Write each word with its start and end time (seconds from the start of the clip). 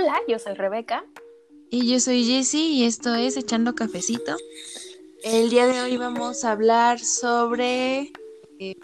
Hola, 0.00 0.18
yo 0.26 0.38
soy 0.38 0.54
Rebeca. 0.54 1.04
Y 1.68 1.92
yo 1.92 2.00
soy 2.00 2.24
Jessie 2.24 2.72
y 2.72 2.84
esto 2.84 3.14
es 3.14 3.36
Echando 3.36 3.74
Cafecito. 3.74 4.34
El 5.22 5.50
día 5.50 5.66
de 5.66 5.82
hoy 5.82 5.98
vamos 5.98 6.42
a 6.42 6.52
hablar 6.52 7.00
sobre 7.00 8.10
eh, 8.58 8.76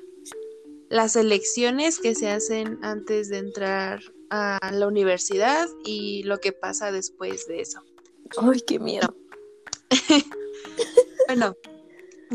las 0.90 1.16
elecciones 1.16 2.00
que 2.00 2.14
se 2.14 2.28
hacen 2.28 2.78
antes 2.82 3.30
de 3.30 3.38
entrar 3.38 4.00
a 4.28 4.58
la 4.70 4.86
universidad 4.86 5.66
y 5.86 6.22
lo 6.24 6.36
que 6.38 6.52
pasa 6.52 6.92
después 6.92 7.46
de 7.46 7.62
eso. 7.62 7.82
Ay, 8.36 8.60
qué 8.60 8.78
miedo. 8.78 9.16
bueno, 11.28 11.56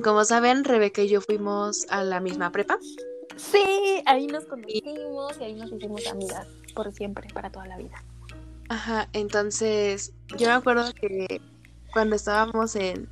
como 0.04 0.26
saben, 0.26 0.64
Rebeca 0.64 1.04
y 1.04 1.10
yo 1.10 1.22
fuimos 1.22 1.86
a 1.90 2.04
la 2.04 2.20
misma 2.20 2.52
prepa. 2.52 2.80
Sí, 3.36 4.02
ahí 4.08 4.26
nos 4.26 4.46
conocimos 4.46 5.38
y 5.40 5.44
ahí 5.44 5.54
nos 5.54 5.72
hicimos 5.72 6.08
amigas 6.08 6.48
por 6.74 6.92
siempre, 6.92 7.28
para 7.32 7.52
toda 7.52 7.68
la 7.68 7.78
vida. 7.78 8.04
Ajá, 8.72 9.10
entonces 9.12 10.14
yo 10.38 10.48
me 10.48 10.54
acuerdo 10.54 10.94
que 10.94 11.42
cuando 11.92 12.16
estábamos 12.16 12.78
en 12.78 13.10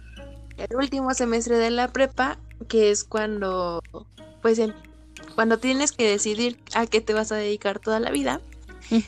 el 0.55 0.73
último 0.73 1.13
semestre 1.13 1.57
de 1.57 1.69
la 1.69 1.89
prepa, 1.89 2.37
que 2.69 2.91
es 2.91 3.03
cuando, 3.03 3.83
pues, 4.41 4.61
cuando 5.35 5.57
tienes 5.57 5.91
que 5.91 6.09
decidir 6.09 6.57
a 6.75 6.85
qué 6.85 7.01
te 7.01 7.11
vas 7.11 7.33
a 7.33 7.35
dedicar 7.35 7.79
toda 7.79 7.99
la 7.99 8.09
vida, 8.09 8.39
pues, 8.87 9.03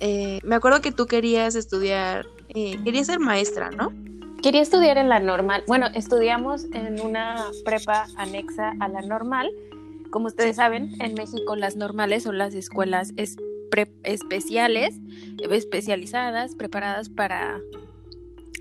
eh, 0.00 0.40
me 0.42 0.56
acuerdo 0.56 0.80
que 0.80 0.90
tú 0.90 1.06
querías 1.06 1.54
estudiar, 1.54 2.26
eh, 2.48 2.76
querías 2.82 3.06
ser 3.06 3.20
maestra, 3.20 3.70
¿no? 3.70 3.92
Quería 4.42 4.62
estudiar 4.62 4.98
en 4.98 5.08
la 5.08 5.20
normal. 5.20 5.62
Bueno, 5.68 5.86
estudiamos 5.94 6.64
en 6.72 7.00
una 7.00 7.52
prepa 7.64 8.08
anexa 8.16 8.72
a 8.80 8.88
la 8.88 9.00
normal. 9.00 9.48
Como 10.10 10.26
ustedes 10.26 10.56
saben, 10.56 11.00
en 11.00 11.14
México 11.14 11.54
las 11.54 11.76
normales 11.76 12.24
son 12.24 12.36
las 12.36 12.52
escuelas 12.54 13.12
especiales, 14.02 14.94
especializadas, 15.50 16.54
preparadas 16.54 17.08
para 17.08 17.60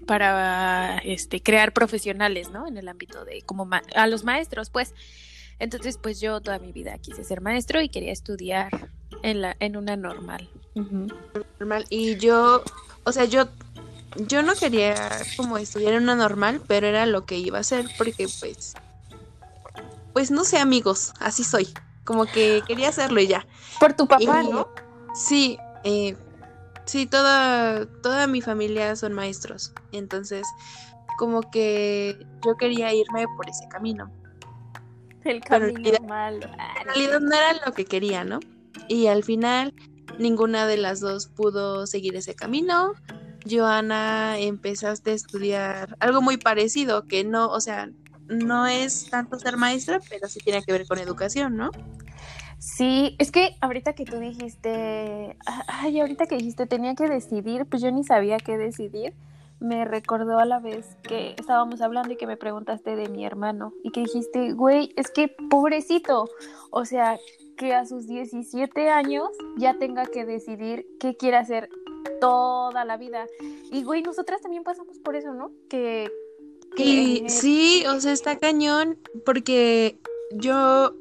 para 0.05 0.97
este 0.99 1.41
crear 1.41 1.73
profesionales, 1.73 2.51
¿no? 2.51 2.67
En 2.67 2.77
el 2.77 2.87
ámbito 2.87 3.23
de 3.25 3.41
como 3.43 3.67
a 3.95 4.07
los 4.07 4.23
maestros, 4.23 4.69
pues. 4.69 4.93
Entonces, 5.59 5.97
pues 5.97 6.19
yo 6.19 6.41
toda 6.41 6.59
mi 6.59 6.71
vida 6.71 6.97
quise 6.97 7.23
ser 7.23 7.39
maestro 7.39 7.81
y 7.81 7.87
quería 7.87 8.11
estudiar 8.11 8.89
en 9.21 9.41
la 9.41 9.55
en 9.59 9.77
una 9.77 9.95
normal. 9.95 10.49
Normal 11.59 11.85
y 11.89 12.17
yo, 12.17 12.63
o 13.03 13.11
sea, 13.11 13.25
yo 13.25 13.47
yo 14.27 14.43
no 14.43 14.55
quería 14.55 14.95
como 15.37 15.57
estudiar 15.57 15.93
en 15.93 16.03
una 16.03 16.15
normal, 16.15 16.61
pero 16.67 16.87
era 16.87 17.05
lo 17.05 17.25
que 17.25 17.37
iba 17.37 17.59
a 17.59 17.61
hacer 17.61 17.85
porque 17.97 18.27
pues 18.39 18.75
pues 20.13 20.31
no 20.31 20.43
sé, 20.43 20.57
amigos, 20.57 21.13
así 21.19 21.43
soy. 21.43 21.67
Como 22.03 22.25
que 22.25 22.61
quería 22.67 22.89
hacerlo 22.89 23.21
y 23.21 23.27
ya. 23.27 23.47
Por 23.79 23.93
tu 23.93 24.07
papá, 24.07 24.43
¿no? 24.43 24.67
Sí, 25.13 25.57
eh, 25.83 26.15
sí, 26.85 27.05
toda, 27.05 27.85
toda 28.01 28.27
mi 28.27 28.41
familia 28.41 28.95
son 28.95 29.13
maestros. 29.13 29.73
Entonces, 29.91 30.47
como 31.17 31.41
que 31.51 32.25
yo 32.45 32.57
quería 32.57 32.93
irme 32.93 33.25
por 33.35 33.49
ese 33.49 33.67
camino. 33.69 34.11
El 35.23 35.41
camino 35.41 35.99
malo. 36.07 36.47
En 36.79 36.85
realidad 36.85 37.19
no 37.21 37.35
era 37.35 37.53
lo 37.65 37.73
que 37.73 37.85
quería, 37.85 38.23
¿no? 38.23 38.39
Y 38.87 39.07
al 39.07 39.23
final, 39.23 39.73
ninguna 40.19 40.67
de 40.67 40.77
las 40.77 40.99
dos 40.99 41.27
pudo 41.27 41.87
seguir 41.87 42.15
ese 42.15 42.35
camino. 42.35 42.93
Joana, 43.49 44.39
empezaste 44.39 45.11
a 45.11 45.13
estudiar 45.13 45.97
algo 45.99 46.21
muy 46.21 46.37
parecido, 46.37 47.07
que 47.07 47.23
no, 47.23 47.47
o 47.47 47.61
sea, 47.61 47.89
no 48.27 48.67
es 48.67 49.09
tanto 49.09 49.37
ser 49.37 49.57
maestra, 49.57 49.99
pero 50.09 50.27
sí 50.27 50.39
tiene 50.39 50.63
que 50.63 50.71
ver 50.71 50.85
con 50.87 50.97
educación, 50.97 51.55
¿no? 51.57 51.71
Sí, 52.63 53.17
es 53.19 53.29
que 53.29 53.57
ahorita 53.59 53.91
que 53.91 54.05
tú 54.05 54.19
dijiste, 54.19 55.35
ay, 55.67 55.99
ahorita 55.99 56.27
que 56.27 56.37
dijiste 56.37 56.65
tenía 56.65 56.95
que 56.95 57.09
decidir, 57.09 57.65
pues 57.65 57.81
yo 57.81 57.91
ni 57.91 58.05
sabía 58.05 58.37
qué 58.37 58.57
decidir. 58.57 59.13
Me 59.59 59.83
recordó 59.83 60.39
a 60.39 60.45
la 60.45 60.59
vez 60.59 60.95
que 61.03 61.35
estábamos 61.37 61.81
hablando 61.81 62.13
y 62.13 62.15
que 62.15 62.25
me 62.25 62.37
preguntaste 62.37 62.95
de 62.95 63.09
mi 63.09 63.25
hermano 63.25 63.73
y 63.83 63.91
que 63.91 63.99
dijiste, 63.99 64.53
güey, 64.53 64.93
es 64.95 65.11
que 65.11 65.27
pobrecito, 65.49 66.29
o 66.71 66.85
sea, 66.85 67.19
que 67.57 67.73
a 67.73 67.85
sus 67.85 68.07
17 68.07 68.89
años 68.89 69.27
ya 69.57 69.77
tenga 69.77 70.05
que 70.05 70.23
decidir 70.23 70.87
qué 71.01 71.17
quiere 71.17 71.35
hacer 71.35 71.69
toda 72.21 72.85
la 72.85 72.95
vida. 72.95 73.27
Y 73.73 73.83
güey, 73.83 74.03
nosotras 74.03 74.41
también 74.41 74.63
pasamos 74.63 74.99
por 74.99 75.17
eso, 75.17 75.33
¿no? 75.33 75.51
Que... 75.69 76.09
que... 76.77 77.25
sí, 77.27 77.83
o 77.87 77.99
sea, 77.99 78.13
está 78.13 78.37
cañón 78.37 78.97
porque 79.25 79.99
yo, 80.31 80.95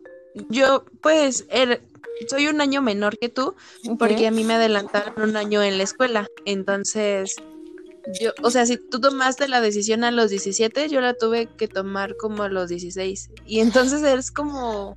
yo 0.49 0.85
pues, 1.01 1.47
er, 1.51 1.83
soy 2.29 2.49
un 2.49 2.61
año 2.61 2.83
menor 2.83 3.19
que 3.19 3.29
tú 3.29 3.55
porque 3.99 4.27
a 4.27 4.31
mí 4.31 4.45
me 4.45 4.55
adelantaron 4.55 5.31
un 5.31 5.37
año 5.37 5.63
en 5.63 5.79
la 5.79 5.85
escuela. 5.85 6.27
Entonces, 6.45 7.37
yo, 8.21 8.33
o 8.43 8.51
sea, 8.51 8.67
si 8.67 8.77
tú 8.77 9.01
tomaste 9.01 9.49
la 9.49 9.61
decisión 9.61 10.05
a 10.05 10.11
los 10.11 10.31
17, 10.31 10.89
yo 10.89 11.01
la 11.01 11.15
tuve 11.15 11.47
que 11.47 11.69
tomar 11.69 12.17
como 12.17 12.43
a 12.43 12.49
los 12.49 12.69
16. 12.69 13.31
Y 13.47 13.61
entonces 13.61 14.03
es 14.03 14.31
como 14.31 14.97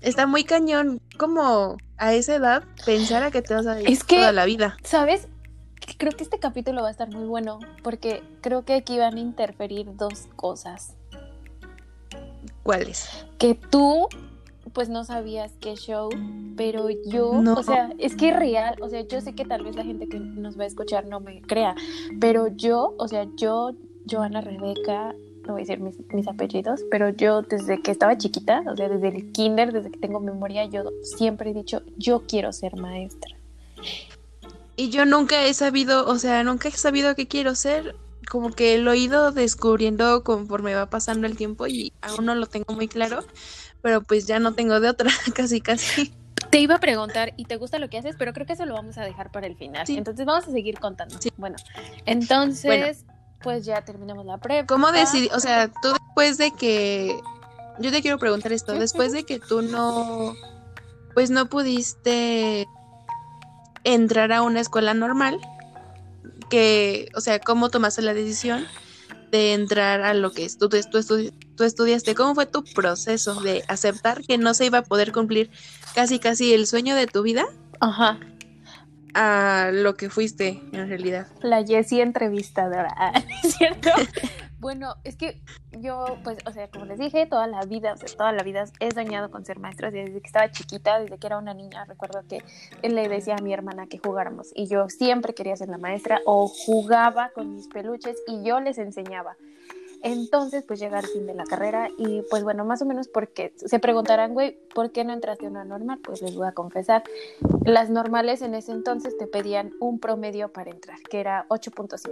está 0.00 0.26
muy 0.26 0.44
cañón 0.44 1.00
como 1.18 1.78
a 1.96 2.14
esa 2.14 2.36
edad 2.36 2.64
pensar 2.84 3.22
a 3.22 3.30
que 3.30 3.42
te 3.42 3.54
vas 3.54 3.66
a 3.66 3.80
ir 3.80 3.98
toda 4.04 4.32
la 4.32 4.44
vida. 4.44 4.76
¿Sabes? 4.84 5.28
Creo 5.98 6.12
que 6.12 6.24
este 6.24 6.38
capítulo 6.38 6.82
va 6.82 6.88
a 6.88 6.90
estar 6.90 7.08
muy 7.08 7.26
bueno 7.26 7.58
porque 7.82 8.22
creo 8.40 8.64
que 8.64 8.74
aquí 8.74 8.98
van 8.98 9.16
a 9.16 9.20
interferir 9.20 9.96
dos 9.96 10.28
cosas. 10.36 10.94
¿Cuáles? 12.62 13.25
Que 13.38 13.54
tú 13.54 14.08
pues 14.76 14.90
no 14.90 15.04
sabías 15.04 15.52
qué 15.58 15.74
show, 15.74 16.10
pero 16.54 16.88
yo, 17.06 17.30
o 17.30 17.62
sea, 17.62 17.90
es 17.98 18.14
que 18.14 18.28
es 18.28 18.36
real, 18.36 18.76
o 18.82 18.90
sea, 18.90 19.00
yo 19.00 19.22
sé 19.22 19.34
que 19.34 19.46
tal 19.46 19.64
vez 19.64 19.74
la 19.74 19.84
gente 19.84 20.06
que 20.06 20.20
nos 20.20 20.58
va 20.58 20.64
a 20.64 20.66
escuchar 20.66 21.06
no 21.06 21.18
me 21.18 21.40
crea, 21.40 21.74
pero 22.20 22.48
yo, 22.48 22.94
o 22.98 23.08
sea, 23.08 23.26
yo, 23.36 23.72
Joana 24.06 24.42
Rebeca, 24.42 25.14
no 25.46 25.52
voy 25.54 25.62
a 25.62 25.64
decir 25.64 25.80
mis, 25.80 26.28
apellidos, 26.28 26.82
pero 26.90 27.08
yo 27.08 27.40
desde 27.40 27.80
que 27.80 27.90
estaba 27.90 28.18
chiquita, 28.18 28.62
o 28.70 28.76
sea, 28.76 28.90
desde 28.90 29.08
el 29.08 29.32
kinder, 29.32 29.72
desde 29.72 29.90
que 29.90 29.98
tengo 29.98 30.20
memoria, 30.20 30.66
yo 30.66 30.82
siempre 31.02 31.52
he 31.52 31.54
dicho, 31.54 31.80
yo 31.96 32.24
quiero 32.28 32.52
ser 32.52 32.76
maestra. 32.76 33.34
Y 34.76 34.90
yo 34.90 35.06
nunca 35.06 35.46
he 35.46 35.54
sabido, 35.54 36.06
o 36.06 36.18
sea, 36.18 36.44
nunca 36.44 36.68
he 36.68 36.72
sabido 36.72 37.14
qué 37.14 37.26
quiero 37.26 37.54
ser. 37.54 37.96
Como 38.28 38.50
que 38.50 38.78
lo 38.78 38.92
he 38.92 38.98
ido 38.98 39.32
descubriendo 39.32 40.24
conforme 40.24 40.74
va 40.74 40.90
pasando 40.90 41.26
el 41.26 41.36
tiempo 41.36 41.66
y 41.66 41.92
aún 42.02 42.26
no 42.26 42.34
lo 42.34 42.46
tengo 42.46 42.74
muy 42.74 42.88
claro, 42.88 43.24
pero 43.82 44.02
pues 44.02 44.26
ya 44.26 44.40
no 44.40 44.54
tengo 44.54 44.80
de 44.80 44.88
otra, 44.88 45.10
casi, 45.34 45.60
casi. 45.60 46.12
Te 46.50 46.60
iba 46.60 46.76
a 46.76 46.80
preguntar, 46.80 47.32
¿y 47.36 47.44
te 47.44 47.56
gusta 47.56 47.78
lo 47.78 47.88
que 47.88 47.98
haces? 47.98 48.16
Pero 48.18 48.32
creo 48.32 48.46
que 48.46 48.52
eso 48.54 48.66
lo 48.66 48.74
vamos 48.74 48.98
a 48.98 49.04
dejar 49.04 49.30
para 49.30 49.46
el 49.46 49.56
final. 49.56 49.84
Entonces 49.88 50.26
vamos 50.26 50.46
a 50.46 50.50
seguir 50.50 50.78
contando. 50.78 51.16
Sí. 51.20 51.32
Bueno, 51.36 51.56
entonces 52.04 53.04
pues 53.42 53.64
ya 53.64 53.82
terminamos 53.82 54.26
la 54.26 54.38
prepa. 54.38 54.66
¿Cómo 54.66 54.90
decidí? 54.92 55.28
O 55.32 55.40
sea, 55.40 55.68
tú 55.68 55.92
después 55.92 56.38
de 56.38 56.50
que. 56.52 57.18
Yo 57.78 57.90
te 57.90 58.02
quiero 58.02 58.18
preguntar 58.18 58.52
esto. 58.52 58.72
Después 58.72 59.12
de 59.12 59.24
que 59.24 59.38
tú 59.38 59.62
no. 59.62 60.34
Pues 61.14 61.30
no 61.30 61.46
pudiste 61.46 62.66
entrar 63.84 64.32
a 64.32 64.42
una 64.42 64.60
escuela 64.60 64.94
normal. 64.94 65.38
Que. 66.50 67.08
O 67.14 67.20
sea, 67.20 67.38
¿cómo 67.38 67.70
tomaste 67.70 68.02
la 68.02 68.14
decisión 68.14 68.66
de 69.30 69.54
entrar 69.54 70.02
a 70.02 70.14
lo 70.14 70.32
que 70.32 70.44
es? 70.44 70.58
Tú, 70.58 70.68
tú, 70.68 71.32
tú 71.56 71.64
estudiaste. 71.64 72.14
¿Cómo 72.14 72.34
fue 72.34 72.46
tu 72.46 72.64
proceso 72.64 73.40
de 73.40 73.64
aceptar 73.68 74.22
que 74.22 74.38
no 74.38 74.54
se 74.54 74.66
iba 74.66 74.78
a 74.78 74.84
poder 74.84 75.12
cumplir 75.12 75.50
casi, 75.94 76.18
casi 76.18 76.52
el 76.52 76.66
sueño 76.66 76.94
de 76.94 77.06
tu 77.06 77.22
vida? 77.22 77.46
Ajá 77.80 78.18
a 79.16 79.70
lo 79.72 79.96
que 79.96 80.10
fuiste 80.10 80.60
en 80.72 80.88
realidad. 80.88 81.26
La 81.40 81.64
Jessie 81.64 82.02
entrevistadora, 82.02 82.94
¿es 83.42 83.54
cierto? 83.54 83.88
bueno, 84.66 84.96
es 85.04 85.14
que 85.14 85.40
yo, 85.78 86.18
pues, 86.24 86.38
o 86.44 86.50
sea, 86.50 86.68
como 86.68 86.86
les 86.86 86.98
dije, 86.98 87.24
toda 87.26 87.46
la 87.46 87.60
vida, 87.60 87.92
o 87.92 87.96
sea, 87.96 88.08
toda 88.16 88.32
la 88.32 88.42
vida 88.42 88.64
he 88.80 88.90
soñado 88.90 89.30
con 89.30 89.44
ser 89.44 89.60
maestra, 89.60 89.92
desde 89.92 90.20
que 90.20 90.26
estaba 90.26 90.50
chiquita, 90.50 90.98
desde 90.98 91.18
que 91.18 91.26
era 91.28 91.38
una 91.38 91.54
niña, 91.54 91.84
recuerdo 91.84 92.24
que 92.28 92.42
él 92.82 92.96
le 92.96 93.08
decía 93.08 93.36
a 93.36 93.42
mi 93.42 93.52
hermana 93.52 93.86
que 93.86 93.98
jugáramos 93.98 94.50
y 94.56 94.66
yo 94.66 94.88
siempre 94.88 95.34
quería 95.34 95.54
ser 95.54 95.68
la 95.68 95.78
maestra 95.78 96.20
o 96.26 96.48
jugaba 96.48 97.30
con 97.30 97.54
mis 97.54 97.68
peluches 97.68 98.16
y 98.26 98.42
yo 98.42 98.58
les 98.58 98.78
enseñaba. 98.78 99.36
Entonces, 100.02 100.64
pues 100.66 100.80
llega 100.80 100.98
el 100.98 101.06
fin 101.06 101.28
de 101.28 101.34
la 101.34 101.44
carrera 101.44 101.88
y 101.96 102.22
pues 102.28 102.42
bueno, 102.42 102.64
más 102.64 102.82
o 102.82 102.86
menos 102.86 103.06
porque 103.06 103.52
se 103.56 103.78
preguntarán, 103.78 104.34
güey, 104.34 104.58
¿por 104.74 104.90
qué 104.90 105.04
no 105.04 105.12
entraste 105.12 105.46
a 105.46 105.48
una 105.48 105.64
normal? 105.64 106.00
Pues 106.02 106.22
les 106.22 106.34
voy 106.34 106.48
a 106.48 106.52
confesar, 106.52 107.04
las 107.64 107.88
normales 107.88 108.42
en 108.42 108.56
ese 108.56 108.72
entonces 108.72 109.16
te 109.16 109.28
pedían 109.28 109.70
un 109.78 110.00
promedio 110.00 110.52
para 110.52 110.72
entrar, 110.72 110.98
que 111.08 111.20
era 111.20 111.46
8.5. 111.50 112.10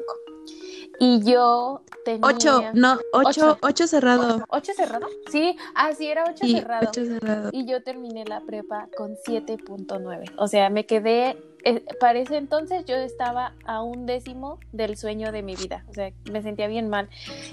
Y 1.01 1.23
yo 1.25 1.83
tenía... 2.05 2.21
8, 2.23 2.71
no, 2.75 2.99
8, 3.13 3.59
8 3.61 3.87
cerrado. 3.87 4.45
8 4.49 4.73
cerrado? 4.77 5.07
Sí, 5.31 5.57
ah, 5.75 5.93
sí, 5.93 6.07
era 6.07 6.25
8 6.29 6.47
cerrado. 6.47 6.89
8 6.89 7.05
cerrado. 7.05 7.51
Y 7.53 7.67
yo 7.67 7.83
terminé 7.83 8.25
la 8.25 8.41
prepa 8.41 8.89
con 8.97 9.17
7.9. 9.27 10.35
O 10.39 10.47
sea, 10.47 10.71
me 10.71 10.87
quedé 10.87 11.37
eh, 11.65 11.83
para 11.99 12.19
ese 12.19 12.37
entonces 12.37 12.85
yo 12.85 12.95
estaba 12.95 13.55
a 13.65 13.83
un 13.83 14.05
décimo 14.05 14.59
del 14.73 14.99
sueño 14.99 15.33
de 15.33 15.43
mi 15.43 15.57
vida, 15.57 15.83
o 15.89 15.95
sea, 15.95 16.13
me 16.31 16.43
sentía 16.43 16.69
bien 16.69 16.91
mal. 16.91 17.09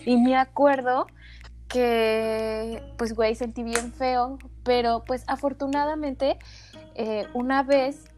Y 0.05 0.17
me 0.17 0.35
acuerdo 0.35 1.07
que, 1.69 2.83
pues, 2.97 3.15
güey, 3.15 3.35
sentí 3.35 3.63
bien 3.63 3.93
feo, 3.93 4.37
pero 4.63 5.03
pues 5.07 5.23
afortunadamente, 5.27 6.37
eh, 6.95 7.25
una 7.33 7.63
vez 7.63 8.10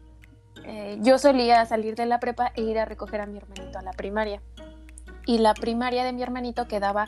eh, 0.66 0.98
yo 1.00 1.18
solía 1.18 1.64
salir 1.66 1.94
de 1.94 2.06
la 2.06 2.20
prepa 2.20 2.52
e 2.54 2.62
ir 2.62 2.78
a 2.78 2.84
recoger 2.84 3.20
a 3.20 3.26
mi 3.26 3.38
hermanito 3.38 3.78
a 3.78 3.82
la 3.82 3.92
primaria. 3.92 4.40
Y 5.26 5.38
la 5.38 5.54
primaria 5.54 6.04
de 6.04 6.12
mi 6.12 6.22
hermanito 6.22 6.68
quedaba 6.68 7.06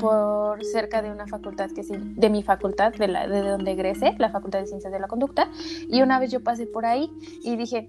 por 0.00 0.64
cerca 0.64 1.00
de 1.00 1.10
una 1.10 1.26
facultad 1.26 1.70
que 1.70 1.84
sí, 1.84 1.94
de 1.96 2.30
mi 2.30 2.42
facultad, 2.42 2.92
de, 2.92 3.06
de 3.06 3.42
donde 3.42 3.70
egresé, 3.70 4.14
la 4.18 4.30
Facultad 4.30 4.60
de 4.60 4.66
Ciencias 4.66 4.92
de 4.92 4.98
la 4.98 5.06
Conducta. 5.06 5.48
Y 5.88 6.02
una 6.02 6.18
vez 6.18 6.32
yo 6.32 6.42
pasé 6.42 6.66
por 6.66 6.86
ahí 6.86 7.10
y 7.44 7.56
dije, 7.56 7.88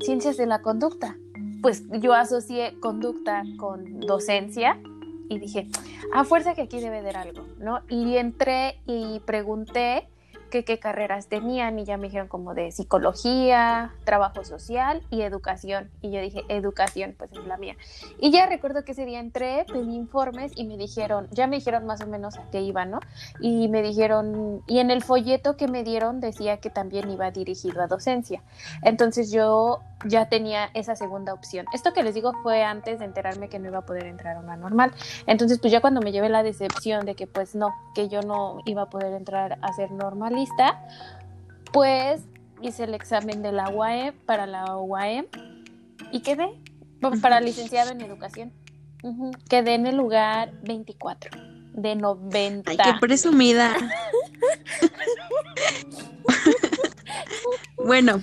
Ciencias 0.00 0.36
de 0.36 0.46
la 0.46 0.62
Conducta. 0.62 1.16
Pues 1.60 1.84
yo 2.00 2.12
asocié 2.12 2.78
conducta 2.80 3.42
con 3.56 4.00
docencia 4.00 4.78
y 5.30 5.38
dije, 5.38 5.68
a 6.12 6.24
fuerza 6.24 6.54
que 6.54 6.62
aquí 6.62 6.78
debe 6.78 7.02
de 7.02 7.10
algo, 7.10 7.46
¿no? 7.58 7.80
Y 7.88 8.16
entré 8.16 8.80
y 8.86 9.20
pregunté 9.20 10.06
qué 10.62 10.78
carreras 10.78 11.26
tenían 11.26 11.78
y 11.80 11.84
ya 11.84 11.96
me 11.96 12.04
dijeron 12.04 12.28
como 12.28 12.54
de 12.54 12.70
psicología, 12.70 13.92
trabajo 14.04 14.44
social 14.44 15.02
y 15.10 15.22
educación. 15.22 15.90
Y 16.02 16.12
yo 16.12 16.20
dije, 16.20 16.42
educación, 16.48 17.14
pues 17.18 17.32
es 17.32 17.44
la 17.46 17.56
mía. 17.56 17.76
Y 18.20 18.30
ya 18.30 18.46
recuerdo 18.46 18.84
que 18.84 18.92
ese 18.92 19.06
día 19.06 19.18
entré, 19.18 19.64
pedí 19.64 19.96
informes 19.96 20.52
y 20.54 20.64
me 20.64 20.76
dijeron, 20.76 21.26
ya 21.32 21.48
me 21.48 21.56
dijeron 21.56 21.86
más 21.86 22.00
o 22.02 22.06
menos 22.06 22.36
a 22.38 22.48
qué 22.50 22.60
iba, 22.60 22.84
¿no? 22.84 23.00
Y 23.40 23.66
me 23.68 23.82
dijeron, 23.82 24.62
y 24.68 24.78
en 24.78 24.90
el 24.90 25.02
folleto 25.02 25.56
que 25.56 25.66
me 25.66 25.82
dieron 25.82 26.20
decía 26.20 26.58
que 26.58 26.70
también 26.70 27.10
iba 27.10 27.30
dirigido 27.30 27.82
a 27.82 27.86
docencia. 27.86 28.42
Entonces 28.82 29.32
yo 29.32 29.80
ya 30.06 30.28
tenía 30.28 30.70
esa 30.74 30.96
segunda 30.96 31.32
opción. 31.32 31.66
Esto 31.72 31.92
que 31.92 32.02
les 32.02 32.14
digo 32.14 32.32
fue 32.42 32.62
antes 32.62 32.98
de 32.98 33.04
enterarme 33.04 33.48
que 33.48 33.58
no 33.58 33.68
iba 33.68 33.78
a 33.78 33.86
poder 33.86 34.06
entrar 34.06 34.36
a 34.36 34.40
una 34.40 34.56
normal. 34.56 34.92
Entonces, 35.26 35.58
pues 35.58 35.72
ya 35.72 35.80
cuando 35.80 36.00
me 36.00 36.12
llevé 36.12 36.28
la 36.28 36.42
decepción 36.42 37.06
de 37.06 37.14
que 37.14 37.26
pues 37.26 37.54
no, 37.54 37.74
que 37.94 38.08
yo 38.08 38.20
no 38.22 38.58
iba 38.66 38.82
a 38.82 38.90
poder 38.90 39.12
entrar 39.14 39.58
a 39.62 39.72
ser 39.72 39.90
pues 41.72 42.22
hice 42.62 42.84
el 42.84 42.94
examen 42.94 43.42
de 43.42 43.52
la 43.52 43.68
UAM 43.68 44.14
para 44.26 44.46
la 44.46 44.76
UAM 44.76 45.26
y 46.12 46.20
quedé 46.20 46.48
para 47.20 47.40
licenciado 47.40 47.90
en 47.90 48.00
educación. 48.00 48.52
Quedé 49.50 49.74
en 49.74 49.86
el 49.86 49.96
lugar 49.96 50.52
24 50.62 51.30
de 51.74 51.96
90. 51.96 52.70
Ay, 52.70 52.76
qué 52.76 52.94
presumida. 53.00 53.74
bueno, 57.84 58.22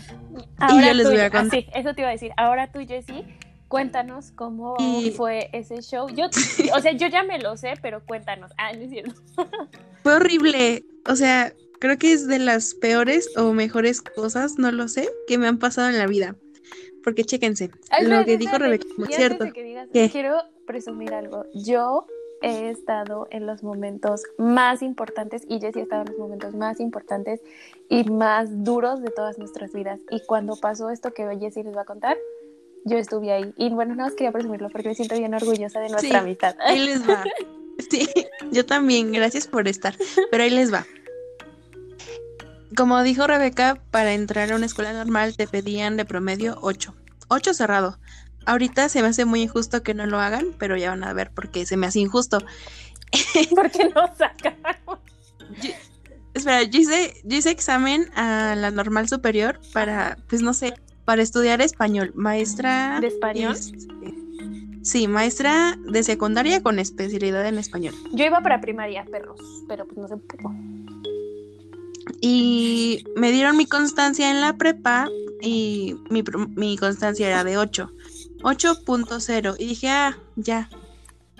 y 0.69 0.85
yo 0.85 0.93
les 0.93 1.07
voy 1.07 1.19
a 1.19 1.29
contar. 1.29 1.59
Sí, 1.59 1.67
eso 1.75 1.93
te 1.93 2.01
iba 2.01 2.09
a 2.09 2.13
decir. 2.13 2.31
Ahora 2.37 2.71
tú, 2.71 2.79
Jessie, 2.79 3.25
cuéntanos 3.67 4.31
cómo 4.31 4.75
fue 5.15 5.49
ese 5.53 5.81
show. 5.81 6.09
Yo, 6.09 6.25
o 6.75 6.79
sea, 6.79 6.93
yo 6.93 7.07
ya 7.07 7.23
me 7.23 7.39
lo 7.39 7.57
sé, 7.57 7.73
pero 7.81 8.03
cuéntanos. 8.05 8.51
Ah, 8.57 8.71
no 8.73 8.81
es 8.81 8.89
cierto. 8.89 9.21
Fue 10.01 10.15
horrible. 10.15 10.85
O 11.07 11.15
sea, 11.15 11.53
creo 11.81 11.97
que 11.97 12.13
es 12.13 12.27
de 12.27 12.39
las 12.39 12.75
peores 12.75 13.35
o 13.35 13.53
mejores 13.53 14.01
cosas, 14.01 14.59
no 14.59 14.71
lo 14.71 14.87
sé, 14.87 15.09
que 15.27 15.39
me 15.39 15.47
han 15.47 15.57
pasado 15.57 15.89
en 15.89 15.97
la 15.97 16.05
vida. 16.05 16.35
Porque 17.03 17.25
chéquense, 17.25 17.71
lo 18.03 18.23
que 18.23 18.37
dijo 18.37 18.57
Rebeca 18.57 18.85
es 19.09 19.15
cierto. 19.15 19.45
quiero 20.11 20.37
presumir 20.67 21.13
algo. 21.13 21.45
Yo 21.55 22.05
he 22.43 22.69
estado 22.69 23.27
en 23.31 23.47
los 23.47 23.63
momentos 23.63 24.23
más 24.37 24.83
importantes 24.83 25.41
y 25.47 25.59
Jessie 25.59 25.81
ha 25.81 25.83
estado 25.83 26.03
en 26.03 26.09
los 26.09 26.19
momentos 26.19 26.53
más 26.53 26.79
importantes 26.79 27.41
y 27.89 28.03
más 28.03 28.63
duros 28.63 29.01
de 29.01 29.09
todas 29.09 29.39
nuestras 29.39 29.73
vidas. 29.73 29.99
Y 30.11 30.23
cuando 30.27 30.55
pasó 30.57 30.91
esto 30.91 31.13
que 31.15 31.27
Jessie 31.39 31.63
les 31.63 31.75
va 31.75 31.81
a 31.81 31.85
contar, 31.85 32.15
yo 32.85 32.97
estuve 32.99 33.31
ahí. 33.31 33.53
Y 33.57 33.71
bueno, 33.71 33.95
no 33.95 34.03
más 34.03 34.13
quería 34.13 34.31
presumirlo 34.31 34.69
porque 34.69 34.89
me 34.89 34.95
siento 34.95 35.17
bien 35.17 35.33
orgullosa 35.33 35.79
de 35.79 35.89
nuestra 35.89 36.09
sí, 36.09 36.15
amistad. 36.15 36.55
Ahí 36.59 36.85
les 36.85 37.09
va. 37.09 37.23
Sí, 37.89 38.07
yo 38.51 38.63
también, 38.63 39.11
gracias 39.11 39.47
por 39.47 39.67
estar. 39.67 39.95
Pero 40.29 40.43
ahí 40.43 40.51
les 40.51 40.71
va. 40.71 40.85
Como 42.75 43.03
dijo 43.03 43.27
Rebeca, 43.27 43.81
para 43.91 44.13
entrar 44.13 44.51
a 44.51 44.55
una 44.55 44.65
escuela 44.65 44.93
normal 44.93 45.35
te 45.35 45.47
pedían 45.47 45.97
de 45.97 46.05
promedio 46.05 46.57
8. 46.61 46.93
8 47.27 47.53
cerrado. 47.53 47.97
Ahorita 48.45 48.89
se 48.89 49.01
me 49.01 49.09
hace 49.09 49.25
muy 49.25 49.41
injusto 49.41 49.83
que 49.83 49.93
no 49.93 50.05
lo 50.05 50.19
hagan, 50.19 50.47
pero 50.57 50.77
ya 50.77 50.89
van 50.89 51.03
a 51.03 51.13
ver 51.13 51.31
por 51.31 51.49
qué 51.49 51.65
se 51.65 51.77
me 51.77 51.87
hace 51.87 51.99
injusto. 51.99 52.39
¿Por 53.55 53.71
qué 53.71 53.91
no 53.93 54.07
sacaron? 54.15 54.99
espera, 56.33 56.63
yo 56.63 56.79
hice, 56.79 57.13
yo 57.23 57.37
hice 57.37 57.51
examen 57.51 58.09
a 58.15 58.55
la 58.55 58.71
normal 58.71 59.09
superior 59.09 59.59
para, 59.73 60.17
pues 60.29 60.41
no 60.41 60.53
sé, 60.53 60.73
para 61.05 61.21
estudiar 61.21 61.61
español. 61.61 62.11
Maestra. 62.15 62.99
¿De 63.01 63.07
español? 63.07 63.57
sí, 64.81 65.07
maestra 65.07 65.77
de 65.77 66.03
secundaria 66.03 66.63
con 66.63 66.79
especialidad 66.79 67.45
en 67.45 67.57
español. 67.57 67.93
Yo 68.13 68.25
iba 68.25 68.41
para 68.41 68.61
primaria, 68.61 69.05
perros, 69.05 69.39
pero 69.67 69.85
pues 69.85 69.97
no 69.97 70.07
sé 70.07 70.17
pudo. 70.17 70.51
Y 72.19 73.05
me 73.15 73.31
dieron 73.31 73.57
mi 73.57 73.65
constancia 73.65 74.31
en 74.31 74.41
la 74.41 74.57
prepa 74.57 75.07
y 75.41 75.95
mi, 76.09 76.23
mi 76.55 76.77
constancia 76.77 77.27
era 77.27 77.43
de 77.43 77.57
8. 77.57 77.91
8.0 78.43 79.55
y 79.59 79.67
dije, 79.67 79.89
ah, 79.89 80.17
ya, 80.35 80.69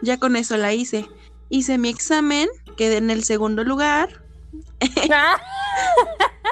ya 0.02 0.18
con 0.18 0.36
eso 0.36 0.58
la 0.58 0.74
hice. 0.74 1.08
Hice 1.50 1.78
mi 1.78 1.90
examen, 1.90 2.48
quedé 2.78 2.98
en 2.98 3.10
el 3.10 3.24
segundo 3.24 3.64
lugar. 3.64 4.24
Ah. 5.12 5.40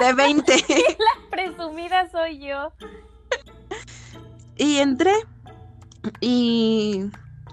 de 0.00 0.12
20. 0.12 0.52
La 0.98 1.30
presumida 1.30 2.10
soy 2.10 2.38
yo. 2.38 2.72
Y 4.56 4.78
entré 4.78 5.14
y, 6.20 7.04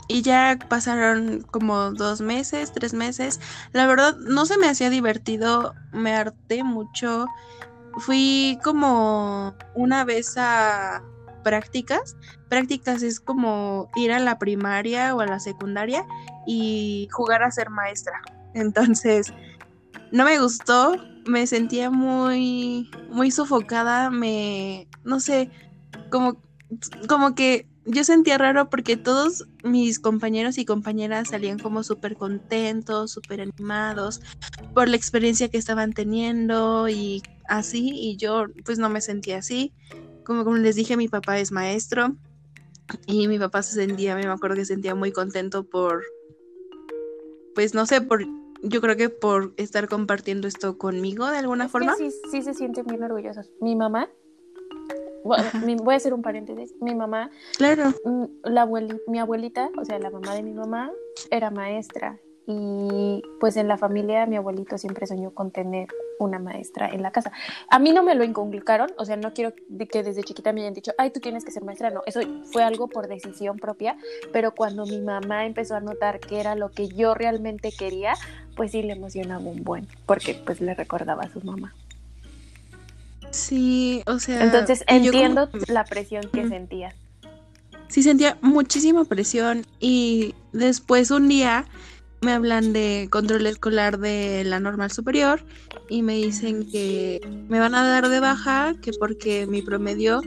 y 0.08 0.22
ya 0.22 0.58
pasaron 0.70 1.42
como 1.52 1.92
dos 1.92 2.22
meses, 2.22 2.72
tres 2.72 2.94
meses. 2.94 3.40
La 3.74 3.88
verdad, 3.88 4.16
no 4.18 4.46
se 4.46 4.58
me 4.58 4.68
hacía 4.68 4.90
divertido, 4.90 5.74
me 5.92 6.16
harté 6.16 6.64
mucho. 6.64 7.28
Fui 7.98 8.60
como 8.64 9.56
una 9.76 10.06
vez 10.06 10.36
a 10.38 11.04
prácticas. 11.44 12.16
Prácticas 12.50 13.04
es 13.04 13.20
como 13.20 13.90
ir 13.96 14.12
a 14.12 14.20
la 14.20 14.40
primaria 14.40 15.16
o 15.16 15.22
a 15.22 15.26
la 15.26 15.40
secundaria 15.40 16.06
y 16.46 17.08
jugar 17.12 17.44
a 17.44 17.52
ser 17.52 17.70
maestra. 17.70 18.22
Entonces, 18.54 19.34
no 20.12 20.24
me 20.24 20.40
gustó, 20.40 20.96
me 21.26 21.48
sentía 21.48 21.90
muy, 21.90 22.90
muy 23.10 23.32
sofocada, 23.32 24.10
me, 24.10 24.88
no 25.04 25.20
sé, 25.20 25.52
como, 26.10 26.42
como 27.08 27.36
que 27.36 27.68
yo 27.88 28.04
sentía 28.04 28.38
raro 28.38 28.70
porque 28.70 28.98
todos 28.98 29.48
mis 29.64 30.00
compañeros 30.00 30.58
y 30.58 30.66
compañeras 30.66 31.30
salían 31.30 31.58
como 31.58 31.84
súper 31.84 32.16
contentos, 32.16 33.12
súper 33.12 33.42
animados 33.42 34.22
por 34.74 34.88
la 34.88 34.96
experiencia 34.96 35.50
que 35.50 35.58
estaban 35.58 35.94
teniendo 35.94 36.88
y 36.90 37.24
así, 37.48 37.92
y 37.94 38.18
yo 38.18 38.46
pues 38.66 38.78
no 38.78 38.90
me 38.90 39.02
sentía 39.02 39.38
así 39.38 39.74
como, 40.28 40.44
como 40.44 40.58
les 40.58 40.76
dije, 40.76 40.98
mi 40.98 41.08
papá 41.08 41.40
es 41.40 41.54
maestro 41.54 42.18
y 43.06 43.30
mi 43.30 43.40
papá 43.40 43.64
se 43.64 43.76
sentía, 43.76 44.14
me 44.14 44.26
acuerdo 44.26 44.58
que 44.58 44.66
se 44.66 44.74
sentía 44.74 44.94
muy 44.94 45.14
contento 45.14 45.64
por, 45.64 46.04
pues 47.56 47.74
no 47.74 47.86
sé, 47.86 48.02
por, 48.02 48.26
yo 48.62 48.82
creo 48.82 48.98
que 48.98 49.10
por 49.10 49.54
estar 49.56 49.88
compartiendo 49.88 50.50
esto 50.50 50.78
conmigo 50.78 51.32
de 51.32 51.38
alguna 51.38 51.70
forma. 51.70 51.96
sí, 51.96 52.12
sí 52.30 52.42
se 52.42 52.54
sienten 52.54 52.86
bien 52.88 53.04
orgullosos. 53.04 53.50
Mi 53.62 53.78
mamá, 53.78 54.10
voy 55.28 55.94
a 55.94 55.98
hacer 55.98 56.14
un 56.14 56.22
paréntesis, 56.22 56.74
mi 56.82 56.96
mamá, 56.96 57.30
claro. 57.58 57.94
Mm, 58.04 58.26
la 58.44 58.68
mi 59.08 59.20
abuelita, 59.20 59.70
o 59.78 59.86
sea, 59.86 60.00
la 60.00 60.10
mamá 60.10 60.36
de 60.36 60.44
mi 60.44 60.54
mamá, 60.54 60.92
era 61.32 61.52
maestra 61.52 62.20
y 62.50 63.22
pues 63.42 63.58
en 63.58 63.68
la 63.68 63.78
familia 63.78 64.26
mi 64.26 64.38
abuelito 64.38 64.78
siempre 64.78 65.06
soñó 65.06 65.32
con 65.32 65.52
tener 65.52 65.90
una 66.18 66.40
maestra 66.40 66.88
en 66.88 67.04
la 67.04 67.12
casa. 67.12 67.32
A 67.70 67.78
mí 67.78 67.92
no 67.92 68.04
me 68.04 68.16
lo 68.16 68.24
inculcaron, 68.24 68.90
o 68.98 69.04
sea, 69.04 69.18
no 69.18 69.34
quiero 69.34 69.54
que 69.54 70.02
desde 70.02 70.24
chiquita 70.24 70.54
me 70.54 70.62
hayan 70.62 70.74
dicho, 70.74 70.94
ay, 70.98 71.12
tú 71.12 71.20
tienes 71.20 71.44
que 71.44 71.52
ser 71.52 71.64
maestra, 71.64 71.90
no, 71.90 72.02
eso 72.06 72.22
fue 72.46 72.64
algo 72.64 72.88
por 72.88 73.08
decisión 73.08 73.58
propia, 73.58 73.98
pero 74.32 74.56
cuando 74.56 74.86
mi 74.86 75.02
mamá 75.02 75.46
empezó 75.46 75.76
a 75.76 75.82
notar 75.82 76.22
que 76.22 76.40
era 76.40 76.56
lo 76.56 76.72
que 76.72 76.88
yo 76.88 77.14
realmente 77.14 77.72
quería, 77.78 78.14
pues 78.56 78.72
sí 78.72 78.82
le 78.82 78.94
emocionaba 78.94 79.44
un 79.44 79.64
buen, 79.64 79.86
porque 80.06 80.34
pues 80.34 80.62
le 80.62 80.74
recordaba 80.74 81.24
a 81.24 81.30
su 81.30 81.42
mamá. 81.42 81.74
Sí, 83.32 84.04
o 84.06 84.20
sea... 84.20 84.44
Entonces 84.44 84.84
entiendo 84.88 85.50
la 85.68 85.86
presión 85.86 86.24
que 86.32 86.48
sentía. 86.48 86.96
Sí, 87.90 88.04
sentía 88.04 88.38
muchísima 88.42 89.06
presión 89.06 89.66
y 89.80 90.36
después 90.52 91.10
un 91.12 91.28
día 91.30 91.66
me 92.22 92.34
hablan 92.34 92.74
de 92.74 93.08
control 93.12 93.46
escolar 93.46 94.00
de 94.00 94.44
la 94.44 94.60
normal 94.60 94.92
superior 94.92 95.42
y 95.90 96.02
me 96.02 96.16
dicen 96.16 96.70
que 96.70 97.22
me 97.48 97.60
van 97.60 97.76
a 97.76 97.88
dar 97.88 98.10
de 98.10 98.20
baja, 98.20 98.76
que 98.82 98.92
porque 98.92 99.48
mi 99.48 99.62
promedio 99.62 100.22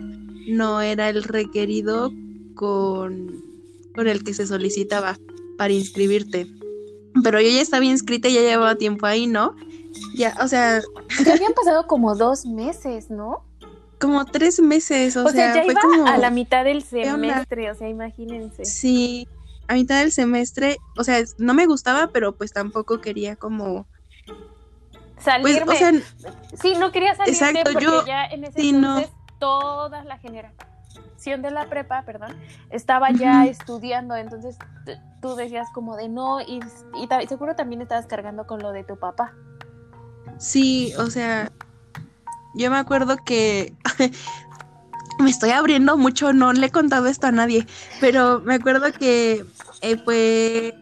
no 0.47 0.81
era 0.81 1.09
el 1.09 1.23
requerido 1.23 2.13
con, 2.55 3.43
con 3.95 4.09
el 4.09 4.25
que 4.25 4.35
se 4.35 4.47
solicitaba 4.47 5.19
para 5.59 5.73
inscribirte. 5.73 6.47
Pero 7.23 7.41
yo 7.41 7.49
ya 7.49 7.61
estaba 7.61 7.85
inscrita 7.85 8.29
y 8.29 8.35
ya 8.35 8.41
llevaba 8.41 8.77
tiempo 8.77 9.07
ahí, 9.07 9.27
¿no? 9.27 9.55
Ya, 10.15 10.37
o 10.41 10.49
sea... 10.49 10.81
Ya 11.25 11.33
habían 11.33 11.53
pasado 11.55 11.87
como 11.87 12.15
dos 12.15 12.45
meses, 12.47 13.11
¿no? 13.11 13.45
Como 13.99 14.25
tres 14.25 14.61
meses, 14.61 15.17
o, 15.17 15.29
sea, 15.29 15.55
ya 15.55 15.63
fue 15.63 15.73
iba 15.73 15.81
como... 15.83 16.07
a 16.07 16.17
la 16.17 16.31
mitad 16.31 16.65
del 16.65 16.83
semestre, 16.83 17.71
o 17.71 17.75
sea, 17.75 17.89
imagínense. 17.89 18.65
Sí, 18.65 19.29
a 19.69 19.75
mitad 19.75 20.01
del 20.01 20.11
semestre, 20.11 20.79
o 20.97 21.05
sea, 21.05 21.23
no 21.39 21.55
me 21.55 21.67
gustaba, 21.67 22.09
pero 22.09 22.35
pues 22.35 22.53
tampoco 22.53 23.01
quería 23.01 23.37
como 23.37 23.87
salirme. 25.19 25.65
Pues, 25.65 25.77
o 25.77 25.79
sea, 25.79 25.93
sí, 26.61 26.75
no 26.79 26.91
quería 26.93 27.15
salirme 27.15 27.39
exacto, 27.39 27.71
porque 27.73 27.85
yo, 27.85 28.07
ya 28.07 28.25
en 28.25 28.45
ese 28.45 28.61
entonces 28.61 29.11
toda 29.39 30.03
la 30.05 30.19
generación 30.19 31.43
de 31.43 31.51
la 31.51 31.69
prepa, 31.69 32.03
perdón, 32.03 32.37
estaba 32.71 33.11
ya 33.13 33.47
estudiando, 33.47 34.17
entonces 34.17 34.57
tú 35.21 35.35
decías 35.37 35.69
como 35.73 35.97
de 35.97 36.09
no, 36.09 36.41
y, 36.41 36.61
y 36.95 37.27
seguro 37.29 37.55
también 37.55 37.83
estabas 37.83 38.07
cargando 38.07 38.47
con 38.47 38.61
lo 38.61 38.73
de 38.73 38.85
tu 38.85 38.99
papá. 38.99 39.35
Sí, 40.41 40.95
o 40.97 41.11
sea, 41.11 41.53
yo 42.55 42.71
me 42.71 42.79
acuerdo 42.79 43.19
que 43.25 43.75
me 45.21 45.31
estoy 45.31 45.51
abriendo 45.51 45.99
mucho, 45.99 46.33
no 46.33 46.53
le 46.53 46.67
he 46.67 46.71
contado 46.71 47.07
esto 47.07 47.27
a 47.27 47.33
nadie, 47.33 47.67
pero 48.01 48.41
me 48.41 48.55
acuerdo 48.55 48.91
que 48.91 49.45
eh, 49.83 49.97
fue, 50.03 50.75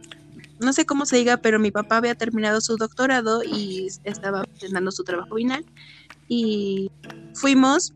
no 0.60 0.72
sé 0.72 0.86
cómo 0.86 1.06
se 1.06 1.16
diga, 1.16 1.38
pero 1.38 1.58
mi 1.58 1.72
papá 1.72 1.96
había 1.96 2.14
terminado 2.14 2.60
su 2.60 2.76
doctorado 2.76 3.42
y 3.42 3.88
estaba 4.04 4.44
presentando 4.44 4.92
su 4.92 5.02
trabajo 5.02 5.34
final 5.34 5.66
y 6.28 6.92
fuimos 7.34 7.94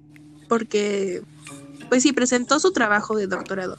porque, 0.49 1.23
pues 1.89 2.03
sí, 2.03 2.13
presentó 2.13 2.59
su 2.59 2.73
trabajo 2.73 3.17
de 3.17 3.29
doctorado 3.29 3.79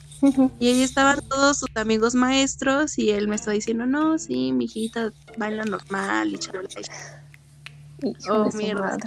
y 0.58 0.68
ahí 0.68 0.82
estaban 0.84 1.20
todos 1.28 1.60
sus 1.60 1.70
amigos 1.76 2.16
maestros 2.16 2.98
y 2.98 3.10
él 3.10 3.28
me 3.28 3.36
estaba 3.36 3.56
diciendo, 3.56 3.86
no, 3.86 4.18
sí, 4.18 4.54
mi 4.54 4.66
hijita 4.66 5.12
lo 5.38 5.66
normal 5.66 6.34
y 6.34 6.40
charla. 8.20 8.48
Oh, 8.48 8.58
mierda. 8.58 8.98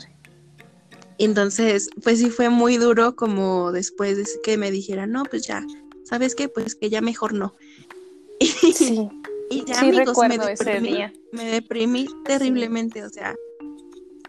Entonces, 1.19 1.89
pues 2.03 2.19
sí 2.19 2.31
fue 2.31 2.51
muy 2.51 2.77
duro 2.77 3.17
como 3.17 3.73
después 3.73 4.17
de 4.17 4.25
que 4.43 4.57
me 4.57 4.71
dijera, 4.71 5.07
no, 5.07 5.25
pues 5.25 5.47
ya, 5.47 5.65
¿sabes 6.05 6.35
qué? 6.35 6.49
Pues 6.49 6.75
que 6.75 6.91
ya 6.91 7.01
mejor 7.01 7.33
no. 7.33 7.55
Sí. 8.75 9.09
y 9.51 9.65
ya 9.65 9.81
amigos, 9.81 10.19
me 10.19 10.37
deprimí, 10.37 10.53
ese 10.53 10.81
día. 10.81 11.13
Me 11.33 11.45
deprimí 11.45 12.07
terriblemente, 12.25 13.03
o 13.03 13.09
sea, 13.09 13.35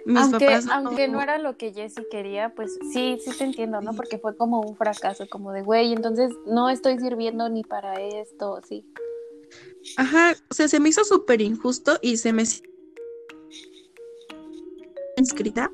mis 0.06 0.22
aunque, 0.22 0.46
papás 0.46 0.66
no... 0.66 0.74
aunque 0.74 1.10
no 1.10 1.22
era 1.22 1.38
lo 1.38 1.58
que 1.58 1.74
Jessie 1.74 2.08
quería, 2.10 2.56
pues 2.56 2.80
sí, 2.94 3.18
sí 3.22 3.38
te 3.38 3.44
entiendo, 3.44 3.82
¿no? 3.82 3.94
Porque 3.94 4.18
fue 4.18 4.38
como 4.38 4.62
un 4.62 4.78
fracaso, 4.78 5.28
como 5.30 5.52
de, 5.52 5.64
güey, 5.64 5.92
entonces 5.92 6.32
no 6.46 6.70
estoy 6.70 6.98
sirviendo 7.00 7.50
ni 7.50 7.64
para 7.64 7.96
esto, 7.96 8.62
sí. 8.66 8.86
Ajá, 9.98 10.36
o 10.50 10.54
sea, 10.54 10.70
se 10.70 10.80
me 10.80 10.90
hizo 10.90 11.04
súper 11.04 11.42
injusto 11.42 12.00
y 12.02 12.18
se 12.18 12.32
me 12.32 12.46
inscrita 15.18 15.70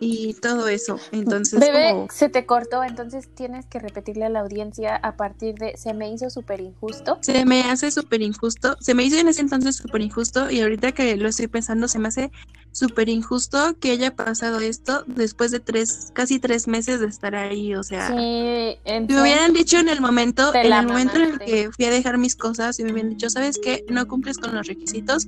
y 0.00 0.34
todo 0.34 0.68
eso. 0.68 0.98
Entonces, 1.12 1.60
Bebé, 1.60 2.06
se 2.12 2.28
te 2.28 2.46
cortó, 2.46 2.84
entonces 2.84 3.28
tienes 3.34 3.66
que 3.66 3.78
repetirle 3.78 4.26
a 4.26 4.28
la 4.28 4.40
audiencia 4.40 4.96
a 4.96 5.16
partir 5.16 5.54
de 5.54 5.76
se 5.76 5.94
me 5.94 6.12
hizo 6.12 6.30
súper 6.30 6.60
injusto. 6.60 7.18
Se 7.22 7.44
me 7.44 7.62
hace 7.62 7.90
súper 7.90 8.22
injusto, 8.22 8.76
se 8.80 8.94
me 8.94 9.04
hizo 9.04 9.18
en 9.18 9.28
ese 9.28 9.40
entonces 9.40 9.76
súper 9.76 10.02
injusto 10.02 10.50
y 10.50 10.60
ahorita 10.60 10.92
que 10.92 11.16
lo 11.16 11.28
estoy 11.28 11.46
pensando 11.48 11.88
se 11.88 11.98
me 11.98 12.08
hace 12.08 12.30
súper 12.72 13.08
injusto 13.08 13.74
que 13.80 13.92
haya 13.92 14.14
pasado 14.14 14.60
esto 14.60 15.04
después 15.06 15.50
de 15.50 15.60
tres, 15.60 16.10
casi 16.12 16.38
tres 16.38 16.68
meses 16.68 17.00
de 17.00 17.06
estar 17.06 17.34
ahí, 17.34 17.74
o 17.74 17.82
sea, 17.82 18.08
sí, 18.08 18.78
me 18.84 19.20
hubieran 19.22 19.54
dicho 19.54 19.78
en 19.78 19.88
el 19.88 20.02
momento, 20.02 20.54
en 20.54 20.72
el 20.72 20.86
momento 20.86 21.16
en 21.16 21.22
el 21.22 21.38
que 21.38 21.70
fui 21.72 21.86
a 21.86 21.90
dejar 21.90 22.18
mis 22.18 22.36
cosas 22.36 22.78
y 22.78 22.84
me 22.84 22.92
hubieran 22.92 23.10
dicho, 23.10 23.30
¿sabes 23.30 23.58
qué? 23.62 23.86
No 23.88 24.06
cumples 24.06 24.36
con 24.36 24.54
los 24.54 24.66
requisitos, 24.66 25.26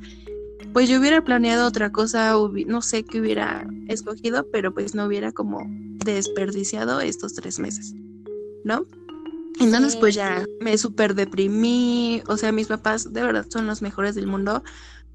pues 0.72 0.88
yo 0.88 0.98
hubiera 0.98 1.22
planeado 1.22 1.66
otra 1.66 1.90
cosa, 1.90 2.34
no 2.66 2.82
sé 2.82 3.04
qué 3.04 3.20
hubiera 3.20 3.66
escogido, 3.88 4.46
pero 4.52 4.72
pues 4.72 4.94
no 4.94 5.06
hubiera 5.06 5.32
como 5.32 5.62
desperdiciado 6.04 7.00
estos 7.00 7.34
tres 7.34 7.58
meses, 7.58 7.94
¿no? 8.64 8.87
Entonces 9.60 9.96
pues 9.96 10.14
ya 10.14 10.44
me 10.60 10.78
súper 10.78 11.14
deprimí, 11.14 12.22
o 12.28 12.37
sea, 12.37 12.52
mis 12.52 12.68
papás 12.68 13.12
de 13.12 13.22
verdad 13.22 13.46
son 13.48 13.66
los 13.66 13.82
mejores 13.82 14.14
del 14.14 14.26
mundo, 14.26 14.62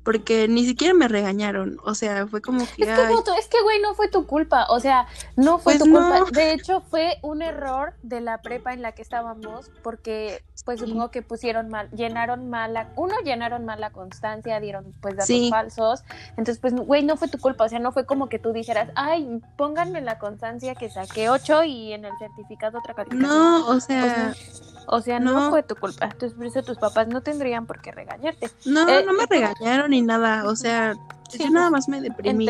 porque 0.04 0.48
ni 0.48 0.66
siquiera 0.66 0.94
me 0.94 1.08
regañaron, 1.08 1.78
o 1.84 1.96
sea, 1.96 2.28
fue 2.28 2.42
como 2.42 2.60
que... 2.60 2.64
Es 2.64 2.76
que, 2.76 3.40
es 3.40 3.48
que 3.48 3.62
güey, 3.64 3.80
no 3.82 3.96
fue 3.96 4.10
tu 4.10 4.28
culpa, 4.28 4.66
o 4.70 4.80
sea, 4.80 5.08
no 5.36 5.60
fue 5.60 5.76
pues 5.78 5.84
tu 5.84 5.92
culpa. 5.92 6.24
De 6.32 6.54
hecho, 6.54 6.82
fue 6.82 7.18
un 7.22 7.42
error 7.42 7.94
de 8.04 8.22
la 8.22 8.42
prepa 8.42 8.74
en 8.74 8.82
la 8.82 8.92
que 8.92 9.02
estábamos, 9.02 9.72
porque 9.82 10.44
pues 10.66 10.80
supongo 10.80 11.12
que 11.12 11.22
pusieron 11.22 11.70
mal, 11.70 11.90
llenaron 11.92 12.50
mal 12.50 12.74
la, 12.74 12.90
uno, 12.96 13.16
llenaron 13.24 13.66
mal 13.66 13.82
la 13.82 13.92
constancia, 13.92 14.60
dieron 14.60 14.94
pues 15.02 15.16
datos 15.16 15.50
falsos, 15.50 16.04
entonces 16.32 16.60
pues, 16.60 16.74
güey, 16.74 17.04
no 17.04 17.18
fue 17.18 17.28
tu 17.28 17.38
culpa, 17.38 17.66
o 17.66 17.70
sea, 17.70 17.80
no 17.80 17.92
fue 17.92 18.06
como 18.06 18.30
que 18.30 18.40
tú 18.40 18.54
dijeras, 18.54 18.90
ay, 18.96 19.42
pónganme 19.58 20.02
la 20.02 20.20
constancia 20.20 20.76
que 20.76 20.90
saqué 20.90 21.30
ocho 21.30 21.64
y 21.64 21.94
en 21.94 22.06
el 22.06 22.12
certificado 22.18 22.80
otra 22.80 22.94
calificación. 22.94 23.30
No, 23.30 23.68
o 23.68 23.80
sea... 23.80 24.34
O 24.88 25.02
sea, 25.02 25.20
no. 25.20 25.50
fue 25.50 25.64
tu 25.64 25.76
culpa. 25.76 26.06
Entonces, 26.06 26.34
por 26.34 26.46
eso 26.46 26.64
tus 26.64 26.78
papás 26.78 27.08
no 27.08 27.22
tendrían 27.22 27.66
por 27.66 27.82
qué 27.82 27.92
regañarte. 27.92 28.50
No, 28.66 28.88
eh, 28.88 29.04
no 29.06 29.14
me 29.14 29.26
regañaron 29.26 29.92
ni 29.92 30.02
nada. 30.02 30.46
O 30.50 30.56
sea, 30.56 30.96
yo 31.38 31.50
nada 31.50 31.70
más 31.70 31.88
me 31.88 32.02
deprimí. 32.02 32.48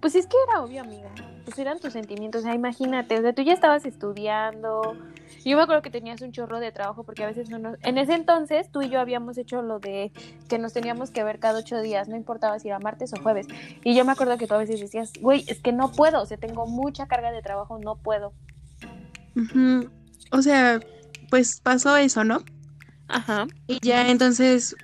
Pues 0.00 0.14
es 0.14 0.26
que 0.26 0.36
era 0.48 0.62
obvio, 0.62 0.82
amiga. 0.82 1.10
Pues 1.44 1.58
eran 1.58 1.78
tus 1.80 1.92
sentimientos. 1.92 2.42
O 2.42 2.44
sea, 2.44 2.54
imagínate. 2.54 3.18
O 3.18 3.22
sea, 3.22 3.34
tú 3.34 3.42
ya 3.42 3.52
estabas 3.52 3.84
estudiando. 3.84 4.96
Yo 5.44 5.58
me 5.58 5.62
acuerdo 5.62 5.82
que 5.82 5.90
tenías 5.90 6.22
un 6.22 6.32
chorro 6.32 6.58
de 6.58 6.72
trabajo 6.72 7.04
porque 7.04 7.22
a 7.22 7.26
veces 7.26 7.50
no 7.50 7.58
nos... 7.58 7.76
En 7.82 7.98
ese 7.98 8.14
entonces 8.14 8.70
tú 8.70 8.80
y 8.80 8.88
yo 8.88 8.98
habíamos 8.98 9.36
hecho 9.36 9.60
lo 9.60 9.78
de 9.78 10.10
que 10.48 10.58
nos 10.58 10.72
teníamos 10.72 11.10
que 11.10 11.22
ver 11.22 11.38
cada 11.38 11.58
ocho 11.58 11.80
días, 11.80 12.08
no 12.08 12.16
importaba 12.16 12.58
si 12.58 12.68
era 12.68 12.78
martes 12.78 13.12
o 13.12 13.20
jueves. 13.22 13.46
Y 13.82 13.94
yo 13.94 14.06
me 14.06 14.12
acuerdo 14.12 14.38
que 14.38 14.46
tú 14.46 14.54
a 14.54 14.58
veces 14.58 14.80
decías, 14.80 15.12
güey, 15.20 15.44
es 15.46 15.60
que 15.60 15.72
no 15.72 15.92
puedo, 15.92 16.22
o 16.22 16.26
sea, 16.26 16.38
tengo 16.38 16.66
mucha 16.66 17.06
carga 17.06 17.30
de 17.30 17.42
trabajo, 17.42 17.78
no 17.78 17.96
puedo. 17.96 18.32
O 20.30 20.42
sea, 20.42 20.80
pues 21.34 21.60
pasó 21.60 21.96
eso, 21.96 22.22
¿no? 22.22 22.44
Ajá. 23.08 23.48
Y 23.66 23.84
ya 23.84 24.08
entonces, 24.08 24.76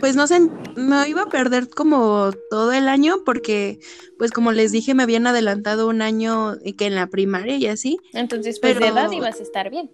pues 0.00 0.16
no 0.16 0.26
sé, 0.26 0.40
me 0.74 1.08
iba 1.08 1.22
a 1.22 1.28
perder 1.28 1.68
como 1.68 2.32
todo 2.50 2.72
el 2.72 2.88
año 2.88 3.22
porque, 3.24 3.78
pues 4.18 4.32
como 4.32 4.50
les 4.50 4.72
dije, 4.72 4.94
me 4.94 5.04
habían 5.04 5.28
adelantado 5.28 5.86
un 5.86 6.02
año 6.02 6.56
que 6.76 6.86
en 6.86 6.96
la 6.96 7.06
primaria 7.06 7.56
y 7.56 7.68
así. 7.68 7.98
Entonces, 8.14 8.58
pues 8.58 8.80
de 8.80 8.88
edad 8.88 9.12
ibas 9.12 9.38
a 9.38 9.44
estar 9.44 9.70
bien. 9.70 9.92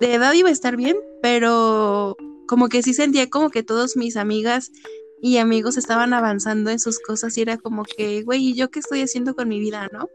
De 0.00 0.14
edad 0.14 0.32
iba 0.32 0.48
a 0.48 0.52
estar 0.52 0.76
bien, 0.76 0.96
pero 1.22 2.16
como 2.48 2.68
que 2.68 2.82
sí 2.82 2.92
sentía 2.92 3.30
como 3.30 3.50
que 3.50 3.62
todos 3.62 3.96
mis 3.96 4.16
amigas 4.16 4.72
y 5.22 5.36
amigos 5.36 5.76
estaban 5.76 6.14
avanzando 6.14 6.70
en 6.70 6.80
sus 6.80 6.98
cosas 6.98 7.38
y 7.38 7.42
era 7.42 7.58
como 7.58 7.84
que, 7.84 8.24
güey, 8.24 8.44
¿y 8.44 8.54
yo 8.54 8.72
qué 8.72 8.80
estoy 8.80 9.02
haciendo 9.02 9.36
con 9.36 9.48
mi 9.48 9.60
vida, 9.60 9.88
no? 9.92 10.08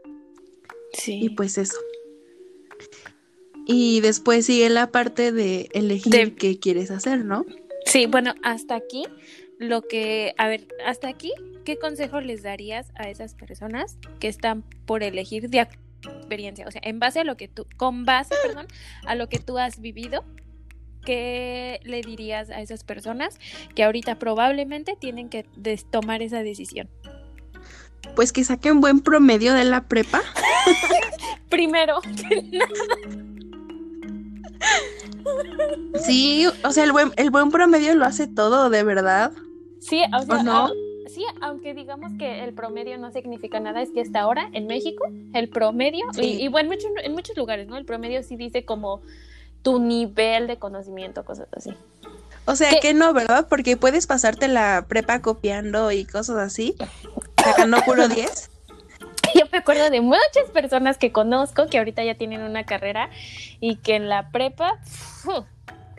Sí. 0.92 1.18
Y 1.22 1.30
pues 1.30 1.56
eso. 1.56 1.78
Y 3.66 4.00
después 4.00 4.46
sigue 4.46 4.68
la 4.68 4.90
parte 4.90 5.32
de 5.32 5.68
elegir 5.72 6.36
qué 6.36 6.58
quieres 6.58 6.90
hacer, 6.90 7.24
¿no? 7.24 7.46
Sí, 7.86 8.06
bueno, 8.06 8.34
hasta 8.42 8.74
aquí 8.74 9.04
lo 9.58 9.82
que, 9.82 10.34
a 10.38 10.48
ver, 10.48 10.66
hasta 10.84 11.08
aquí, 11.08 11.32
¿qué 11.64 11.78
consejo 11.78 12.20
les 12.20 12.42
darías 12.42 12.90
a 12.96 13.08
esas 13.08 13.34
personas 13.34 13.98
que 14.20 14.28
están 14.28 14.62
por 14.86 15.02
elegir 15.02 15.48
de 15.48 15.66
experiencia? 16.02 16.66
O 16.66 16.70
sea, 16.70 16.80
en 16.84 16.98
base 16.98 17.20
a 17.20 17.24
lo 17.24 17.36
que 17.36 17.48
tú, 17.48 17.66
con 17.76 18.04
base, 18.04 18.34
perdón, 18.44 18.66
a 19.06 19.14
lo 19.14 19.28
que 19.28 19.38
tú 19.38 19.58
has 19.58 19.80
vivido, 19.80 20.24
¿qué 21.04 21.80
le 21.84 22.00
dirías 22.00 22.50
a 22.50 22.60
esas 22.60 22.84
personas 22.84 23.38
que 23.74 23.84
ahorita 23.84 24.18
probablemente 24.18 24.96
tienen 24.98 25.28
que 25.28 25.44
tomar 25.90 26.22
esa 26.22 26.42
decisión? 26.42 26.88
Pues 28.16 28.32
que 28.32 28.44
saquen 28.44 28.80
buen 28.80 29.00
promedio 29.00 29.54
de 29.54 29.64
la 29.64 29.88
prepa. 29.88 30.22
Primero. 31.48 32.00
Sí, 36.04 36.46
o 36.64 36.70
sea, 36.70 36.84
el 36.84 36.92
buen, 36.92 37.12
el 37.16 37.30
buen 37.30 37.50
promedio 37.50 37.94
lo 37.94 38.04
hace 38.04 38.26
todo, 38.26 38.70
de 38.70 38.82
verdad. 38.82 39.32
Sí, 39.80 40.02
o 40.16 40.22
sea, 40.22 40.42
no? 40.42 40.70
sí, 41.14 41.24
aunque 41.40 41.74
digamos 41.74 42.12
que 42.18 42.42
el 42.42 42.54
promedio 42.54 42.98
no 42.98 43.12
significa 43.12 43.60
nada, 43.60 43.82
es 43.82 43.90
que 43.90 44.00
hasta 44.00 44.20
ahora 44.20 44.50
en 44.52 44.66
México 44.66 45.04
el 45.32 45.48
promedio, 45.48 46.04
y, 46.20 46.48
bueno, 46.48 46.72
en 47.02 47.12
muchos, 47.12 47.36
lugares, 47.36 47.68
¿no? 47.68 47.76
El 47.76 47.84
promedio 47.84 48.22
sí 48.22 48.36
dice 48.36 48.64
como 48.64 49.00
tu 49.62 49.78
nivel 49.78 50.46
de 50.46 50.58
conocimiento, 50.58 51.24
cosas 51.24 51.48
así. 51.52 51.70
O 52.46 52.56
sea 52.56 52.78
que 52.80 52.92
no, 52.92 53.14
¿verdad? 53.14 53.46
Porque 53.48 53.76
puedes 53.76 54.06
pasarte 54.06 54.48
la 54.48 54.84
prepa 54.86 55.22
copiando 55.22 55.90
y 55.92 56.04
cosas 56.04 56.36
así, 56.36 56.74
sacando 57.42 57.78
puro 57.82 58.08
10. 58.08 58.50
yo 59.38 59.46
me 59.50 59.58
acuerdo 59.58 59.90
de 59.90 60.00
muchas 60.00 60.50
personas 60.52 60.98
que 60.98 61.12
conozco 61.12 61.66
que 61.66 61.78
ahorita 61.78 62.04
ya 62.04 62.14
tienen 62.14 62.42
una 62.42 62.64
carrera 62.64 63.10
y 63.60 63.76
que 63.76 63.96
en 63.96 64.08
la 64.08 64.30
prepa 64.30 64.78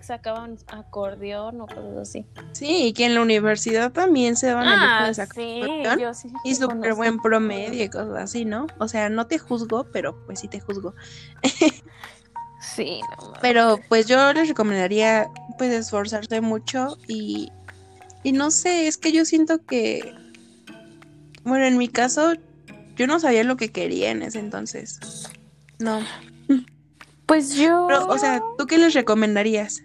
sacaban 0.01 0.57
acordeón 0.67 1.61
o 1.61 1.67
cosas 1.67 1.97
así. 1.97 2.25
Sí, 2.51 2.87
y 2.87 2.93
que 2.93 3.05
en 3.05 3.15
la 3.15 3.21
universidad 3.21 3.91
también 3.91 4.35
se 4.35 4.53
van 4.53 4.67
a 4.67 5.07
ah, 5.07 5.13
sí, 5.13 5.61
yo 5.99 6.13
sí, 6.13 6.31
y 6.43 6.55
súper 6.55 6.93
buen 6.93 7.19
promedio 7.19 7.83
y 7.83 7.89
cosas 7.89 8.15
así, 8.15 8.45
¿no? 8.45 8.67
O 8.77 8.87
sea, 8.87 9.09
no 9.09 9.25
te 9.27 9.39
juzgo, 9.39 9.85
pero 9.91 10.15
pues 10.25 10.39
sí 10.39 10.47
te 10.47 10.59
juzgo. 10.59 10.93
sí, 12.75 13.01
no, 13.17 13.33
Pero 13.41 13.79
pues 13.89 14.05
yo 14.05 14.31
les 14.33 14.47
recomendaría 14.47 15.27
pues 15.57 15.71
esforzarse 15.71 16.39
mucho 16.39 16.97
y, 17.07 17.51
y 18.21 18.31
no 18.31 18.51
sé, 18.51 18.87
es 18.87 18.97
que 18.97 19.11
yo 19.11 19.25
siento 19.25 19.65
que, 19.65 20.13
bueno, 21.43 21.65
en 21.65 21.77
mi 21.77 21.87
caso 21.87 22.33
yo 22.95 23.07
no 23.07 23.19
sabía 23.19 23.43
lo 23.43 23.57
que 23.57 23.71
quería 23.71 24.11
en 24.11 24.21
ese 24.21 24.39
entonces. 24.39 24.99
No. 25.79 25.99
Pues 27.25 27.55
yo. 27.55 27.87
o 27.87 28.17
sea, 28.17 28.41
¿tú 28.57 28.67
qué 28.67 28.77
les 28.77 28.93
recomendarías? 28.93 29.81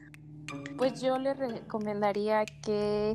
Pues 0.77 1.01
yo 1.01 1.19
les 1.19 1.39
recomendaría 1.39 2.45
que 2.45 3.15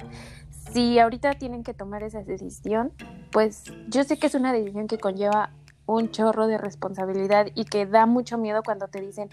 si 0.73 0.99
ahorita 0.99 1.33
tienen 1.33 1.63
que 1.63 1.73
tomar 1.73 2.03
esa 2.03 2.21
decisión, 2.23 2.91
pues 3.31 3.63
yo 3.87 4.03
sé 4.03 4.17
que 4.17 4.27
es 4.27 4.35
una 4.35 4.51
decisión 4.51 4.87
que 4.87 4.97
conlleva 4.97 5.51
un 5.85 6.11
chorro 6.11 6.47
de 6.47 6.57
responsabilidad 6.57 7.47
y 7.55 7.65
que 7.65 7.85
da 7.85 8.05
mucho 8.05 8.37
miedo 8.37 8.61
cuando 8.63 8.87
te 8.87 9.01
dicen, 9.01 9.29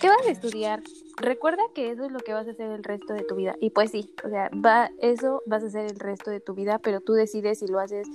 ¿qué 0.00 0.08
vas 0.08 0.26
a 0.26 0.30
estudiar? 0.30 0.82
Recuerda 1.16 1.62
que 1.74 1.90
eso 1.90 2.04
es 2.04 2.12
lo 2.12 2.18
que 2.18 2.34
vas 2.34 2.46
a 2.46 2.50
hacer 2.50 2.70
el 2.70 2.84
resto 2.84 3.14
de 3.14 3.22
tu 3.22 3.36
vida. 3.36 3.56
Y 3.60 3.70
pues 3.70 3.90
sí, 3.90 4.14
o 4.24 4.28
sea, 4.28 4.50
va, 4.52 4.90
eso 4.98 5.42
vas 5.46 5.62
a 5.62 5.66
hacer 5.66 5.86
el 5.86 5.98
resto 5.98 6.30
de 6.30 6.40
tu 6.40 6.54
vida, 6.54 6.78
pero 6.78 7.00
tú 7.00 7.14
decides 7.14 7.60
si 7.60 7.66
lo 7.66 7.80
haces 7.80 8.06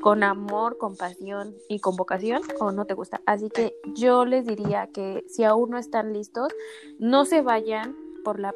con 0.00 0.22
amor, 0.22 0.78
con 0.78 0.96
pasión 0.96 1.54
y 1.68 1.80
con 1.80 1.96
vocación 1.96 2.42
o 2.60 2.70
no 2.70 2.84
te 2.84 2.94
gusta. 2.94 3.20
Así 3.26 3.50
que 3.50 3.76
yo 3.94 4.24
les 4.24 4.46
diría 4.46 4.88
que 4.92 5.24
si 5.28 5.44
aún 5.44 5.70
no 5.70 5.78
están 5.78 6.12
listos, 6.12 6.52
no 6.98 7.24
se 7.24 7.42
vayan 7.42 7.96
por 8.24 8.38
la 8.38 8.54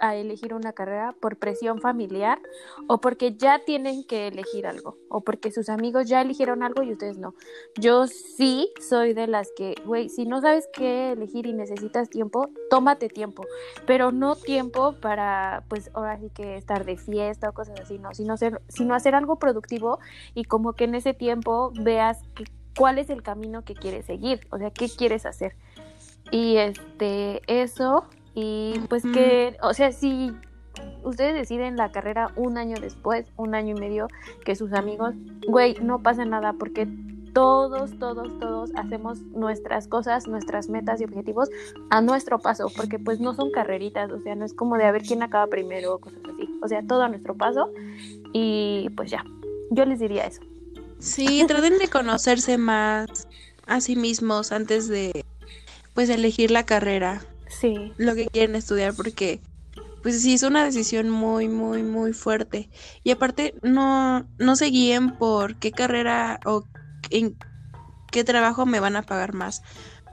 a 0.00 0.14
elegir 0.14 0.54
una 0.54 0.72
carrera 0.72 1.14
por 1.20 1.36
presión 1.36 1.80
familiar 1.80 2.40
o 2.86 3.00
porque 3.00 3.36
ya 3.36 3.64
tienen 3.64 4.04
que 4.04 4.28
elegir 4.28 4.66
algo 4.66 4.96
o 5.08 5.22
porque 5.22 5.50
sus 5.50 5.68
amigos 5.68 6.08
ya 6.08 6.20
eligieron 6.20 6.62
algo 6.62 6.82
y 6.82 6.92
ustedes 6.92 7.18
no. 7.18 7.34
Yo 7.78 8.06
sí 8.06 8.72
soy 8.80 9.14
de 9.14 9.26
las 9.26 9.50
que, 9.56 9.74
güey, 9.84 10.08
si 10.08 10.26
no 10.26 10.40
sabes 10.40 10.68
qué 10.72 11.12
elegir 11.12 11.46
y 11.46 11.52
necesitas 11.52 12.08
tiempo, 12.10 12.50
tómate 12.70 13.08
tiempo, 13.08 13.44
pero 13.86 14.12
no 14.12 14.36
tiempo 14.36 14.94
para, 15.00 15.64
pues 15.68 15.90
ahora 15.94 16.18
sí 16.18 16.30
que 16.30 16.56
estar 16.56 16.84
de 16.84 16.96
fiesta 16.96 17.48
o 17.48 17.52
cosas 17.52 17.80
así, 17.80 17.98
no, 17.98 18.14
sino 18.14 18.34
hacer, 18.34 18.60
sino 18.68 18.94
hacer 18.94 19.14
algo 19.14 19.36
productivo 19.36 19.98
y 20.34 20.44
como 20.44 20.74
que 20.74 20.84
en 20.84 20.94
ese 20.94 21.14
tiempo 21.14 21.72
veas 21.80 22.18
cuál 22.76 22.98
es 22.98 23.10
el 23.10 23.22
camino 23.22 23.64
que 23.64 23.74
quieres 23.74 24.06
seguir, 24.06 24.46
o 24.50 24.58
sea, 24.58 24.70
qué 24.70 24.88
quieres 24.88 25.26
hacer. 25.26 25.56
Y 26.30 26.56
este, 26.58 27.42
eso 27.46 28.06
y 28.34 28.78
pues 28.88 29.02
que, 29.02 29.56
o 29.62 29.74
sea, 29.74 29.92
si 29.92 30.32
ustedes 31.02 31.34
deciden 31.34 31.76
la 31.76 31.90
carrera 31.90 32.32
un 32.36 32.58
año 32.58 32.76
después, 32.80 33.26
un 33.36 33.54
año 33.54 33.76
y 33.76 33.80
medio 33.80 34.08
que 34.44 34.54
sus 34.54 34.72
amigos, 34.72 35.14
güey, 35.46 35.74
no 35.82 36.02
pasa 36.02 36.24
nada 36.24 36.52
porque 36.52 36.88
todos, 37.32 37.98
todos, 37.98 38.38
todos 38.38 38.70
hacemos 38.74 39.20
nuestras 39.20 39.86
cosas, 39.86 40.26
nuestras 40.26 40.68
metas 40.68 41.00
y 41.00 41.04
objetivos 41.04 41.48
a 41.90 42.00
nuestro 42.00 42.38
paso, 42.38 42.70
porque 42.76 42.98
pues 42.98 43.20
no 43.20 43.34
son 43.34 43.50
carreritas, 43.50 44.10
o 44.10 44.20
sea, 44.20 44.34
no 44.34 44.44
es 44.44 44.54
como 44.54 44.76
de 44.76 44.84
a 44.84 44.92
ver 44.92 45.02
quién 45.02 45.22
acaba 45.22 45.46
primero 45.46 45.94
o 45.94 45.98
cosas 45.98 46.20
así, 46.32 46.48
o 46.62 46.68
sea, 46.68 46.82
todo 46.86 47.02
a 47.02 47.08
nuestro 47.08 47.36
paso 47.36 47.70
y 48.32 48.88
pues 48.96 49.10
ya, 49.10 49.24
yo 49.70 49.84
les 49.84 50.00
diría 50.00 50.26
eso. 50.26 50.42
Sí, 50.98 51.44
traten 51.46 51.78
de 51.78 51.88
conocerse 51.88 52.58
más 52.58 53.26
a 53.66 53.80
sí 53.80 53.96
mismos 53.96 54.52
antes 54.52 54.88
de 54.88 55.24
pues 55.94 56.10
elegir 56.10 56.50
la 56.50 56.66
carrera 56.66 57.22
sí. 57.50 57.92
lo 57.96 58.14
que 58.14 58.26
quieren 58.26 58.56
estudiar 58.56 58.94
porque 58.94 59.40
pues 60.02 60.22
sí 60.22 60.34
es 60.34 60.42
una 60.42 60.64
decisión 60.64 61.10
muy 61.10 61.48
muy 61.48 61.82
muy 61.82 62.12
fuerte. 62.12 62.70
Y 63.04 63.10
aparte 63.10 63.54
no 63.62 64.26
no 64.38 64.56
se 64.56 64.66
guíen 64.66 65.16
por 65.18 65.56
qué 65.56 65.72
carrera 65.72 66.40
o 66.44 66.64
en 67.10 67.36
qué 68.10 68.24
trabajo 68.24 68.66
me 68.66 68.80
van 68.80 68.96
a 68.96 69.02
pagar 69.02 69.34
más. 69.34 69.62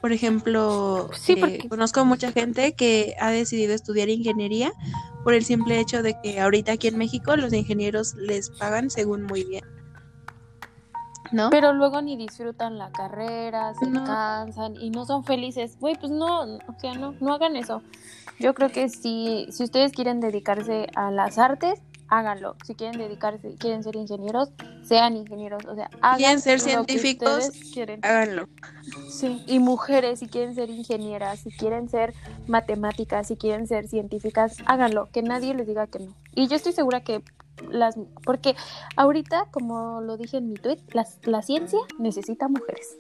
Por 0.01 0.12
ejemplo 0.12 1.10
eh, 1.27 1.67
conozco 1.70 2.06
mucha 2.06 2.32
gente 2.32 2.74
que 2.74 3.15
ha 3.20 3.32
decidido 3.32 3.74
estudiar 3.74 4.10
ingeniería 4.10 4.72
por 5.24 5.34
el 5.34 5.44
simple 5.44 5.79
hecho 5.79 6.03
de 6.03 6.15
que 6.22 6.39
ahorita 6.39 6.74
aquí 6.74 6.88
en 6.88 6.98
México 6.98 7.36
los 7.36 7.53
ingenieros 7.53 8.13
les 8.15 8.50
pagan 8.50 8.89
según 8.89 9.24
muy 9.24 9.44
bien 9.44 9.76
¿no? 11.31 11.50
Pero 11.50 11.74
luego 11.74 12.01
ni 12.01 12.17
disfrutan 12.17 12.77
la 12.77 12.91
carrera, 12.91 13.74
se 13.75 13.91
cansan 13.91 14.75
y 14.75 14.89
no 14.89 15.05
son 15.05 15.24
felices. 15.24 15.77
Güey, 15.79 15.96
pues 15.96 16.12
no, 16.12 16.43
o 16.43 16.79
sea, 16.79 16.93
no, 16.93 17.13
no 17.19 17.34
hagan 17.34 17.55
eso. 17.55 17.81
Yo 18.39 18.53
creo 18.53 18.69
que 18.69 18.89
si, 18.89 19.48
si 19.51 19.63
ustedes 19.63 19.91
quieren 19.91 20.19
dedicarse 20.19 20.88
a 20.96 21.12
las 21.12 21.38
artes, 21.38 21.81
háganlo. 22.10 22.55
Si 22.65 22.75
quieren 22.75 22.98
dedicarse, 22.98 23.55
quieren 23.55 23.84
ser 23.84 23.96
ingenieros, 23.96 24.50
sean 24.84 25.17
ingenieros. 25.17 25.65
O 25.65 25.75
sea, 25.75 25.89
hagan 26.01 26.17
quieren 26.17 26.41
ser 26.41 26.60
científicos, 26.60 27.50
quieren. 27.74 28.00
háganlo. 28.03 28.48
Sí, 29.10 29.43
y 29.48 29.60
mujeres, 29.60 30.19
si 30.19 30.27
quieren 30.27 30.55
ser 30.55 30.69
ingenieras, 30.69 31.39
si 31.39 31.51
quieren 31.51 31.90
ser 31.90 32.13
matemáticas, 32.48 33.27
si 33.27 33.35
quieren 33.35 33.68
ser 33.68 33.87
científicas, 33.87 34.57
háganlo. 34.66 35.09
Que 35.11 35.22
nadie 35.22 35.53
les 35.53 35.68
diga 35.68 35.87
que 35.87 36.00
no. 36.00 36.13
Y 36.33 36.48
yo 36.48 36.55
estoy 36.55 36.74
segura 36.74 37.01
que 37.01 37.24
las 37.70 37.96
porque 38.24 38.55
ahorita, 38.96 39.48
como 39.51 40.01
lo 40.01 40.17
dije 40.17 40.37
en 40.37 40.50
mi 40.50 40.55
tweet, 40.55 40.79
la 41.24 41.41
ciencia 41.41 41.79
necesita 42.00 42.48
mujeres. 42.48 42.98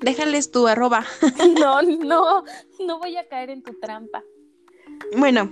Déjales 0.00 0.50
tu 0.50 0.66
arroba. 0.66 1.06
no, 1.60 1.82
no, 1.82 2.44
no 2.84 2.98
voy 2.98 3.16
a 3.16 3.28
caer 3.28 3.50
en 3.50 3.62
tu 3.62 3.72
trampa. 3.78 4.22
Bueno, 5.16 5.50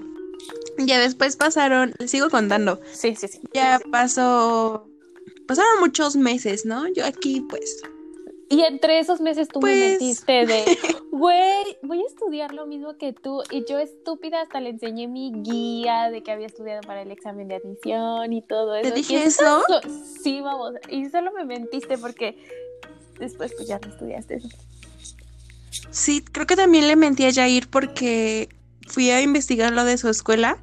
ya 0.79 0.99
después 0.99 1.37
pasaron, 1.37 1.95
les 1.99 2.11
sigo 2.11 2.31
contando. 2.31 2.81
Sí, 2.93 3.15
sí, 3.15 3.29
sí. 3.29 3.41
Ya 3.53 3.81
pasó, 3.93 4.89
pasaron 5.47 5.81
muchos 5.81 6.17
meses, 6.17 6.67
¿no? 6.67 6.89
Yo 6.89 7.07
aquí 7.07 7.43
pues 7.49 7.83
y 8.51 8.63
entre 8.65 8.99
esos 8.99 9.21
meses 9.21 9.47
tú 9.47 9.61
me 9.61 9.71
pues 9.71 9.93
metiste 9.93 10.45
de, 10.45 10.65
güey, 11.13 11.79
voy 11.83 12.03
a 12.03 12.07
estudiar 12.07 12.53
lo 12.53 12.67
mismo 12.67 12.99
que 12.99 13.13
tú. 13.13 13.45
Y 13.49 13.65
yo 13.65 13.79
estúpida 13.79 14.43
hasta 14.43 14.61
le 14.61 14.71
enseñé 14.71 15.07
mi 15.07 15.33
guía 15.33 16.11
de 16.11 16.25
que 16.25 16.33
había 16.33 16.49
estudiado 16.49 16.81
para 16.81 17.03
el 17.03 17.13
examen 17.13 17.47
de 17.47 17.55
admisión 17.55 18.33
y 18.33 18.43
todo 18.43 18.75
eso. 18.75 18.89
¿Te 18.89 18.95
dije 18.95 19.23
eso? 19.23 19.63
sí, 20.21 20.41
vamos. 20.41 20.73
Y 20.89 21.09
solo 21.11 21.31
me 21.31 21.45
mentiste 21.45 21.97
porque 21.97 22.37
después 23.21 23.55
pues 23.55 23.69
ya 23.69 23.79
no 23.79 23.89
estudiaste 23.89 24.39
eso. 24.39 24.49
Sí, 25.91 26.25
creo 26.25 26.49
que 26.49 26.57
también 26.57 26.89
le 26.89 26.97
mentí 26.97 27.27
a 27.27 27.33
Jair 27.33 27.71
porque 27.71 28.49
fui 28.89 29.11
a 29.11 29.23
investigar 29.23 29.73
lo 29.73 29.85
de 29.85 29.97
su 29.97 30.09
escuela 30.09 30.59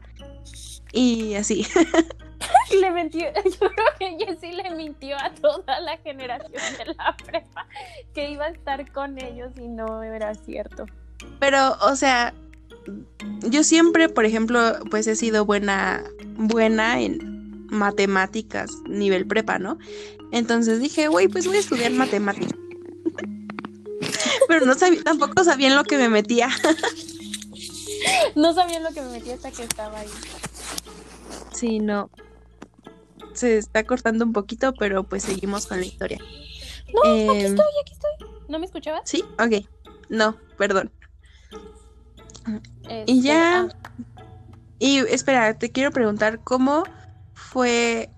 y 0.92 1.36
así. 1.36 1.66
le 2.82 2.92
mintió, 2.92 3.28
yo 3.46 3.70
creo 3.70 3.88
que 4.00 4.26
Jessie 4.26 4.54
le 4.54 4.72
mintió 4.72 5.18
a 5.18 5.32
toda 5.32 5.80
la 5.82 5.98
generación 5.98 6.62
de 6.78 6.94
la 6.94 7.16
prepa 7.18 7.68
que 8.14 8.32
iba 8.32 8.46
a 8.46 8.50
estar 8.50 8.92
con 8.92 9.18
ellos 9.18 9.52
y 9.58 9.68
no 9.68 10.04
era 10.04 10.34
cierto. 10.36 10.86
Pero, 11.40 11.78
o 11.82 11.96
sea, 11.96 12.34
yo 13.42 13.64
siempre, 13.64 14.10
por 14.10 14.26
ejemplo, 14.26 14.60
pues 14.90 15.08
he 15.08 15.16
sido 15.16 15.46
buena, 15.46 16.04
buena 16.36 17.00
en 17.02 17.68
matemáticas, 17.70 18.72
nivel 18.88 19.28
prepa, 19.28 19.60
¿no? 19.60 19.78
Entonces 20.32 20.80
dije, 20.80 21.08
güey, 21.08 21.28
pues 21.28 21.48
voy 21.48 21.58
a 21.58 21.60
estudiar 21.60 21.92
matemáticas. 21.92 22.58
Pero 24.48 24.66
no 24.66 24.76
sabía, 24.76 25.04
tampoco 25.04 25.44
sabían 25.44 25.76
lo 25.76 25.84
que 25.84 25.98
me 25.98 26.10
metía. 26.10 26.50
no 28.36 28.54
sabían 28.54 28.84
lo 28.84 28.92
que 28.92 29.02
me 29.02 29.10
metía 29.10 29.34
hasta 29.36 29.52
que 29.52 29.64
estaba 29.64 30.00
ahí. 30.00 30.10
Sí, 31.54 31.80
no 31.80 32.10
se 33.38 33.58
está 33.58 33.86
cortando 33.86 34.26
un 34.26 34.34
poquito, 34.34 34.74
pero 34.74 35.04
pues 35.04 35.24
seguimos 35.24 35.68
con 35.68 35.80
la 35.80 35.86
historia. 35.86 36.20
No, 36.94 37.02
aquí 37.02 37.46
em, 37.46 37.46
estoy, 37.46 37.66
aquí 37.82 37.94
estoy. 37.94 38.28
¿No 38.48 38.60
me 38.60 38.66
escuchabas? 38.66 39.02
Sí, 39.06 39.24
ok. 39.40 39.68
No, 40.10 40.38
perdón. 40.58 40.92
y 42.48 42.90
este, 42.90 43.22
ya. 43.22 43.62
Ah. 43.62 43.94
Y 44.80 45.00
espera, 45.00 45.58
te 45.58 45.72
quiero 45.72 45.92
preguntar, 45.92 46.40
¿cómo 46.44 46.84
fue 47.34 48.10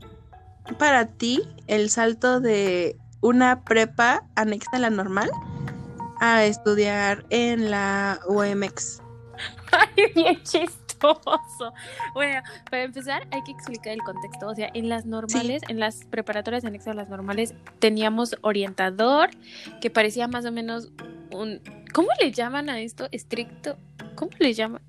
para 0.78 1.08
ti 1.08 1.42
el 1.68 1.90
salto 1.90 2.40
de 2.40 2.98
una 3.22 3.64
prepa 3.64 4.26
anexa 4.36 4.72
a 4.74 4.80
la 4.80 4.90
normal 4.90 5.32
a 6.20 6.44
estudiar 6.44 7.26
en 7.30 7.72
la 7.72 8.20
UMX? 8.28 9.02
Ay, 9.72 10.12
bien 10.14 10.42
Bueno, 12.14 12.42
para 12.70 12.84
empezar 12.84 13.28
hay 13.32 13.44
que 13.44 13.52
explicar 13.52 13.94
el 13.94 14.02
contexto. 14.04 14.48
O 14.48 14.56
sea, 14.56 14.70
en 14.74 14.90
las 14.90 15.06
normales, 15.06 15.62
en 15.68 15.80
las 15.80 16.06
preparatorias 16.06 16.66
anexas 16.66 16.90
a 16.90 16.94
las 16.94 17.10
normales, 17.10 17.54
teníamos 17.80 18.36
orientador 18.42 19.30
que 19.82 19.90
parecía 19.90 20.28
más 20.28 20.46
o 20.46 20.52
menos 20.52 20.90
un... 21.32 21.62
¿Cómo 21.94 22.10
le 22.22 22.32
llaman 22.32 22.70
a 22.70 22.80
esto? 22.80 23.08
Estricto. 23.12 23.78
¿Cómo 24.16 24.32
le 24.40 24.54
llaman? 24.54 24.82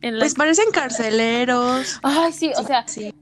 Pues 0.00 0.34
parecen 0.34 0.70
carceleros. 0.72 1.98
Ay, 2.02 2.32
sí, 2.32 2.52
o 2.56 2.62
sea, 2.62 2.86
sí 2.86 3.12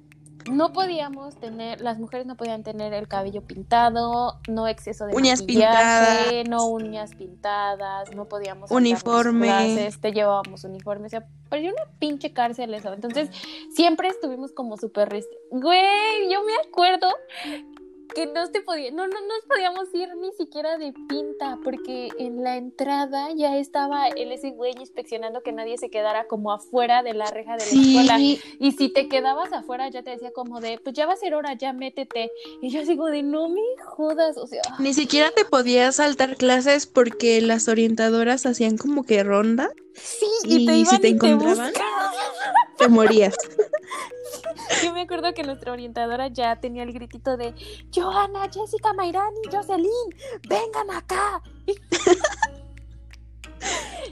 no 0.50 0.72
podíamos 0.72 1.36
tener, 1.36 1.80
las 1.80 1.98
mujeres 1.98 2.26
no 2.26 2.36
podían 2.36 2.62
tener 2.62 2.92
el 2.92 3.08
cabello 3.08 3.42
pintado, 3.42 4.40
no 4.48 4.68
exceso 4.68 5.06
de 5.06 5.14
uñas 5.14 5.42
pintadas, 5.42 6.48
no 6.48 6.66
uñas 6.66 7.14
pintadas, 7.14 8.14
no 8.14 8.26
podíamos 8.26 8.70
uniforme, 8.70 9.90
te 10.00 10.12
llevábamos 10.12 10.64
uniforme, 10.64 11.06
o 11.06 11.10
sea, 11.10 11.26
parecía 11.48 11.72
una 11.72 11.84
pinche 11.98 12.32
cárcel 12.32 12.74
eso. 12.74 12.92
Entonces, 12.92 13.30
siempre 13.74 14.08
estuvimos 14.08 14.52
como 14.52 14.76
súper 14.76 15.08
Güey, 15.50 16.30
yo 16.30 16.42
me 16.44 16.68
acuerdo 16.68 17.08
que 18.14 18.26
no 18.26 18.50
te 18.50 18.60
podía, 18.60 18.90
no, 18.90 19.06
no 19.06 19.20
nos 19.20 19.44
podíamos 19.48 19.88
ir 19.94 20.08
ni 20.16 20.32
siquiera 20.32 20.78
de 20.78 20.92
pinta, 21.08 21.58
porque 21.62 22.08
en 22.18 22.42
la 22.42 22.56
entrada 22.56 23.28
ya 23.34 23.56
estaba 23.56 24.08
el 24.08 24.32
ese 24.32 24.50
güey 24.50 24.74
inspeccionando 24.78 25.42
que 25.42 25.52
nadie 25.52 25.78
se 25.78 25.90
quedara 25.90 26.26
como 26.26 26.52
afuera 26.52 27.02
de 27.02 27.14
la 27.14 27.26
reja 27.26 27.56
de 27.56 27.64
la 27.64 27.82
escuela. 27.82 28.18
Y 28.18 28.72
si 28.72 28.88
te 28.88 29.08
quedabas 29.08 29.52
afuera, 29.52 29.88
ya 29.88 30.02
te 30.02 30.10
decía 30.10 30.32
como 30.32 30.60
de, 30.60 30.78
pues 30.82 30.94
ya 30.94 31.06
va 31.06 31.14
a 31.14 31.16
ser 31.16 31.34
hora, 31.34 31.54
ya 31.54 31.72
métete. 31.72 32.30
Y 32.60 32.70
yo 32.70 32.84
digo 32.84 33.06
de, 33.06 33.22
no 33.22 33.48
me 33.48 33.62
jodas, 33.84 34.36
o 34.36 34.46
sea. 34.46 34.62
Ni 34.78 34.94
siquiera 34.94 35.30
te 35.30 35.44
podías 35.44 35.96
saltar 35.96 36.36
clases 36.36 36.86
porque 36.86 37.40
las 37.40 37.68
orientadoras 37.68 38.46
hacían 38.46 38.76
como 38.76 39.04
que 39.04 39.22
ronda. 39.22 39.70
Sí, 39.94 40.26
y, 40.44 40.66
te 40.66 40.84
si 40.84 40.98
te 40.98 41.08
encontraban, 41.08 41.72
te 41.72 41.80
morías. 42.88 43.36
yo 44.82 44.92
me 44.92 45.02
acuerdo 45.02 45.32
que 45.34 45.42
nuestra 45.42 45.72
orientadora 45.72 46.28
ya 46.28 46.56
tenía 46.56 46.82
el 46.82 46.92
gritito 46.92 47.36
de 47.36 47.54
Johanna, 47.94 48.48
Jessica, 48.52 48.92
Mayrani, 48.92 49.40
Jocelyn, 49.50 49.90
vengan 50.48 50.90
acá. 50.90 51.42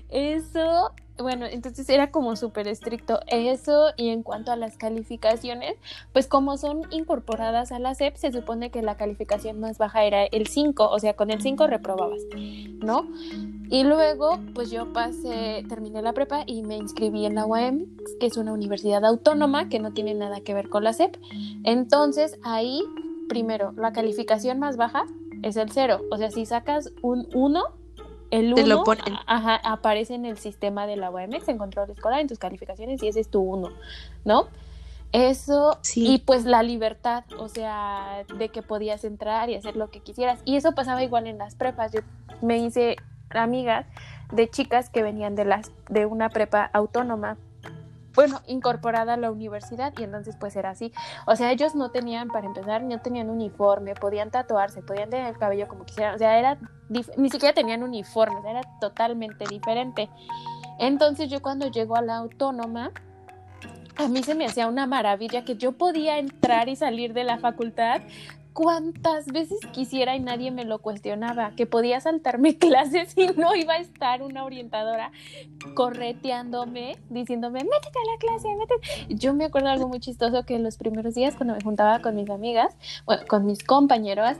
Eso 0.09 0.95
bueno, 1.19 1.47
entonces 1.47 1.89
era 1.89 2.11
como 2.11 2.37
súper 2.37 2.69
estricto 2.69 3.21
eso 3.27 3.93
y 3.97 4.09
en 4.09 4.23
cuanto 4.23 4.53
a 4.53 4.57
las 4.57 4.77
calificaciones, 4.77 5.75
pues 6.13 6.27
como 6.27 6.57
son 6.57 6.83
incorporadas 6.91 7.73
a 7.73 7.79
la 7.79 7.95
SEP, 7.95 8.17
se 8.17 8.33
supone 8.33 8.71
que 8.71 8.83
la 8.83 8.97
calificación 8.97 9.61
más 9.61 9.79
baja 9.79 10.05
era 10.05 10.25
el 10.25 10.47
5, 10.47 10.89
o 10.89 10.99
sea, 10.99 11.15
con 11.15 11.31
el 11.31 11.43
5 11.43 11.67
reprobabas, 11.67 12.21
¿no? 12.83 13.07
Y 13.71 13.85
luego, 13.85 14.39
pues 14.55 14.71
yo 14.71 14.93
pasé, 14.93 15.65
terminé 15.69 16.03
la 16.03 16.13
prepa 16.13 16.45
y 16.47 16.63
me 16.63 16.77
inscribí 16.77 17.25
en 17.25 17.35
la 17.35 17.47
UAM, 17.47 17.87
que 18.21 18.27
es 18.27 18.37
una 18.37 18.53
universidad 18.53 19.05
autónoma 19.05 19.69
que 19.69 19.81
no 19.81 19.93
tiene 19.93 20.15
nada 20.15 20.41
que 20.41 20.55
ver 20.55 20.69
con 20.69 20.85
la 20.85 20.93
SEP. 20.93 21.17
Entonces 21.65 22.39
ahí, 22.43 22.83
primero, 23.29 23.73
la 23.77 23.93
calificación 23.93 24.59
más 24.59 24.77
baja 24.77 25.07
es 25.43 25.57
el 25.57 25.71
0, 25.71 26.03
o 26.11 26.17
sea, 26.17 26.31
si 26.31 26.47
sacas 26.47 26.93
un 27.03 27.29
1, 27.35 27.63
el 28.33 28.55
1 28.55 28.85
aparece 29.27 30.15
en 30.15 30.25
el 30.25 30.39
sistema 30.39 30.87
de 30.87 30.97
la 30.97 31.11
OMS 31.11 31.47
en 31.49 31.59
control 31.59 31.91
escolar, 31.91 32.21
en 32.21 32.29
tus 32.29 32.39
calificaciones, 32.39 33.03
y 33.03 33.09
ese 33.09 33.21
es 33.21 33.29
tu 33.29 33.41
1, 33.41 33.69
¿no? 34.25 34.49
Eso, 35.13 35.79
y 35.95 36.21
pues 36.21 36.47
la 36.47 36.63
libertad, 36.63 37.25
o 37.39 37.49
sea, 37.49 38.25
de 38.39 38.49
que 38.49 38.63
podías 38.63 39.05
entrar 39.05 39.51
y 39.51 39.55
hacer 39.55 39.77
lo 39.77 39.91
que 39.91 40.01
quisieras. 40.01 40.41
Y 40.47 40.57
eso 40.57 40.73
pasaba 40.73 41.03
igual 41.03 41.27
en 41.27 41.37
las 41.37 41.55
prepas. 41.55 41.93
Yo 41.93 42.01
me 42.41 42.57
hice 42.57 42.97
amigas 43.29 43.85
de 44.33 44.49
chicas 44.49 44.89
que 44.89 45.03
venían 45.03 45.35
de, 45.35 45.45
las, 45.45 45.71
de 45.91 46.07
una 46.07 46.31
prepa 46.31 46.71
autónoma 46.73 47.37
bueno, 48.15 48.41
incorporada 48.47 49.15
a 49.15 49.17
la 49.17 49.31
universidad 49.31 49.93
y 49.99 50.03
entonces 50.03 50.37
pues 50.39 50.57
era 50.57 50.71
así. 50.71 50.93
O 51.27 51.37
sea, 51.37 51.53
ellos 51.53 51.75
no 51.75 51.91
tenían, 51.91 52.29
para 52.29 52.47
empezar, 52.47 52.83
no 52.83 53.01
tenían 53.01 53.31
uniforme, 53.31 53.95
podían 53.95 54.31
tatuarse, 54.31 54.83
podían 54.83 55.11
tener 55.11 55.27
el 55.27 55.39
cabello 55.39 55.69
como 55.69 55.85
quisieran, 55.85 56.15
o 56.15 56.19
sea, 56.19 56.39
era, 56.39 56.59
ni 56.89 57.31
siquiera 57.31 57.55
tenían 57.55 57.83
uniforme, 57.83 58.39
era 58.49 58.63
totalmente 58.81 59.45
diferente. 59.49 60.09
Entonces 60.79 61.31
yo 61.31 61.41
cuando 61.43 61.69
llego 61.71 61.97
a 61.97 62.03
la 62.03 62.17
autónoma, 62.17 62.91
a 63.97 64.09
mí 64.09 64.23
se 64.23 64.35
me 64.35 64.47
hacía 64.47 64.67
una 64.69 64.87
maravilla 64.87 65.45
que 65.45 65.57
yo 65.57 65.73
podía 65.73 66.19
entrar 66.19 66.69
y 66.69 66.77
salir 66.77 67.13
de 67.13 67.25
la 67.25 67.39
facultad 67.39 68.01
cuantas 68.53 69.27
veces 69.27 69.59
quisiera 69.73 70.17
y 70.17 70.21
nadie 70.21 70.51
me 70.51 70.65
lo 70.65 70.81
cuestionaba, 70.81 71.53
que 71.57 71.67
podía 71.67 72.01
saltarme 72.01 72.59
clases 72.59 73.17
y 73.17 73.29
no 73.29 73.55
iba 73.55 73.75
a 73.75 73.79
estar 73.79 74.23
una 74.23 74.45
orientadora 74.45 75.13
correteándome, 75.75 76.99
diciéndome, 77.11 77.61
métete 77.61 77.99
a 77.99 78.13
la 78.13 78.19
clase, 78.19 78.49
métete. 78.55 79.15
Yo 79.15 79.35
me 79.35 79.45
acuerdo 79.45 79.69
algo 79.69 79.89
muy 79.89 80.01
chistoso 80.01 80.45
que 80.45 80.55
en 80.55 80.63
los 80.63 80.77
primeros 80.77 81.15
días 81.15 81.35
cuando 81.37 81.55
me 81.55 81.61
juntaba 81.61 82.01
con 82.01 82.15
mis 82.15 82.31
amigas, 82.31 82.77
bueno, 83.07 83.23
con 83.29 83.47
mis 83.47 83.65
compañeros 83.65 84.37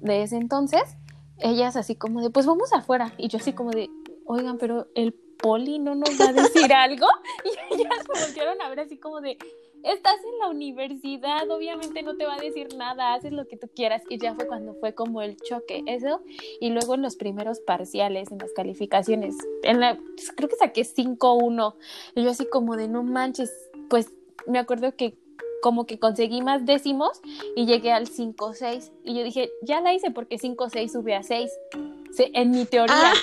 de 0.00 0.22
ese 0.22 0.36
entonces, 0.36 0.96
ellas 1.38 1.76
así 1.76 1.94
como 1.94 2.22
de, 2.22 2.30
pues 2.30 2.46
vamos 2.46 2.72
afuera. 2.72 3.12
Y 3.18 3.28
yo 3.28 3.38
así 3.38 3.52
como 3.52 3.70
de, 3.70 3.90
oigan, 4.26 4.58
pero 4.58 4.88
el 4.94 5.12
poli 5.12 5.78
no 5.78 5.94
nos 5.94 6.10
va 6.20 6.28
a 6.28 6.32
decir 6.32 6.72
algo. 6.74 7.06
Y 7.70 7.74
ellas 7.74 8.04
me 8.12 8.20
voltearon 8.20 8.60
a 8.62 8.68
ver 8.68 8.80
así 8.80 8.96
como 8.98 9.20
de, 9.20 9.38
estás 9.86 10.16
en 10.24 10.38
la 10.40 10.48
universidad, 10.48 11.50
obviamente 11.50 12.02
no 12.02 12.16
te 12.16 12.26
va 12.26 12.34
a 12.34 12.40
decir 12.40 12.74
nada, 12.76 13.14
haces 13.14 13.32
lo 13.32 13.46
que 13.46 13.56
tú 13.56 13.68
quieras. 13.74 14.02
Y 14.08 14.18
ya 14.18 14.34
fue 14.34 14.46
cuando 14.46 14.74
fue 14.74 14.94
como 14.94 15.22
el 15.22 15.36
choque, 15.36 15.82
eso. 15.86 16.20
Y 16.60 16.70
luego 16.70 16.94
en 16.94 17.02
los 17.02 17.16
primeros 17.16 17.60
parciales, 17.60 18.30
en 18.30 18.38
las 18.38 18.52
calificaciones, 18.52 19.36
en 19.62 19.80
la, 19.80 19.96
pues, 19.96 20.32
creo 20.32 20.48
que 20.48 20.56
saqué 20.56 20.82
5-1. 20.82 21.74
Y 22.14 22.24
yo 22.24 22.30
así 22.30 22.46
como 22.46 22.76
de 22.76 22.88
no 22.88 23.02
manches, 23.02 23.52
pues 23.88 24.12
me 24.46 24.58
acuerdo 24.58 24.94
que 24.94 25.14
como 25.62 25.86
que 25.86 25.98
conseguí 25.98 26.42
más 26.42 26.64
décimos 26.66 27.20
y 27.56 27.66
llegué 27.66 27.92
al 27.92 28.06
5-6. 28.06 28.92
Y 29.04 29.14
yo 29.16 29.24
dije, 29.24 29.50
ya 29.62 29.80
la 29.80 29.94
hice 29.94 30.10
porque 30.10 30.36
5-6 30.36 30.88
sube 30.88 31.14
a 31.14 31.22
6 31.22 31.50
en 32.18 32.50
mi 32.50 32.64
teoría, 32.64 33.12
ah, 33.12 33.14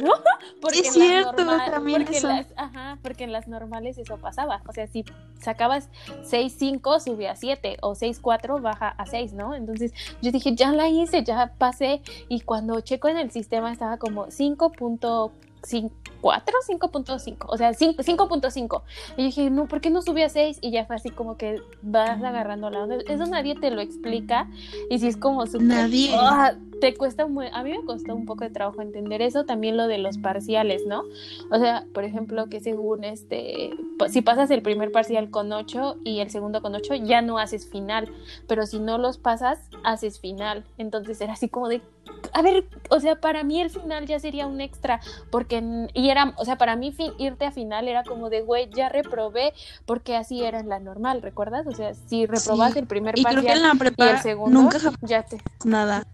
¿no? 0.00 0.12
Porque 0.60 0.80
es 0.80 0.92
cierto, 0.92 1.44
también 1.46 2.04
porque, 2.04 2.20
Las, 2.20 2.46
ajá, 2.56 2.98
porque 3.02 3.24
en 3.24 3.32
las 3.32 3.48
normales 3.48 3.96
eso 3.96 4.18
pasaba. 4.18 4.62
O 4.68 4.72
sea, 4.72 4.86
si 4.86 5.06
sacabas 5.40 5.88
6-5, 6.22 7.00
sube 7.00 7.28
a 7.28 7.36
7, 7.36 7.78
o 7.80 7.94
6-4, 7.94 8.60
baja 8.60 8.88
a 8.88 9.06
6, 9.06 9.32
¿no? 9.32 9.54
Entonces 9.54 9.92
yo 10.20 10.30
dije, 10.30 10.54
ya 10.54 10.72
la 10.72 10.88
hice, 10.88 11.24
ya 11.24 11.54
pasé. 11.56 12.02
Y 12.28 12.40
cuando 12.42 12.80
checo 12.82 13.08
en 13.08 13.16
el 13.16 13.30
sistema 13.30 13.72
estaba 13.72 13.96
como 13.96 14.26
5.4, 14.26 15.30
5.5, 15.62 17.36
o 17.46 17.56
sea, 17.56 17.70
5.5. 17.72 18.82
Y 19.16 19.24
dije, 19.24 19.50
no, 19.50 19.66
¿por 19.66 19.80
qué 19.80 19.90
no 19.90 20.02
sube 20.02 20.24
a 20.24 20.28
6? 20.28 20.58
Y 20.60 20.70
ya 20.70 20.86
fue 20.86 20.96
así 20.96 21.10
como 21.10 21.36
que 21.36 21.60
vas 21.82 22.22
agarrando 22.22 22.70
la 22.70 22.82
onda. 22.82 22.96
Eso 23.06 23.26
nadie 23.26 23.54
te 23.54 23.70
lo 23.70 23.80
explica. 23.80 24.48
Y 24.88 24.98
si 24.98 25.08
es 25.08 25.16
como 25.16 25.46
súper... 25.46 25.62
Nadie. 25.62 26.10
Ah, 26.14 26.54
te 26.80 26.94
cuesta 26.94 27.26
muy, 27.26 27.46
a 27.52 27.62
mí 27.62 27.70
me 27.70 27.84
costó 27.84 28.14
un 28.14 28.24
poco 28.24 28.44
de 28.44 28.50
trabajo 28.50 28.82
entender 28.82 29.22
eso, 29.22 29.44
también 29.44 29.76
lo 29.76 29.86
de 29.86 29.98
los 29.98 30.18
parciales, 30.18 30.86
¿no? 30.86 31.04
O 31.50 31.58
sea, 31.58 31.84
por 31.92 32.04
ejemplo, 32.04 32.46
que 32.48 32.60
según 32.60 33.04
este, 33.04 33.70
si 34.08 34.22
pasas 34.22 34.50
el 34.50 34.62
primer 34.62 34.90
parcial 34.90 35.30
con 35.30 35.52
8 35.52 35.98
y 36.04 36.20
el 36.20 36.30
segundo 36.30 36.62
con 36.62 36.74
8, 36.74 36.94
ya 36.96 37.22
no 37.22 37.38
haces 37.38 37.68
final, 37.68 38.10
pero 38.48 38.66
si 38.66 38.80
no 38.80 38.98
los 38.98 39.18
pasas, 39.18 39.60
haces 39.84 40.18
final. 40.18 40.64
Entonces 40.78 41.20
era 41.20 41.34
así 41.34 41.48
como 41.48 41.68
de, 41.68 41.82
a 42.32 42.42
ver, 42.42 42.64
o 42.88 43.00
sea, 43.00 43.20
para 43.20 43.44
mí 43.44 43.60
el 43.60 43.70
final 43.70 44.06
ya 44.06 44.18
sería 44.18 44.46
un 44.46 44.60
extra, 44.60 45.00
porque, 45.30 45.88
y 45.94 46.10
era, 46.10 46.34
o 46.36 46.44
sea, 46.44 46.56
para 46.56 46.76
mí 46.76 46.94
irte 47.18 47.44
a 47.44 47.52
final 47.52 47.88
era 47.88 48.04
como 48.04 48.30
de, 48.30 48.42
güey, 48.42 48.70
ya 48.70 48.88
reprobé, 48.88 49.52
porque 49.86 50.16
así 50.16 50.42
era 50.42 50.60
en 50.60 50.68
la 50.68 50.78
normal, 50.78 51.22
¿recuerdas? 51.22 51.66
O 51.66 51.72
sea, 51.72 51.94
si 51.94 52.26
reprobas 52.26 52.76
el 52.76 52.86
primer 52.86 53.14
parcial 53.22 53.62
y 53.96 54.02
el 54.02 54.18
segundo, 54.18 54.60
nunca 54.60 54.78
ya 55.02 55.22
te... 55.22 55.38
Nada. 55.64 56.06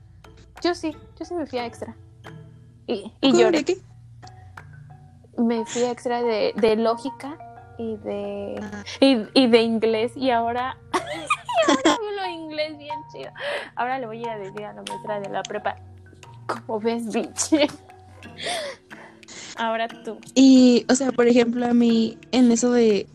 Yo 0.63 0.75
sí, 0.75 0.97
yo 1.19 1.25
sí 1.25 1.35
me 1.35 1.47
fui 1.47 1.59
a 1.59 1.67
extra. 1.67 1.95
Y, 2.87 3.13
y 3.21 3.33
lloré. 3.37 3.65
qué? 3.65 3.79
Me 5.37 5.67
fui 5.67 5.83
a 5.83 5.91
extra 5.91 6.23
de, 6.23 6.53
de 6.57 6.77
lógica 6.77 7.37
y 7.79 7.97
de, 7.97 8.61
y, 9.01 9.47
de 9.47 9.63
inglés. 9.63 10.13
Y 10.17 10.31
ahora, 10.31 10.79
y 10.95 10.99
ahora 11.69 11.97
hablo 11.97 12.33
inglés 12.33 12.79
bien 12.79 12.99
chido. 13.13 13.31
Ahora 13.75 13.99
le 13.99 14.07
voy 14.07 14.25
a 14.25 14.37
decir 14.39 14.65
a 14.65 14.73
la 14.73 14.83
maestra 14.83 15.21
de 15.21 15.29
la 15.29 15.43
prepa, 15.43 15.77
¿cómo 16.47 16.81
ves, 16.81 17.13
bitch? 17.13 17.71
ahora 19.57 19.89
tú. 19.89 20.19
Y, 20.35 20.85
o 20.89 20.95
sea, 20.95 21.13
por 21.13 21.29
ejemplo, 21.29 21.67
a 21.67 21.75
mí 21.75 22.19
en 22.33 22.51
eso 22.53 22.73
de 22.73 23.07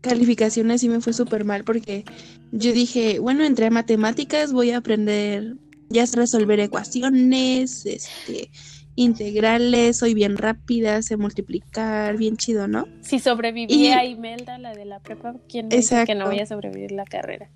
calificaciones 0.00 0.80
sí 0.80 0.88
me 0.88 1.00
fue 1.00 1.12
súper 1.12 1.44
mal 1.44 1.64
porque 1.64 2.04
yo 2.52 2.72
dije, 2.72 3.18
bueno, 3.18 3.44
entré 3.44 3.66
a 3.66 3.70
matemáticas, 3.70 4.52
voy 4.52 4.70
a 4.70 4.78
aprender 4.78 5.54
ya 5.88 6.02
es 6.02 6.14
resolver 6.14 6.60
ecuaciones, 6.60 7.86
este, 7.86 8.50
integrales, 8.96 9.98
soy 9.98 10.14
bien 10.14 10.36
rápida, 10.36 11.00
sé 11.02 11.16
multiplicar, 11.16 12.16
bien 12.16 12.36
chido, 12.36 12.68
¿no? 12.68 12.86
Si 13.00 13.18
sobrevivía 13.18 14.04
Imelda, 14.04 14.58
la 14.58 14.74
de 14.74 14.84
la 14.84 15.00
prepa, 15.00 15.36
¿quién 15.48 15.68
dice 15.68 16.04
que 16.04 16.14
no 16.14 16.26
voy 16.26 16.40
a 16.40 16.46
sobrevivir 16.46 16.92
la 16.92 17.04
carrera? 17.04 17.50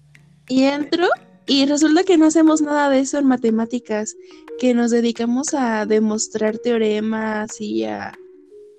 Y 0.48 0.64
entro 0.64 1.06
y 1.46 1.64
resulta 1.64 2.04
que 2.04 2.18
no 2.18 2.26
hacemos 2.26 2.60
nada 2.60 2.90
de 2.90 3.00
eso 3.00 3.18
en 3.18 3.26
matemáticas, 3.26 4.16
que 4.58 4.74
nos 4.74 4.90
dedicamos 4.90 5.54
a 5.54 5.86
demostrar 5.86 6.58
teoremas 6.58 7.58
y 7.60 7.84
a 7.84 8.12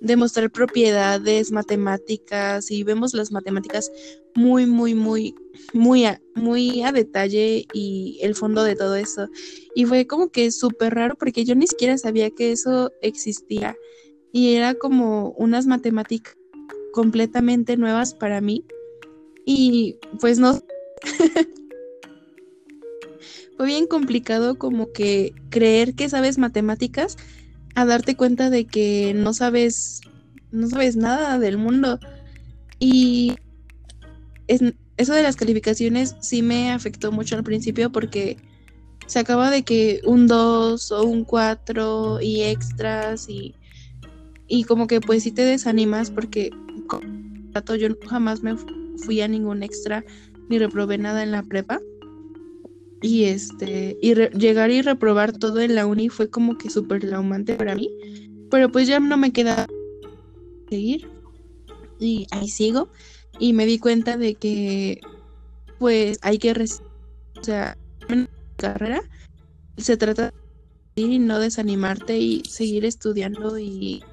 demostrar 0.02 0.52
propiedades 0.52 1.52
matemáticas 1.52 2.70
y 2.72 2.84
vemos 2.84 3.14
las 3.14 3.32
matemáticas 3.32 3.92
muy, 4.36 4.66
muy, 4.66 4.94
muy, 4.94 5.36
muy 5.74 6.06
a, 6.06 6.22
muy 6.36 6.84
a 6.84 6.92
detalle 6.92 7.66
y 7.74 8.20
el 8.22 8.36
fondo 8.36 8.64
de 8.64 8.76
todo 8.76 8.96
eso. 8.96 9.28
Y 9.74 9.86
fue 9.86 10.06
como 10.06 10.30
que 10.30 10.52
súper 10.52 10.94
raro 10.94 11.16
porque 11.16 11.44
yo 11.46 11.56
ni 11.56 11.68
siquiera 11.68 11.98
sabía 11.98 12.30
que 12.30 12.52
eso 12.52 12.92
existía 13.02 13.76
y 14.32 14.54
era 14.54 14.76
como 14.76 15.32
unas 15.32 15.66
matemáticas 15.66 16.38
completamente 16.94 17.78
nuevas 17.78 18.14
para 18.14 18.42
mí 18.42 18.64
y 19.44 19.98
pues 20.20 20.40
no... 20.40 20.60
fue 23.60 23.68
bien 23.68 23.88
complicado 23.88 24.58
como 24.58 24.94
que 24.94 25.34
creer 25.50 25.94
que 25.94 26.08
sabes 26.08 26.38
matemáticas 26.38 27.18
a 27.76 27.84
darte 27.84 28.16
cuenta 28.16 28.50
de 28.50 28.66
que 28.66 29.14
no 29.14 29.34
sabes, 29.34 30.00
no 30.50 30.70
sabes 30.70 30.96
nada 30.96 31.38
del 31.40 31.58
mundo. 31.58 32.00
Y 32.80 33.36
eso 34.48 35.14
de 35.14 35.24
las 35.24 35.36
calificaciones 35.36 36.16
sí 36.22 36.42
me 36.42 36.72
afectó 36.72 37.12
mucho 37.12 37.36
al 37.36 37.44
principio 37.44 37.92
porque 37.92 38.38
se 39.08 39.20
acaba 39.20 39.52
de 39.52 39.64
que 39.64 40.00
un 40.06 40.28
2 40.28 40.94
o 40.94 41.04
un 41.04 41.26
4 41.26 42.22
y 42.22 42.44
extras 42.44 43.28
y, 43.28 43.56
y 44.48 44.64
como 44.64 44.88
que 44.88 45.02
pues 45.02 45.24
sí 45.24 45.32
te 45.32 45.42
desanimas 45.42 46.12
porque 46.12 46.52
yo 47.78 47.90
jamás 48.08 48.42
me 48.42 48.56
fui 49.00 49.20
a 49.20 49.28
ningún 49.28 49.64
extra 49.64 50.06
ni 50.48 50.60
reprobé 50.60 50.98
nada 50.98 51.24
en 51.24 51.32
la 51.32 51.44
prepa. 51.44 51.82
Y 53.02 53.26
este, 53.26 53.98
y 54.02 54.14
llegar 54.14 54.72
y 54.72 54.82
reprobar 54.82 55.38
todo 55.38 55.62
en 55.62 55.76
la 55.76 55.86
uni 55.86 56.10
fue 56.10 56.30
como 56.30 56.58
que 56.58 56.70
súper 56.70 57.02
traumante 57.02 57.56
para 57.56 57.76
mí. 57.76 57.90
Pero 58.52 58.72
pues 58.72 58.88
ya 58.88 59.00
no 59.00 59.18
me 59.18 59.32
queda 59.32 59.68
seguir. 60.70 61.10
Y 62.00 62.28
ahí 62.32 62.50
sigo. 62.50 62.90
Y 63.40 63.54
me 63.54 63.66
di 63.66 63.80
cuenta 63.80 64.18
de 64.18 64.36
que 64.36 65.00
pues 65.78 66.20
hay 66.22 66.38
que, 66.38 66.52
o 66.52 67.44
sea, 67.44 67.78
en 68.10 68.28
carrera 68.58 69.02
se 69.78 69.96
trata 69.96 70.34
de 70.96 71.20
no 71.20 71.40
desanimarte 71.40 72.18
y 72.18 72.44
seguir 72.44 72.84
estudiando 72.86 73.58
y 73.58 74.04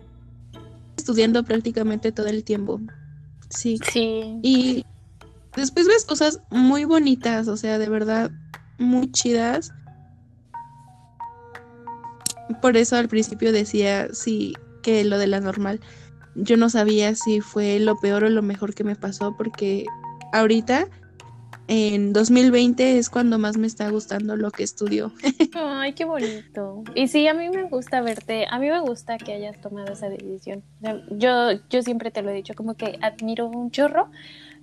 estudiando 0.97 1.45
prácticamente 1.45 2.13
todo 2.13 2.27
el 2.27 2.45
tiempo. 2.45 2.81
Sí. 3.51 3.79
Sí. 3.93 4.39
Y 4.43 4.85
después 5.57 5.87
ves 5.87 6.05
cosas 6.05 6.41
muy 6.51 6.85
bonitas, 6.85 7.49
o 7.49 7.57
sea, 7.57 7.79
de 7.79 7.89
verdad, 7.89 8.31
muy 8.79 9.11
chidas. 9.13 9.73
Por 12.63 12.77
eso 12.77 12.97
al 12.97 13.09
principio 13.09 13.53
decía, 13.53 14.09
sí, 14.13 14.55
que 14.83 15.05
lo 15.05 15.19
de 15.19 15.27
la 15.27 15.41
normal. 15.41 15.81
Yo 16.35 16.57
no 16.57 16.69
sabía 16.69 17.15
si 17.15 17.41
fue 17.41 17.81
lo 17.81 17.97
peor 17.99 18.25
o 18.25 18.31
lo 18.31 18.43
mejor 18.43 18.75
que 18.75 18.85
me 18.85 18.95
pasó, 18.95 19.37
porque 19.37 19.85
ahorita 20.33 20.89
en 21.69 22.13
2020 22.13 22.99
es 22.99 23.11
cuando 23.11 23.39
más 23.39 23.57
me 23.57 23.67
está 23.67 23.91
gustando 23.91 24.37
lo 24.37 24.51
que 24.51 24.63
estudio. 24.63 25.13
Ay, 25.55 25.95
qué 25.95 26.05
bonito. 26.05 26.85
Y 26.95 27.09
sí, 27.09 27.27
a 27.27 27.35
mí 27.35 27.49
me 27.51 27.65
gusta 27.65 28.01
verte, 28.01 28.47
a 28.49 28.59
mí 28.59 28.69
me 28.69 28.81
gusta 28.81 29.19
que 29.19 29.33
hayas 29.33 29.61
tomado 29.61 29.93
esa 29.93 30.09
decisión. 30.09 30.63
yo, 31.11 31.53
yo 31.69 31.83
siempre 31.83 32.11
te 32.11 32.23
lo 32.23 32.31
he 32.31 32.35
dicho, 32.35 32.55
como 32.55 32.75
que 32.75 32.99
admiro 33.03 33.49
un 33.49 33.71
chorro 33.73 34.11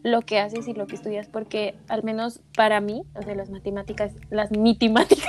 lo 0.03 0.21
que 0.21 0.39
haces 0.39 0.67
y 0.67 0.73
lo 0.73 0.85
que 0.85 0.95
estudias, 0.95 1.27
porque 1.27 1.75
al 1.87 2.03
menos 2.03 2.41
para 2.55 2.81
mí, 2.81 3.03
o 3.15 3.23
sea, 3.23 3.35
las 3.35 3.49
matemáticas, 3.49 4.11
las 4.29 4.51
mitimáticas, 4.51 5.25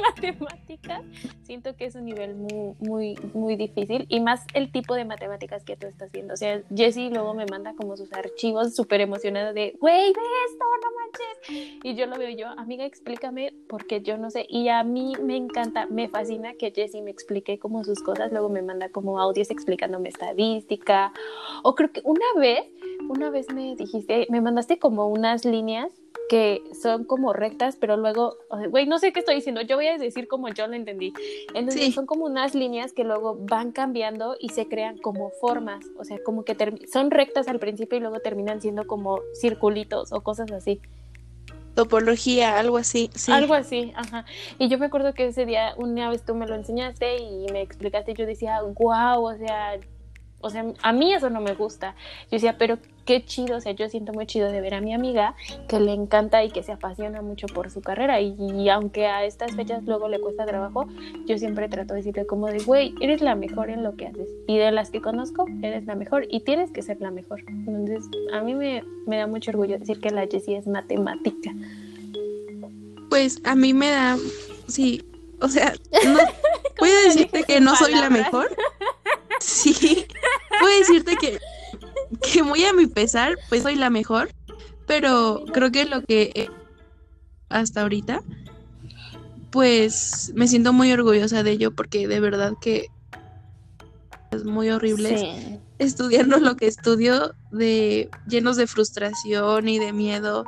matemáticas, 0.14 1.04
siento 1.42 1.76
que 1.76 1.86
es 1.86 1.94
un 1.94 2.04
nivel 2.04 2.34
muy, 2.34 2.74
muy, 2.80 3.18
muy 3.34 3.56
difícil 3.56 4.06
y 4.08 4.20
más 4.20 4.44
el 4.54 4.70
tipo 4.72 4.94
de 4.94 5.04
matemáticas 5.04 5.64
que 5.64 5.76
tú 5.76 5.86
estás 5.86 6.10
viendo. 6.12 6.34
O 6.34 6.36
sea, 6.36 6.62
Jessie 6.74 7.10
luego 7.10 7.34
me 7.34 7.46
manda 7.46 7.74
como 7.74 7.96
sus 7.96 8.12
archivos 8.12 8.74
súper 8.74 9.00
emocionados 9.00 9.54
de, 9.54 9.76
güey, 9.80 10.12
ve 10.12 10.20
esto, 10.46 10.64
no 10.82 10.90
manches. 11.00 11.84
Y 11.84 11.94
yo 11.94 12.06
lo 12.06 12.16
veo 12.16 12.30
yo, 12.30 12.48
amiga, 12.58 12.84
explícame, 12.84 13.52
porque 13.68 14.02
yo 14.02 14.18
no 14.18 14.30
sé. 14.30 14.46
Y 14.48 14.68
a 14.68 14.82
mí 14.84 15.12
me 15.22 15.36
encanta, 15.36 15.86
me 15.86 16.08
fascina 16.08 16.54
que 16.54 16.70
Jessie 16.70 17.02
me 17.02 17.10
explique 17.10 17.58
como 17.58 17.84
sus 17.84 18.02
cosas, 18.02 18.32
luego 18.32 18.48
me 18.48 18.62
manda 18.62 18.88
como 18.90 19.20
audios 19.20 19.50
explicándome 19.50 20.08
estadística. 20.08 21.12
O 21.62 21.74
creo 21.74 21.92
que 21.92 22.02
una 22.04 22.26
vez, 22.36 22.64
una 23.08 23.30
vez 23.30 23.52
me 23.52 23.76
dijiste, 23.76 24.26
me 24.30 24.40
mandaste 24.40 24.78
como 24.78 25.08
unas 25.08 25.44
líneas 25.44 25.92
que 26.28 26.62
son 26.80 27.04
como 27.04 27.32
rectas, 27.32 27.76
pero 27.76 27.96
luego, 27.96 28.36
güey, 28.70 28.86
no 28.86 28.98
sé 28.98 29.12
qué 29.12 29.20
estoy 29.20 29.36
diciendo, 29.36 29.62
yo 29.62 29.76
voy 29.76 29.86
a 29.86 29.96
decir 29.96 30.28
como 30.28 30.48
yo 30.48 30.66
lo 30.66 30.74
entendí. 30.74 31.12
Entonces 31.54 31.94
son 31.94 32.06
como 32.06 32.26
unas 32.26 32.54
líneas 32.54 32.92
que 32.92 33.04
luego 33.04 33.36
van 33.40 33.72
cambiando 33.72 34.36
y 34.38 34.50
se 34.50 34.68
crean 34.68 34.98
como 34.98 35.30
formas, 35.30 35.84
o 35.98 36.04
sea, 36.04 36.18
como 36.22 36.44
que 36.44 36.56
son 36.90 37.10
rectas 37.10 37.48
al 37.48 37.58
principio 37.58 37.98
y 37.98 38.00
luego 38.00 38.20
terminan 38.20 38.60
siendo 38.60 38.86
como 38.86 39.20
circulitos 39.34 40.12
o 40.12 40.20
cosas 40.20 40.52
así. 40.52 40.80
Topología, 41.74 42.58
algo 42.58 42.76
así. 42.76 43.08
Sí. 43.14 43.30
Algo 43.30 43.54
así, 43.54 43.92
ajá. 43.94 44.24
Y 44.58 44.68
yo 44.68 44.78
me 44.78 44.86
acuerdo 44.86 45.14
que 45.14 45.26
ese 45.26 45.46
día, 45.46 45.74
una 45.76 46.10
vez 46.10 46.24
tú 46.24 46.34
me 46.34 46.46
lo 46.46 46.56
enseñaste 46.56 47.18
y 47.18 47.46
me 47.52 47.62
explicaste, 47.62 48.12
y 48.12 48.14
yo 48.14 48.26
decía, 48.26 48.60
wow, 48.62 49.24
o 49.24 49.36
sea, 49.36 49.78
o 50.40 50.50
sea, 50.50 50.64
a 50.82 50.92
mí 50.92 51.12
eso 51.12 51.30
no 51.30 51.40
me 51.40 51.54
gusta. 51.54 51.94
Yo 52.24 52.36
decía, 52.36 52.56
pero 52.58 52.78
qué 53.04 53.24
chido, 53.24 53.56
o 53.56 53.60
sea, 53.60 53.72
yo 53.72 53.88
siento 53.88 54.12
muy 54.12 54.26
chido 54.26 54.52
de 54.52 54.60
ver 54.60 54.74
a 54.74 54.80
mi 54.80 54.94
amiga 54.94 55.34
que 55.66 55.80
le 55.80 55.92
encanta 55.92 56.44
y 56.44 56.50
que 56.50 56.62
se 56.62 56.72
apasiona 56.72 57.22
mucho 57.22 57.46
por 57.46 57.70
su 57.70 57.80
carrera. 57.80 58.20
Y, 58.20 58.68
aunque 58.68 59.06
a 59.06 59.24
estas 59.24 59.56
fechas 59.56 59.82
luego 59.84 60.08
le 60.08 60.20
cuesta 60.20 60.46
trabajo, 60.46 60.86
yo 61.26 61.38
siempre 61.38 61.68
trato 61.68 61.94
de 61.94 62.00
decirle 62.00 62.26
como 62.26 62.46
de, 62.48 62.58
güey, 62.60 62.94
eres 63.00 63.20
la 63.20 63.34
mejor 63.34 63.70
en 63.70 63.82
lo 63.82 63.96
que 63.96 64.06
haces. 64.06 64.28
Y 64.46 64.58
de 64.58 64.70
las 64.70 64.90
que 64.90 65.00
conozco, 65.00 65.46
eres 65.62 65.86
la 65.86 65.96
mejor 65.96 66.26
y 66.30 66.40
tienes 66.40 66.70
que 66.70 66.82
ser 66.82 67.00
la 67.00 67.10
mejor. 67.10 67.40
Entonces, 67.48 68.04
a 68.32 68.40
mí 68.40 68.54
me, 68.54 68.84
me 69.06 69.16
da 69.16 69.26
mucho 69.26 69.50
orgullo 69.50 69.78
decir 69.78 70.00
que 70.00 70.10
la 70.10 70.26
Jessie 70.26 70.56
es 70.56 70.66
matemática. 70.66 71.52
Pues 73.10 73.40
a 73.44 73.56
mí 73.56 73.72
me 73.72 73.88
da, 73.88 74.18
sí, 74.66 75.02
o 75.40 75.48
sea, 75.48 75.72
no, 76.04 76.18
voy 76.78 76.90
a 76.90 77.08
decirte 77.08 77.44
que 77.44 77.60
no 77.60 77.76
soy 77.76 77.94
la 77.94 78.10
mejor. 78.10 78.48
Sí, 79.40 80.06
puedo 80.58 80.78
decirte 80.78 81.16
que, 81.16 81.38
que 82.32 82.42
muy 82.42 82.64
a 82.64 82.72
mi 82.72 82.86
pesar, 82.86 83.38
pues 83.48 83.62
soy 83.62 83.76
la 83.76 83.88
mejor, 83.88 84.30
pero 84.86 85.44
creo 85.52 85.70
que 85.70 85.84
lo 85.84 86.02
que 86.02 86.50
hasta 87.48 87.82
ahorita, 87.82 88.22
pues 89.50 90.32
me 90.34 90.48
siento 90.48 90.72
muy 90.72 90.92
orgullosa 90.92 91.42
de 91.42 91.52
ello 91.52 91.70
porque 91.70 92.08
de 92.08 92.20
verdad 92.20 92.54
que 92.60 92.88
es 94.30 94.44
muy 94.44 94.70
horrible 94.70 95.60
estudiando 95.78 96.38
lo 96.38 96.56
que 96.56 96.66
estudio, 96.66 97.32
de 97.50 98.10
llenos 98.26 98.56
de 98.56 98.66
frustración 98.66 99.68
y 99.68 99.78
de 99.78 99.92
miedo 99.92 100.44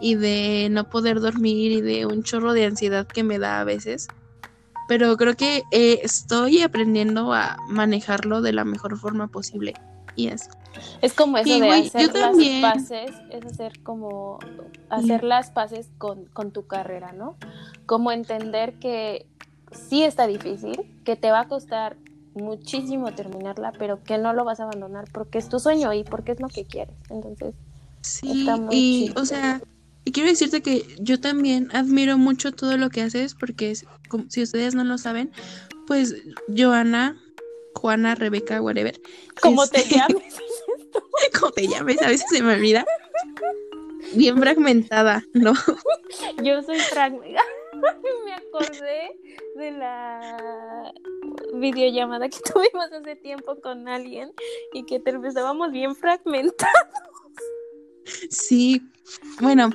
y 0.00 0.16
de 0.16 0.68
no 0.70 0.90
poder 0.90 1.20
dormir 1.20 1.72
y 1.72 1.80
de 1.80 2.06
un 2.06 2.22
chorro 2.22 2.52
de 2.52 2.66
ansiedad 2.66 3.06
que 3.06 3.22
me 3.22 3.38
da 3.38 3.60
a 3.60 3.64
veces 3.64 4.08
pero 4.88 5.16
creo 5.16 5.34
que 5.36 5.64
eh, 5.70 6.00
estoy 6.02 6.62
aprendiendo 6.62 7.32
a 7.32 7.56
manejarlo 7.68 8.42
de 8.42 8.52
la 8.52 8.64
mejor 8.64 8.98
forma 8.98 9.28
posible. 9.28 9.74
Y 10.16 10.28
eso. 10.28 10.50
Es 11.02 11.12
como 11.12 11.38
eso 11.38 11.58
de 11.58 11.70
hacer 11.70 12.14
las 12.14 12.36
paces, 12.60 13.10
es 13.30 13.46
hacer 13.46 13.82
como 13.82 14.38
hacer 14.88 15.24
las 15.24 15.50
paces 15.50 15.88
con, 15.98 16.26
con 16.26 16.50
tu 16.52 16.66
carrera, 16.66 17.12
¿no? 17.12 17.36
Como 17.86 18.12
entender 18.12 18.74
que 18.74 19.26
sí 19.72 20.02
está 20.02 20.26
difícil, 20.26 21.00
que 21.04 21.16
te 21.16 21.30
va 21.30 21.40
a 21.40 21.48
costar 21.48 21.96
muchísimo 22.34 23.12
terminarla, 23.12 23.72
pero 23.78 24.02
que 24.02 24.18
no 24.18 24.32
lo 24.32 24.44
vas 24.44 24.60
a 24.60 24.64
abandonar 24.64 25.06
porque 25.12 25.38
es 25.38 25.48
tu 25.48 25.60
sueño 25.60 25.92
y 25.92 26.04
porque 26.04 26.32
es 26.32 26.40
lo 26.40 26.48
que 26.48 26.64
quieres. 26.64 26.94
Entonces, 27.10 27.54
sí, 28.00 28.46
y 28.70 29.12
o 29.16 29.24
sea, 29.24 29.60
y 30.04 30.12
quiero 30.12 30.28
decirte 30.28 30.62
que 30.62 30.84
yo 30.98 31.20
también 31.20 31.68
admiro 31.72 32.18
mucho 32.18 32.52
todo 32.52 32.76
lo 32.76 32.90
que 32.90 33.02
haces 33.02 33.34
porque 33.34 33.74
si 34.28 34.42
ustedes 34.42 34.74
no 34.74 34.84
lo 34.84 34.98
saben, 34.98 35.32
pues 35.86 36.14
Joana, 36.56 37.20
Juana, 37.74 38.14
Rebeca, 38.14 38.60
whatever. 38.60 39.00
Como 39.40 39.66
te 39.66 39.80
este, 39.80 39.94
llames. 39.96 40.36
Como 41.38 41.52
te 41.52 41.66
llames, 41.66 42.00
a 42.02 42.08
veces 42.08 42.26
se 42.30 42.42
me 42.42 42.54
olvida. 42.54 42.84
Bien 44.14 44.38
fragmentada, 44.38 45.24
¿no? 45.32 45.54
Yo 46.42 46.62
soy 46.62 46.78
fragmentada. 46.80 47.42
me 48.24 48.34
acordé 48.34 49.18
de 49.56 49.70
la 49.72 50.92
videollamada 51.54 52.28
que 52.28 52.38
tuvimos 52.52 52.92
hace 52.92 53.16
tiempo 53.16 53.56
con 53.60 53.88
alguien 53.88 54.32
y 54.72 54.84
que 54.84 55.00
empezábamos 55.04 55.72
bien 55.72 55.94
fragmentados. 55.94 56.74
Sí, 58.28 58.82
bueno, 59.40 59.70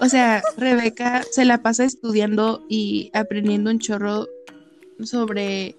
o 0.00 0.08
sea, 0.08 0.42
Rebeca 0.56 1.22
se 1.30 1.44
la 1.44 1.62
pasa 1.62 1.84
estudiando 1.84 2.64
y 2.68 3.10
aprendiendo 3.14 3.70
un 3.70 3.78
chorro 3.78 4.26
sobre, 5.02 5.76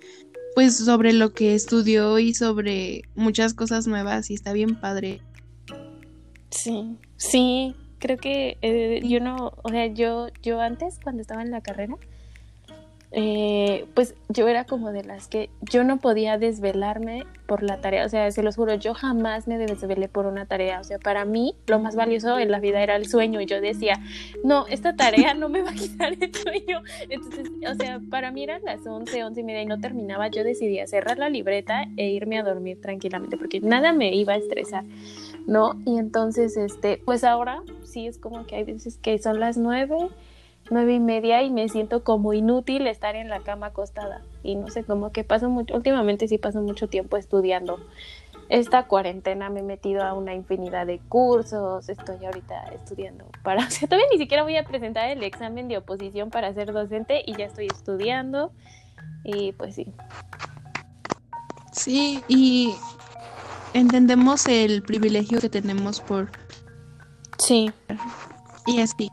pues, 0.56 0.78
sobre 0.78 1.14
lo 1.14 1.34
que 1.34 1.56
estudió 1.56 2.20
y 2.20 2.34
sobre 2.34 3.04
muchas 3.16 3.54
cosas 3.54 3.88
nuevas 3.88 4.30
y 4.30 4.36
está 4.36 4.54
bien 4.54 4.80
padre. 4.80 5.22
Sí, 6.50 6.98
sí, 7.18 7.76
creo 8.00 8.18
que 8.18 8.58
eh, 8.62 9.02
yo 9.04 9.20
no, 9.20 9.54
o 9.64 9.70
sea, 9.70 9.88
yo, 9.88 10.28
yo 10.42 10.60
antes 10.60 11.00
cuando 11.02 11.22
estaba 11.22 11.42
en 11.42 11.52
la 11.52 11.62
carrera, 11.62 11.96
eh, 13.14 13.86
pues 13.94 14.16
yo 14.30 14.48
era 14.48 14.64
como 14.64 14.94
de 14.94 15.04
las 15.04 15.28
que 15.28 15.50
yo 15.62 15.84
no 15.84 15.98
podía 15.98 16.38
desvelarme 16.38 17.26
por 17.46 17.62
la 17.62 17.82
tarea, 17.82 18.06
o 18.06 18.10
sea, 18.10 18.32
se 18.32 18.42
los 18.42 18.56
juro, 18.56 18.76
yo 18.76 18.94
jamás 18.94 19.50
me 19.50 19.58
desvelé 19.58 20.08
por 20.08 20.26
una 20.26 20.46
tarea, 20.46 20.80
o 20.80 20.84
sea, 20.86 20.98
para 20.98 21.26
mí 21.26 21.54
lo 21.68 21.80
más 21.80 21.98
valioso 21.98 22.40
en 22.40 22.50
la 22.52 22.62
vida 22.62 22.82
era 22.82 22.96
el 22.96 23.08
sueño 23.08 23.42
y 23.42 23.46
yo 23.46 23.60
decía, 23.60 24.00
no, 24.46 24.66
esta 24.68 24.96
tarea 24.96 25.34
no 25.34 25.50
me 25.50 25.62
va 25.62 25.72
a 25.72 25.74
quitar 25.74 26.14
el 26.14 26.34
sueño, 26.34 26.84
entonces, 27.10 27.50
o 27.70 27.76
sea, 27.76 28.00
para 28.10 28.32
mí 28.32 28.44
eran 28.44 28.62
las 28.64 28.88
11, 28.88 29.26
11 29.26 29.42
y 29.42 29.44
media 29.44 29.62
y 29.64 29.66
no 29.66 29.82
terminaba, 29.82 30.30
yo 30.30 30.46
decidía 30.46 30.88
cerrar 30.88 31.18
la 31.18 31.30
libreta 31.30 31.88
e 31.98 32.12
irme 32.12 32.40
a 32.40 32.44
dormir 32.44 32.80
tranquilamente 32.80 33.36
porque 33.36 33.60
nada 33.60 33.92
me 33.92 34.16
iba 34.16 34.34
a 34.34 34.38
estresar. 34.38 34.86
¿No? 35.48 35.82
Y 35.88 35.98
entonces, 35.98 36.56
este, 36.56 37.02
pues 37.04 37.24
ahora 37.24 37.64
sí 37.84 38.06
es 38.06 38.20
como 38.20 38.46
que 38.46 38.58
hay 38.58 38.64
veces 38.64 38.98
que 38.98 39.18
son 39.18 39.40
las 39.40 39.58
nueve 39.58 40.10
nueve 40.72 40.94
y 40.94 41.00
media 41.00 41.44
y 41.44 41.52
me 41.52 41.70
siento 41.70 42.04
como 42.04 42.34
inútil 42.34 42.88
estar 42.88 43.16
en 43.16 43.30
la 43.30 43.42
cama 43.42 43.68
acostada. 43.68 44.22
Y 44.44 44.56
no 44.56 44.70
sé, 44.70 44.84
como 44.84 45.12
que 45.12 45.24
paso 45.24 45.50
mucho, 45.50 45.76
últimamente 45.76 46.28
sí 46.28 46.38
paso 46.38 46.62
mucho 46.62 46.88
tiempo 46.88 47.18
estudiando. 47.18 47.80
Esta 48.50 48.88
cuarentena 48.88 49.50
me 49.50 49.60
he 49.60 49.64
metido 49.64 50.04
a 50.04 50.14
una 50.14 50.34
infinidad 50.34 50.88
de 50.88 51.00
cursos, 51.00 51.88
estoy 51.88 52.26
ahorita 52.26 52.64
estudiando 52.74 53.26
para, 53.44 53.64
o 53.68 53.70
sea, 53.70 53.88
todavía 53.88 54.08
ni 54.12 54.18
siquiera 54.18 54.44
voy 54.44 54.58
a 54.58 54.64
presentar 54.64 55.10
el 55.10 55.24
examen 55.24 55.68
de 55.68 55.78
oposición 55.78 56.30
para 56.32 56.54
ser 56.54 56.74
docente 56.74 57.22
y 57.26 57.36
ya 57.36 57.46
estoy 57.46 57.68
estudiando 57.68 58.52
y 59.24 59.52
pues 59.54 59.76
sí. 59.76 59.88
Sí, 61.72 62.24
y 62.28 62.74
entendemos 63.74 64.48
el 64.48 64.82
privilegio 64.84 65.40
que 65.40 65.50
tenemos 65.50 66.02
por... 66.02 66.32
Sí. 67.38 67.72
Y 68.68 68.82
así. 68.82 69.10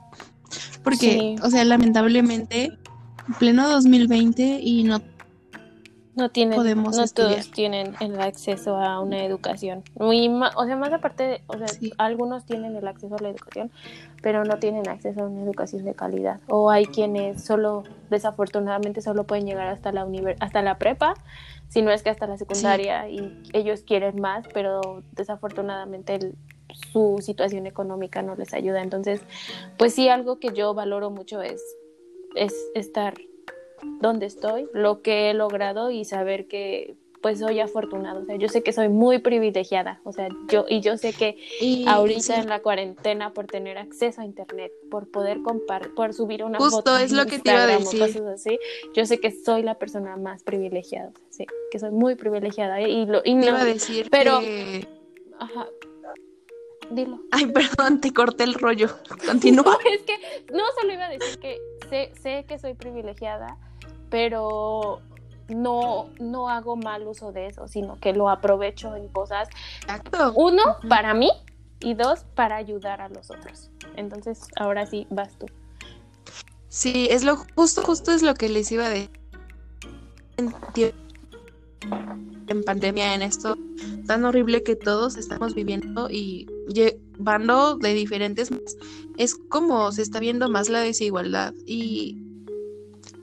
Porque, 0.82 1.36
o 1.42 1.50
sea, 1.50 1.64
lamentablemente, 1.64 2.78
pleno 3.38 3.68
2020 3.68 4.60
y 4.62 4.84
no 4.84 5.00
no 6.18 6.30
tienen, 6.30 6.56
podemos 6.56 6.96
no 6.96 7.06
todos 7.06 7.50
tienen 7.52 7.94
el 8.00 8.20
acceso 8.20 8.76
a 8.76 9.00
una 9.00 9.24
educación. 9.24 9.84
Muy 9.94 10.28
o 10.28 10.66
sea, 10.66 10.76
más 10.76 10.92
aparte, 10.92 11.42
o 11.46 11.56
sea, 11.56 11.68
algunos 11.96 12.44
tienen 12.44 12.74
el 12.74 12.88
acceso 12.88 13.14
a 13.14 13.22
la 13.22 13.28
educación, 13.28 13.70
pero 14.20 14.44
no 14.44 14.58
tienen 14.58 14.88
acceso 14.88 15.22
a 15.22 15.28
una 15.28 15.42
educación 15.42 15.84
de 15.84 15.94
calidad. 15.94 16.40
O 16.48 16.70
hay 16.70 16.86
quienes 16.86 17.44
solo, 17.44 17.84
desafortunadamente, 18.10 19.00
solo 19.00 19.24
pueden 19.24 19.46
llegar 19.46 19.68
hasta 19.68 19.92
la 19.92 20.08
hasta 20.40 20.60
la 20.60 20.76
prepa, 20.78 21.14
si 21.68 21.82
no 21.82 21.92
es 21.92 22.02
que 22.02 22.10
hasta 22.10 22.26
la 22.26 22.36
secundaria, 22.36 23.08
y 23.08 23.40
ellos 23.52 23.82
quieren 23.82 24.20
más, 24.20 24.44
pero 24.52 25.04
desafortunadamente 25.12 26.34
su 26.92 27.18
situación 27.20 27.66
económica 27.66 28.22
no 28.22 28.36
les 28.36 28.54
ayuda. 28.54 28.82
Entonces, 28.82 29.20
pues 29.78 29.94
sí, 29.94 30.08
algo 30.08 30.38
que 30.38 30.52
yo 30.52 30.74
valoro 30.74 31.10
mucho 31.10 31.42
es, 31.42 31.62
es 32.34 32.54
estar 32.74 33.14
donde 34.00 34.26
estoy, 34.26 34.68
lo 34.72 35.02
que 35.02 35.30
he 35.30 35.34
logrado 35.34 35.90
y 35.90 36.04
saber 36.04 36.48
que 36.48 36.96
pues 37.20 37.40
soy 37.40 37.58
afortunado, 37.60 38.20
o 38.20 38.24
sea, 38.24 38.36
yo 38.36 38.48
sé 38.48 38.62
que 38.62 38.72
soy 38.72 38.88
muy 38.88 39.18
privilegiada, 39.18 40.00
o 40.04 40.12
sea, 40.12 40.28
yo 40.48 40.66
y 40.68 40.80
yo 40.80 40.96
sé 40.96 41.12
que 41.12 41.36
ahorita 41.86 42.36
en 42.36 42.48
la 42.48 42.60
cuarentena 42.60 43.32
por 43.32 43.46
tener 43.46 43.76
acceso 43.76 44.20
a 44.20 44.24
internet, 44.24 44.70
por 44.90 45.10
poder 45.10 45.42
compartir, 45.42 45.94
por 45.94 46.14
subir 46.14 46.44
una 46.44 46.58
Justo 46.58 46.96
es 46.96 47.10
lo 47.10 47.26
que 47.26 47.40
te 47.40 47.50
iba 47.50 47.64
a 47.64 47.66
decir. 47.66 47.98
cosas 47.98 48.22
así, 48.22 48.58
yo 48.94 49.04
sé 49.04 49.18
que 49.18 49.32
soy 49.32 49.62
la 49.62 49.78
persona 49.78 50.16
más 50.16 50.44
privilegiada, 50.44 51.08
o 51.08 51.12
sí, 51.30 51.46
que 51.70 51.78
soy 51.78 51.90
muy 51.90 52.14
privilegiada 52.14 52.80
¿eh? 52.80 52.88
y 52.88 53.06
lo 53.06 53.20
y 53.24 53.34
no, 53.34 53.46
iba 53.46 53.62
a 53.62 53.64
decir 53.64 54.08
pero 54.10 54.40
ajá, 55.40 55.66
Dilo. 56.90 57.20
Ay, 57.30 57.46
perdón, 57.52 58.00
te 58.00 58.12
corté 58.12 58.44
el 58.44 58.54
rollo. 58.54 58.88
Continúa. 59.26 59.78
es 59.92 60.02
que 60.02 60.46
no 60.52 60.64
solo 60.80 60.92
iba 60.92 61.06
a 61.06 61.08
decir 61.10 61.38
que 61.38 61.60
sé, 61.88 62.12
sé 62.20 62.44
que 62.46 62.58
soy 62.58 62.74
privilegiada, 62.74 63.56
pero 64.10 65.00
no, 65.48 66.08
no 66.20 66.48
hago 66.48 66.76
mal 66.76 67.06
uso 67.06 67.32
de 67.32 67.46
eso, 67.46 67.68
sino 67.68 67.96
que 67.96 68.12
lo 68.12 68.28
aprovecho 68.28 68.94
en 68.94 69.08
cosas. 69.08 69.48
Exacto. 69.82 70.32
Uno, 70.34 70.62
para 70.88 71.14
mí, 71.14 71.30
y 71.80 71.94
dos, 71.94 72.24
para 72.34 72.56
ayudar 72.56 73.00
a 73.00 73.08
los 73.08 73.30
otros. 73.30 73.70
Entonces, 73.96 74.40
ahora 74.56 74.86
sí, 74.86 75.06
vas 75.10 75.30
tú. 75.38 75.46
Sí, 76.68 77.08
es 77.10 77.24
lo 77.24 77.36
justo, 77.54 77.82
justo 77.82 78.12
es 78.12 78.22
lo 78.22 78.34
que 78.34 78.48
les 78.48 78.70
iba 78.72 78.86
a 78.86 78.90
decir. 78.90 79.10
En 82.48 82.62
pandemia, 82.64 83.14
en 83.14 83.22
esto 83.22 83.56
tan 84.06 84.24
horrible 84.24 84.62
que 84.62 84.74
todos 84.74 85.16
estamos 85.16 85.54
viviendo 85.54 86.08
y 86.10 86.46
llevando 86.66 87.76
de 87.76 87.92
diferentes, 87.92 88.50
es 89.18 89.36
como 89.48 89.92
se 89.92 90.02
está 90.02 90.18
viendo 90.18 90.48
más 90.48 90.68
la 90.68 90.80
desigualdad 90.80 91.52
y 91.66 92.16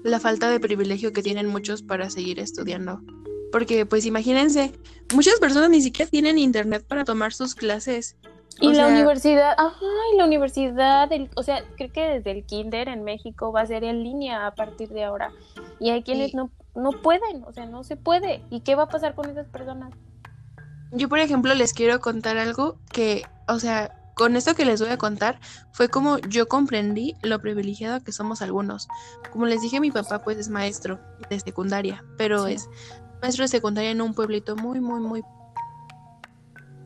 la 0.04 0.20
falta 0.20 0.50
de 0.50 0.60
privilegio 0.60 1.12
que 1.12 1.24
tienen 1.24 1.48
muchos 1.48 1.82
para 1.82 2.10
seguir 2.10 2.40
estudiando. 2.40 3.02
Porque 3.52 3.86
pues 3.86 4.06
imagínense, 4.06 4.74
muchas 5.14 5.40
personas 5.40 5.72
ni 5.72 5.82
siquiera 5.82 6.10
tienen 6.10 6.38
internet 6.38 6.86
para 6.88 7.04
tomar 7.04 7.34
sus 7.34 7.56
clases. 7.56 8.16
Y 8.62 8.72
la 8.74 8.88
universidad, 8.88 9.54
ajá, 9.58 9.86
y 10.14 10.18
la 10.18 10.26
universidad, 10.26 11.10
o 11.36 11.44
sea, 11.44 11.64
creo 11.76 11.92
que 11.92 12.02
desde 12.02 12.32
el 12.32 12.46
kinder 12.46 12.88
en 12.88 13.04
México 13.04 13.52
va 13.52 13.62
a 13.62 13.66
ser 13.66 13.84
en 13.84 14.04
línea 14.04 14.46
a 14.46 14.54
partir 14.54 14.90
de 14.90 15.04
ahora. 15.04 15.32
Y 15.80 15.90
hay 15.90 16.04
quienes 16.04 16.34
no, 16.34 16.52
no 16.76 16.92
pueden, 17.02 17.44
o 17.46 17.54
sea, 17.54 17.66
no 17.66 17.84
se 17.84 17.98
puede. 17.98 18.44
¿Y 18.50 18.62
qué 18.62 18.76
va 18.76 18.84
a 18.84 18.90
pasar 18.90 19.16
con 19.16 19.30
esas 19.30 19.48
personas? 19.48 19.94
Yo, 20.92 21.10
por 21.10 21.20
ejemplo, 21.20 21.54
les 21.56 21.74
quiero 21.74 22.00
contar 22.00 22.38
algo 22.38 22.78
que, 22.92 23.24
o 23.48 23.60
sea, 23.60 23.96
con 24.16 24.36
esto 24.36 24.56
que 24.56 24.66
les 24.66 24.80
voy 24.80 24.90
a 24.90 24.98
contar 24.98 25.40
fue 25.74 25.90
como 25.90 26.18
yo 26.20 26.48
comprendí 26.48 27.16
lo 27.22 27.40
privilegiado 27.40 28.04
que 28.04 28.12
somos 28.12 28.42
algunos. 28.42 28.88
Como 29.32 29.46
les 29.46 29.62
dije, 29.62 29.80
mi 29.80 29.92
papá 29.92 30.24
pues 30.24 30.38
es 30.38 30.50
maestro 30.50 31.00
de 31.30 31.40
secundaria, 31.40 32.04
pero 32.18 32.48
es 32.48 32.70
maestro 33.22 33.44
de 33.44 33.50
secundaria 33.50 33.92
en 33.92 34.02
un 34.02 34.14
pueblito 34.14 34.56
muy, 34.56 34.80
muy, 34.80 35.02
muy... 35.02 35.22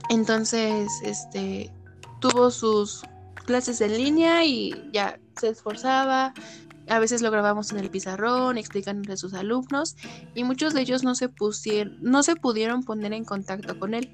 Entonces, 0.09 0.89
este, 1.03 1.71
tuvo 2.19 2.49
sus 2.49 3.03
clases 3.45 3.79
en 3.81 3.95
línea 3.95 4.43
y 4.43 4.89
ya 4.91 5.19
se 5.39 5.49
esforzaba. 5.49 6.33
A 6.89 6.99
veces 6.99 7.21
lo 7.21 7.31
grabamos 7.31 7.71
en 7.71 7.77
el 7.79 7.89
pizarrón, 7.89 8.57
explicándole 8.57 9.13
a 9.13 9.17
sus 9.17 9.33
alumnos 9.33 9.95
y 10.33 10.43
muchos 10.43 10.73
de 10.73 10.81
ellos 10.81 11.03
no 11.03 11.15
se 11.15 11.29
pusieron, 11.29 11.97
no 12.01 12.23
se 12.23 12.35
pudieron 12.35 12.83
poner 12.83 13.13
en 13.13 13.25
contacto 13.25 13.77
con 13.77 13.93
él 13.93 14.09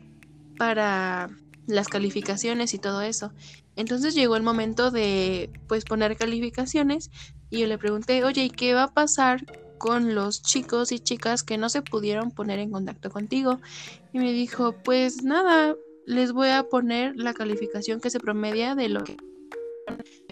para 0.57 1.29
las 1.67 1.87
calificaciones 1.87 2.73
y 2.73 2.79
todo 2.79 3.01
eso. 3.01 3.31
Entonces 3.75 4.13
llegó 4.13 4.35
el 4.35 4.43
momento 4.43 4.91
de 4.91 5.51
pues 5.67 5.85
poner 5.85 6.17
calificaciones 6.17 7.11
y 7.49 7.59
yo 7.59 7.67
le 7.67 7.77
pregunté, 7.77 8.23
oye, 8.23 8.43
¿y 8.43 8.49
qué 8.49 8.73
va 8.73 8.83
a 8.83 8.93
pasar 8.93 9.45
con 9.77 10.15
los 10.15 10.41
chicos 10.41 10.91
y 10.91 10.99
chicas 10.99 11.43
que 11.43 11.57
no 11.57 11.69
se 11.69 11.81
pudieron 11.81 12.31
poner 12.31 12.59
en 12.59 12.71
contacto 12.71 13.09
contigo? 13.09 13.59
Y 14.13 14.19
me 14.19 14.33
dijo, 14.33 14.75
pues 14.83 15.23
nada, 15.23 15.75
les 16.05 16.31
voy 16.31 16.49
a 16.49 16.63
poner 16.63 17.15
la 17.15 17.33
calificación 17.33 17.99
que 17.99 18.09
se 18.09 18.19
promedia 18.19 18.75
de 18.75 18.89
lo 18.89 19.03
que 19.03 19.17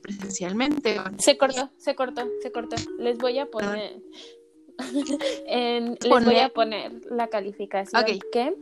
presencialmente. 0.04 1.02
Se 1.18 1.38
cortó, 1.38 1.72
se 1.78 1.96
cortó, 1.96 2.30
se 2.44 2.52
cortó. 2.52 2.76
Les 3.00 3.18
voy 3.18 3.40
a 3.40 3.48
poner... 3.48 4.04
les 5.48 6.26
voy 6.26 6.38
a 6.38 6.50
poner 6.50 6.92
la 7.10 7.28
calificación 7.28 8.04
que 8.32 8.54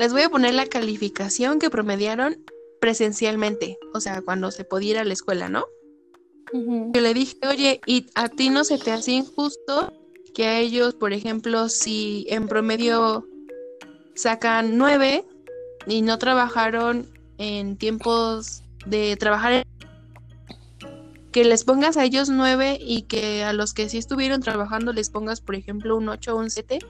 les 0.00 0.14
voy 0.14 0.22
a 0.22 0.30
poner 0.30 0.54
la 0.54 0.64
calificación 0.64 1.58
que 1.58 1.68
promediaron 1.68 2.42
presencialmente, 2.80 3.78
o 3.92 4.00
sea, 4.00 4.22
cuando 4.22 4.50
se 4.50 4.64
podía 4.64 4.92
ir 4.92 4.98
a 4.98 5.04
la 5.04 5.12
escuela, 5.12 5.50
¿no? 5.50 5.66
Yo 6.54 7.00
le 7.02 7.12
dije, 7.12 7.36
oye, 7.46 7.82
¿y 7.84 8.06
a 8.14 8.30
ti 8.30 8.48
no 8.48 8.64
se 8.64 8.78
te 8.78 8.92
hace 8.92 9.12
injusto 9.12 9.92
que 10.34 10.46
a 10.46 10.58
ellos, 10.58 10.94
por 10.94 11.12
ejemplo, 11.12 11.68
si 11.68 12.26
en 12.30 12.48
promedio 12.48 13.26
sacan 14.14 14.78
nueve 14.78 15.24
y 15.86 16.00
no 16.00 16.18
trabajaron 16.18 17.06
en 17.36 17.76
tiempos 17.76 18.62
de 18.86 19.16
trabajar 19.16 19.52
en 19.52 19.64
que 21.32 21.44
les 21.44 21.64
pongas 21.64 21.96
a 21.96 22.04
ellos 22.04 22.28
nueve 22.28 22.78
y 22.80 23.02
que 23.02 23.44
a 23.44 23.52
los 23.52 23.72
que 23.72 23.88
sí 23.88 23.98
estuvieron 23.98 24.40
trabajando 24.40 24.92
les 24.92 25.10
pongas, 25.10 25.40
por 25.40 25.54
ejemplo, 25.54 25.96
un 25.96 26.08
ocho 26.08 26.34
o 26.34 26.38
un 26.38 26.50
siete. 26.50 26.80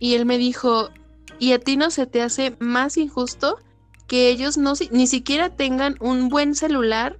Y 0.00 0.14
él 0.14 0.26
me 0.26 0.38
dijo, 0.38 0.90
¿Y 1.38 1.52
a 1.52 1.58
ti 1.58 1.76
no 1.76 1.90
se 1.90 2.06
te 2.06 2.22
hace 2.22 2.56
más 2.58 2.96
injusto 2.96 3.58
que 4.06 4.30
ellos 4.30 4.56
no 4.56 4.72
ni 4.90 5.06
siquiera 5.06 5.50
tengan 5.50 5.96
un 6.00 6.28
buen 6.28 6.54
celular, 6.54 7.18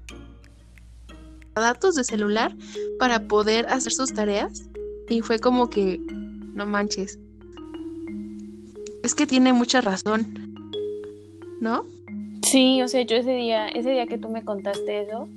datos 1.54 1.94
de 1.94 2.04
celular 2.04 2.54
para 2.98 3.28
poder 3.28 3.66
hacer 3.66 3.92
sus 3.92 4.12
tareas? 4.12 4.68
Y 5.08 5.20
fue 5.20 5.38
como 5.38 5.70
que, 5.70 6.00
no 6.54 6.66
manches. 6.66 7.18
Es 9.02 9.14
que 9.14 9.26
tiene 9.26 9.52
mucha 9.52 9.80
razón. 9.80 10.34
¿No? 11.60 11.84
Sí, 12.42 12.82
o 12.82 12.88
sea, 12.88 13.02
yo 13.02 13.16
ese 13.16 13.32
día, 13.32 13.68
ese 13.68 13.90
día 13.90 14.06
que 14.06 14.18
tú 14.18 14.28
me 14.28 14.44
contaste 14.44 15.02
eso, 15.02 15.28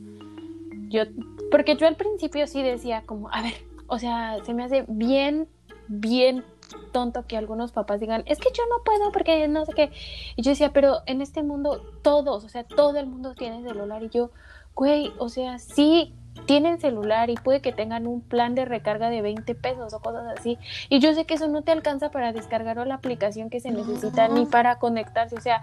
yo, 0.91 1.03
porque 1.49 1.75
yo 1.75 1.87
al 1.87 1.95
principio 1.95 2.45
sí 2.47 2.61
decía 2.61 3.03
como, 3.05 3.29
a 3.31 3.41
ver, 3.41 3.53
o 3.87 3.97
sea, 3.97 4.37
se 4.45 4.53
me 4.53 4.63
hace 4.63 4.85
bien, 4.87 5.47
bien 5.87 6.43
tonto 6.91 7.25
que 7.25 7.37
algunos 7.37 7.71
papás 7.71 7.99
digan, 7.99 8.23
es 8.25 8.39
que 8.39 8.49
yo 8.53 8.63
no 8.69 8.83
puedo 8.83 9.11
porque 9.11 9.47
no 9.47 9.65
sé 9.65 9.73
qué. 9.73 9.91
Y 10.35 10.41
yo 10.41 10.51
decía, 10.51 10.71
pero 10.73 10.99
en 11.05 11.21
este 11.21 11.43
mundo 11.43 11.81
todos, 12.01 12.43
o 12.43 12.49
sea, 12.49 12.63
todo 12.63 12.97
el 12.99 13.07
mundo 13.07 13.33
tiene 13.33 13.63
celular. 13.63 14.03
Y 14.03 14.09
yo, 14.09 14.31
güey, 14.75 15.11
o 15.17 15.29
sea, 15.29 15.59
sí 15.59 16.13
tienen 16.45 16.79
celular 16.79 17.29
y 17.29 17.35
puede 17.35 17.61
que 17.61 17.71
tengan 17.71 18.07
un 18.07 18.21
plan 18.21 18.55
de 18.55 18.65
recarga 18.65 19.09
de 19.09 19.21
20 19.21 19.55
pesos 19.55 19.93
o 19.93 19.99
cosas 19.99 20.25
así. 20.37 20.57
Y 20.89 20.99
yo 20.99 21.13
sé 21.13 21.25
que 21.25 21.35
eso 21.35 21.47
no 21.47 21.61
te 21.61 21.71
alcanza 21.71 22.11
para 22.11 22.33
descargar 22.33 22.79
o 22.79 22.85
la 22.85 22.95
aplicación 22.95 23.49
que 23.49 23.59
se 23.59 23.71
necesita 23.71 24.27
ni 24.27 24.45
para 24.45 24.79
conectarse. 24.79 25.35
O 25.35 25.41
sea, 25.41 25.61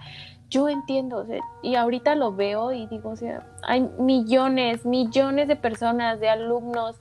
yo 0.50 0.68
entiendo, 0.68 1.26
y 1.62 1.74
ahorita 1.74 2.14
lo 2.14 2.32
veo 2.32 2.72
y 2.72 2.86
digo, 2.86 3.10
o 3.10 3.16
sea, 3.16 3.46
hay 3.62 3.82
millones, 3.98 4.86
millones 4.86 5.46
de 5.48 5.56
personas, 5.56 6.20
de 6.20 6.30
alumnos, 6.30 6.96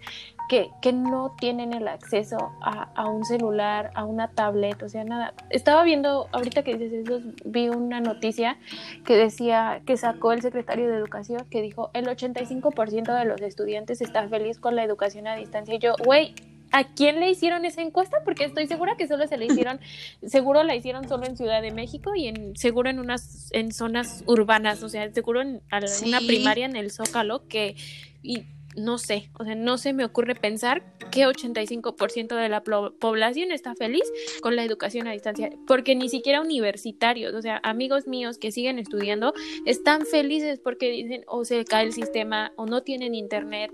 que, 0.49 0.69
que 0.81 0.93
no 0.93 1.35
tienen 1.39 1.73
el 1.73 1.87
acceso 1.87 2.37
a, 2.61 2.89
a, 2.95 3.09
un 3.09 3.25
celular, 3.25 3.91
a 3.95 4.05
una 4.05 4.29
tablet, 4.29 4.81
o 4.81 4.89
sea, 4.89 5.03
nada. 5.03 5.33
Estaba 5.49 5.83
viendo, 5.83 6.27
ahorita 6.31 6.63
que 6.63 6.75
dices 6.75 7.07
eso, 7.07 7.21
vi 7.45 7.69
una 7.69 7.99
noticia 7.99 8.57
que 9.05 9.15
decía, 9.15 9.81
que 9.85 9.97
sacó 9.97 10.31
el 10.31 10.41
secretario 10.41 10.89
de 10.89 10.97
Educación, 10.97 11.45
que 11.49 11.61
dijo, 11.61 11.91
el 11.93 12.05
85% 12.05 13.17
de 13.17 13.25
los 13.25 13.41
estudiantes 13.41 14.01
está 14.01 14.27
feliz 14.27 14.59
con 14.59 14.75
la 14.75 14.83
educación 14.83 15.27
a 15.27 15.35
distancia. 15.35 15.75
Y 15.75 15.79
yo, 15.79 15.95
güey, 16.03 16.33
¿a 16.71 16.85
quién 16.85 17.19
le 17.19 17.29
hicieron 17.29 17.65
esa 17.65 17.81
encuesta? 17.81 18.17
Porque 18.23 18.45
estoy 18.45 18.67
segura 18.67 18.95
que 18.97 19.07
solo 19.07 19.27
se 19.27 19.37
le 19.37 19.45
hicieron, 19.45 19.79
seguro 20.25 20.63
la 20.63 20.75
hicieron 20.75 21.07
solo 21.07 21.25
en 21.25 21.37
Ciudad 21.37 21.61
de 21.61 21.71
México 21.71 22.15
y 22.15 22.27
en 22.27 22.55
seguro 22.55 22.89
en 22.89 22.99
unas 22.99 23.49
en 23.51 23.71
zonas 23.71 24.23
urbanas, 24.27 24.83
o 24.83 24.89
sea, 24.89 25.11
seguro 25.11 25.41
en 25.41 25.61
una 26.05 26.19
primaria 26.19 26.65
en 26.65 26.75
el 26.75 26.91
Zócalo 26.91 27.47
que 27.47 27.75
y 28.23 28.45
no 28.77 28.99
sé, 28.99 29.31
o 29.39 29.43
sea, 29.43 29.55
no 29.55 29.77
se 29.77 29.91
me 29.91 30.05
ocurre 30.05 30.35
pensar 30.35 30.83
que 31.11 31.25
85% 31.25 32.35
de 32.35 32.47
la 32.47 32.63
población 32.63 33.51
está 33.51 33.75
feliz 33.75 34.03
con 34.41 34.55
la 34.55 34.63
educación 34.63 35.07
a 35.07 35.11
distancia, 35.11 35.51
porque 35.65 35.95
ni 35.95 36.09
siquiera 36.09 36.41
universitarios, 36.41 37.33
o 37.33 37.41
sea, 37.41 37.59
amigos 37.63 38.07
míos 38.07 38.37
que 38.37 38.51
siguen 38.51 38.77
estudiando, 38.77 39.33
están 39.65 40.05
felices 40.05 40.59
porque 40.59 40.91
dicen 40.91 41.23
o 41.27 41.43
se 41.43 41.65
cae 41.65 41.85
el 41.85 41.93
sistema 41.93 42.53
o 42.55 42.67
no 42.67 42.83
tienen 42.83 43.15
internet. 43.15 43.71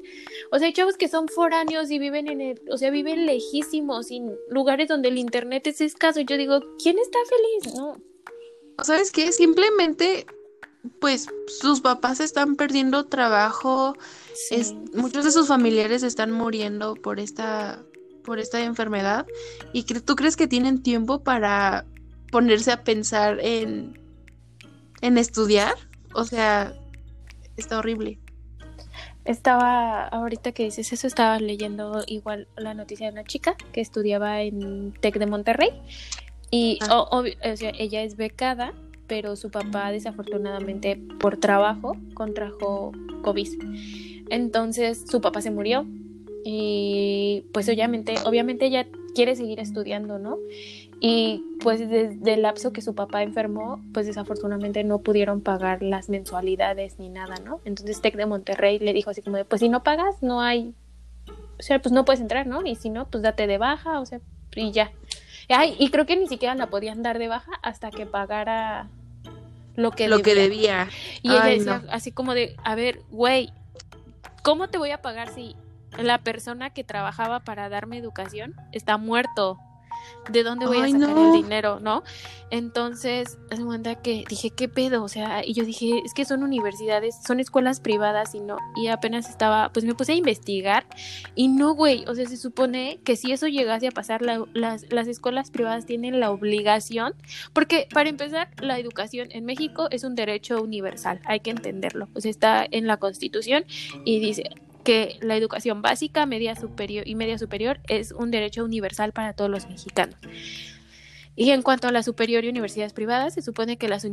O 0.51 0.57
sea, 0.57 0.67
hay 0.67 0.73
chavos 0.73 0.95
que 0.95 1.09
son 1.09 1.27
foráneos 1.27 1.91
y 1.91 1.99
viven 1.99 2.27
en 2.29 2.39
el, 2.39 2.61
o 2.71 2.77
sea, 2.77 2.89
viven 2.89 3.25
lejísimos, 3.25 4.09
en 4.09 4.33
lugares 4.49 4.87
donde 4.87 5.09
el 5.09 5.17
internet 5.17 5.67
es 5.67 5.81
escaso. 5.81 6.21
Yo 6.21 6.37
digo, 6.37 6.61
¿quién 6.81 6.97
está 6.97 7.19
feliz? 7.29 7.75
No. 7.75 7.97
¿Sabes 8.81 9.11
qué? 9.11 9.31
Simplemente 9.31 10.25
pues 10.99 11.27
sus 11.47 11.81
papás 11.81 12.19
están 12.19 12.55
perdiendo 12.55 13.05
trabajo, 13.05 13.95
muchos 14.93 15.23
de 15.23 15.31
sus 15.31 15.47
familiares 15.47 16.03
están 16.03 16.31
muriendo 16.31 16.95
por 16.95 17.19
esta, 17.19 17.83
por 18.23 18.39
esta 18.39 18.61
enfermedad. 18.61 19.25
¿Y 19.71 19.83
tú 19.83 20.15
crees 20.15 20.35
que 20.35 20.47
tienen 20.47 20.83
tiempo 20.83 21.23
para 21.23 21.85
ponerse 22.31 22.71
a 22.71 22.83
pensar 22.83 23.39
en, 23.41 23.99
en 25.01 25.17
estudiar? 25.17 25.75
O 26.13 26.25
sea, 26.25 26.73
está 27.55 27.79
horrible. 27.79 28.19
Estaba, 29.23 30.05
ahorita 30.07 30.51
que 30.51 30.63
dices 30.63 30.91
eso, 30.91 31.07
estaba 31.07 31.39
leyendo 31.39 32.03
igual 32.07 32.49
la 32.57 32.73
noticia 32.73 33.07
de 33.07 33.13
una 33.13 33.23
chica 33.23 33.55
que 33.71 33.79
estudiaba 33.79 34.41
en 34.41 34.91
TEC 34.99 35.17
de 35.17 35.27
Monterrey 35.27 35.69
y 36.51 36.77
ah. 36.81 37.23
ella 37.77 38.03
es 38.03 38.17
becada 38.17 38.73
pero 39.07 39.35
su 39.35 39.49
papá 39.49 39.91
desafortunadamente 39.91 41.01
por 41.19 41.37
trabajo 41.37 41.97
contrajo 42.13 42.91
COVID. 43.21 43.49
Entonces 44.29 45.05
su 45.09 45.21
papá 45.21 45.41
se 45.41 45.51
murió 45.51 45.85
y 46.43 47.45
pues 47.53 47.69
obviamente, 47.69 48.15
obviamente 48.25 48.65
ella 48.65 48.87
quiere 49.13 49.35
seguir 49.35 49.59
estudiando, 49.59 50.19
¿no? 50.19 50.37
Y 50.99 51.43
pues 51.59 51.79
desde 51.79 52.33
el 52.33 52.41
lapso 52.41 52.73
que 52.73 52.81
su 52.81 52.95
papá 52.95 53.23
enfermó, 53.23 53.83
pues 53.93 54.05
desafortunadamente 54.05 54.83
no 54.83 54.99
pudieron 54.99 55.41
pagar 55.41 55.81
las 55.81 56.09
mensualidades 56.09 56.97
ni 56.99 57.09
nada, 57.09 57.35
¿no? 57.43 57.59
Entonces 57.65 58.01
Tec 58.01 58.15
de 58.15 58.25
Monterrey 58.25 58.79
le 58.79 58.93
dijo 58.93 59.09
así 59.09 59.21
como 59.21 59.37
de, 59.37 59.45
pues 59.45 59.59
si 59.59 59.69
no 59.69 59.83
pagas, 59.83 60.21
no 60.21 60.41
hay, 60.41 60.73
o 61.59 61.61
sea, 61.61 61.81
pues 61.81 61.91
no 61.91 62.05
puedes 62.05 62.21
entrar, 62.21 62.47
¿no? 62.47 62.65
Y 62.65 62.75
si 62.75 62.89
no, 62.89 63.07
pues 63.09 63.23
date 63.23 63.47
de 63.47 63.57
baja, 63.57 63.99
o 63.99 64.05
sea, 64.05 64.19
y 64.55 64.71
ya. 64.71 64.91
Ay, 65.49 65.75
y 65.79 65.89
creo 65.89 66.05
que 66.05 66.15
ni 66.15 66.27
siquiera 66.27 66.55
la 66.55 66.67
podían 66.67 67.03
dar 67.03 67.19
de 67.19 67.27
baja 67.27 67.51
hasta 67.61 67.91
que 67.91 68.05
pagara 68.05 68.87
lo 69.75 69.91
que, 69.91 70.07
lo 70.07 70.17
debía. 70.17 70.33
que 70.33 70.39
debía. 70.39 70.89
Y 71.21 71.29
ella 71.31 71.45
decía 71.45 71.83
así 71.89 72.11
como 72.11 72.33
de, 72.33 72.55
a 72.63 72.75
ver, 72.75 73.01
güey, 73.09 73.51
¿cómo 74.43 74.67
te 74.67 74.77
voy 74.77 74.91
a 74.91 75.01
pagar 75.01 75.29
si 75.29 75.55
la 75.97 76.19
persona 76.19 76.71
que 76.71 76.83
trabajaba 76.83 77.41
para 77.41 77.69
darme 77.69 77.97
educación 77.97 78.55
está 78.71 78.97
muerto? 78.97 79.59
¿De 80.29 80.43
dónde 80.43 80.65
voy 80.65 80.77
a 80.77 80.89
sacar 80.89 81.17
el 81.17 81.33
dinero? 81.33 81.79
¿No? 81.79 82.03
Entonces, 82.53 83.39
cuenta 83.65 83.95
que 83.95 84.25
dije, 84.29 84.51
¿qué 84.51 84.67
pedo? 84.67 85.03
O 85.03 85.07
sea, 85.07 85.43
y 85.43 85.53
yo 85.53 85.65
dije, 85.65 86.01
es 86.05 86.13
que 86.13 86.23
son 86.23 86.43
universidades, 86.43 87.15
son 87.25 87.39
escuelas 87.39 87.79
privadas 87.79 88.35
y 88.35 88.41
no, 88.41 88.57
y 88.75 88.89
apenas 88.89 89.27
estaba, 89.27 89.69
pues 89.73 89.85
me 89.85 89.95
puse 89.95 90.11
a 90.11 90.15
investigar 90.15 90.85
y 91.33 91.47
no, 91.47 91.73
güey, 91.73 92.05
o 92.07 92.13
sea, 92.13 92.27
se 92.27 92.37
supone 92.37 92.99
que 93.03 93.15
si 93.15 93.31
eso 93.31 93.47
llegase 93.47 93.87
a 93.87 93.91
pasar, 93.91 94.21
las, 94.21 94.45
las 94.53 95.07
escuelas 95.07 95.49
privadas 95.49 95.87
tienen 95.87 96.19
la 96.19 96.29
obligación, 96.29 97.15
porque 97.53 97.87
para 97.91 98.09
empezar, 98.09 98.49
la 98.61 98.77
educación 98.77 99.29
en 99.31 99.45
México 99.45 99.87
es 99.89 100.03
un 100.03 100.13
derecho 100.13 100.61
universal, 100.61 101.21
hay 101.25 101.39
que 101.39 101.49
entenderlo, 101.49 102.07
o 102.13 102.21
sea, 102.21 102.29
está 102.29 102.67
en 102.69 102.85
la 102.85 102.97
Constitución 102.97 103.65
y 104.05 104.19
dice, 104.19 104.51
que 104.83 105.17
la 105.21 105.35
educación 105.35 105.81
básica, 105.81 106.25
media 106.25 106.55
superior 106.55 107.07
y 107.07 107.15
media 107.15 107.37
superior 107.37 107.79
es 107.87 108.11
un 108.11 108.31
derecho 108.31 108.63
universal 108.63 109.13
para 109.13 109.33
todos 109.33 109.49
los 109.49 109.67
mexicanos. 109.67 110.15
Y 111.35 111.49
en 111.49 111.63
cuanto 111.63 111.87
a 111.87 111.91
la 111.91 112.03
superior 112.03 112.45
y 112.45 112.49
universidades 112.49 112.93
privadas, 112.93 113.33
se 113.33 113.41
supone 113.41 113.77
que 113.77 113.87
las, 113.87 114.05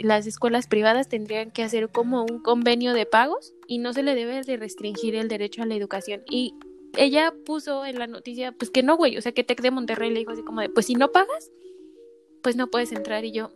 las 0.00 0.26
escuelas 0.26 0.66
privadas 0.66 1.08
tendrían 1.08 1.52
que 1.52 1.62
hacer 1.62 1.88
como 1.88 2.22
un 2.22 2.42
convenio 2.42 2.94
de 2.94 3.06
pagos 3.06 3.54
y 3.68 3.78
no 3.78 3.92
se 3.92 4.02
le 4.02 4.16
debe 4.16 4.42
de 4.42 4.56
restringir 4.56 5.14
el 5.14 5.28
derecho 5.28 5.62
a 5.62 5.66
la 5.66 5.76
educación. 5.76 6.22
Y 6.28 6.54
ella 6.96 7.32
puso 7.46 7.84
en 7.84 7.98
la 7.98 8.08
noticia, 8.08 8.52
pues 8.52 8.70
que 8.70 8.82
no, 8.82 8.96
güey, 8.96 9.16
o 9.16 9.22
sea, 9.22 9.32
que 9.32 9.44
Tec 9.44 9.62
de 9.62 9.70
Monterrey 9.70 10.10
le 10.10 10.18
dijo 10.18 10.32
así 10.32 10.42
como 10.42 10.62
de, 10.62 10.68
pues 10.68 10.86
si 10.86 10.94
no 10.94 11.12
pagas, 11.12 11.52
pues 12.42 12.56
no 12.56 12.66
puedes 12.66 12.90
entrar. 12.90 13.24
Y 13.24 13.30
yo, 13.30 13.52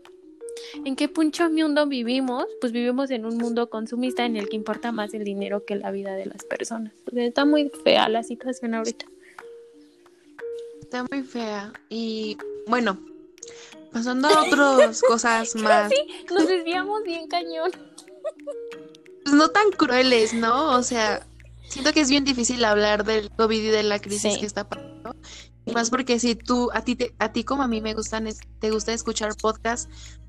¿En 0.85 0.97
qué 0.97 1.09
puncho 1.09 1.49
mundo 1.51 1.87
vivimos? 1.87 2.47
Pues 2.61 2.73
vivimos 2.73 3.11
en 3.11 3.25
un 3.25 3.37
mundo 3.37 3.71
consumista 3.71 4.25
en 4.25 4.37
el 4.37 4.49
que 4.49 4.57
importa 4.57 4.93
más 4.93 5.15
el 5.15 5.25
dinero 5.25 5.65
que 5.65 5.77
la 5.77 5.91
vida 5.91 6.15
de 6.15 6.27
las 6.27 6.45
personas. 6.45 6.93
está 7.15 7.45
muy 7.45 7.71
fea 7.85 8.09
la 8.09 8.23
situación 8.23 8.75
ahorita. 8.75 9.07
Está 10.81 11.05
muy 11.11 11.23
fea. 11.23 11.73
Y 11.89 12.37
bueno, 12.67 12.99
pasando 13.93 14.29
a 14.29 14.43
otras 14.43 15.03
cosas 15.09 15.55
más. 15.57 15.91
Sí, 15.91 16.25
nos 16.33 16.49
desviamos 16.49 17.03
bien 17.03 17.29
cañón. 17.29 17.71
Pues 19.25 19.35
no 19.35 19.49
tan 19.51 19.71
crueles, 19.73 20.33
¿no? 20.33 20.77
O 20.77 20.83
sea, 20.83 21.27
siento 21.69 21.93
que 21.93 22.01
es 22.01 22.11
bien 22.11 22.25
difícil 22.25 22.65
hablar 22.65 23.05
del 23.05 23.31
COVID 23.31 23.63
y 23.63 23.69
de 23.69 23.83
la 23.83 23.99
crisis 23.99 24.39
que 24.39 24.47
está 24.47 24.69
pasando. 24.69 25.15
Más 25.75 25.91
porque 25.91 26.19
si 26.19 26.35
tú, 26.35 26.71
a 26.73 26.83
ti, 26.83 26.97
a 27.19 27.33
ti 27.33 27.45
como 27.45 27.63
a 27.63 27.69
mí 27.69 27.81
me 27.81 27.95
gustan, 27.95 28.29
te 28.61 28.71
gusta 28.71 28.93
escuchar 28.93 29.37
podcasts, 29.37 29.89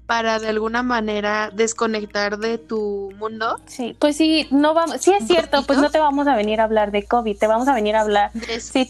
para 0.09 0.39
de 0.39 0.47
alguna 0.47 0.81
manera 0.81 1.51
desconectar 1.53 2.39
de 2.39 2.57
tu 2.57 3.11
mundo. 3.19 3.59
Sí, 3.67 3.95
pues 3.99 4.17
sí, 4.17 4.47
no 4.49 4.73
vamos, 4.73 5.01
sí 5.01 5.11
es 5.11 5.27
cierto, 5.27 5.63
pues 5.67 5.77
no 5.77 5.91
te 5.91 5.99
vamos 5.99 6.25
a 6.25 6.35
venir 6.35 6.61
a 6.61 6.63
hablar 6.63 6.89
de 6.89 7.03
COVID, 7.03 7.37
te 7.37 7.45
vamos 7.45 7.67
a 7.67 7.75
venir 7.75 7.95
a 7.95 8.01
hablar. 8.01 8.31
Sí, 8.59 8.87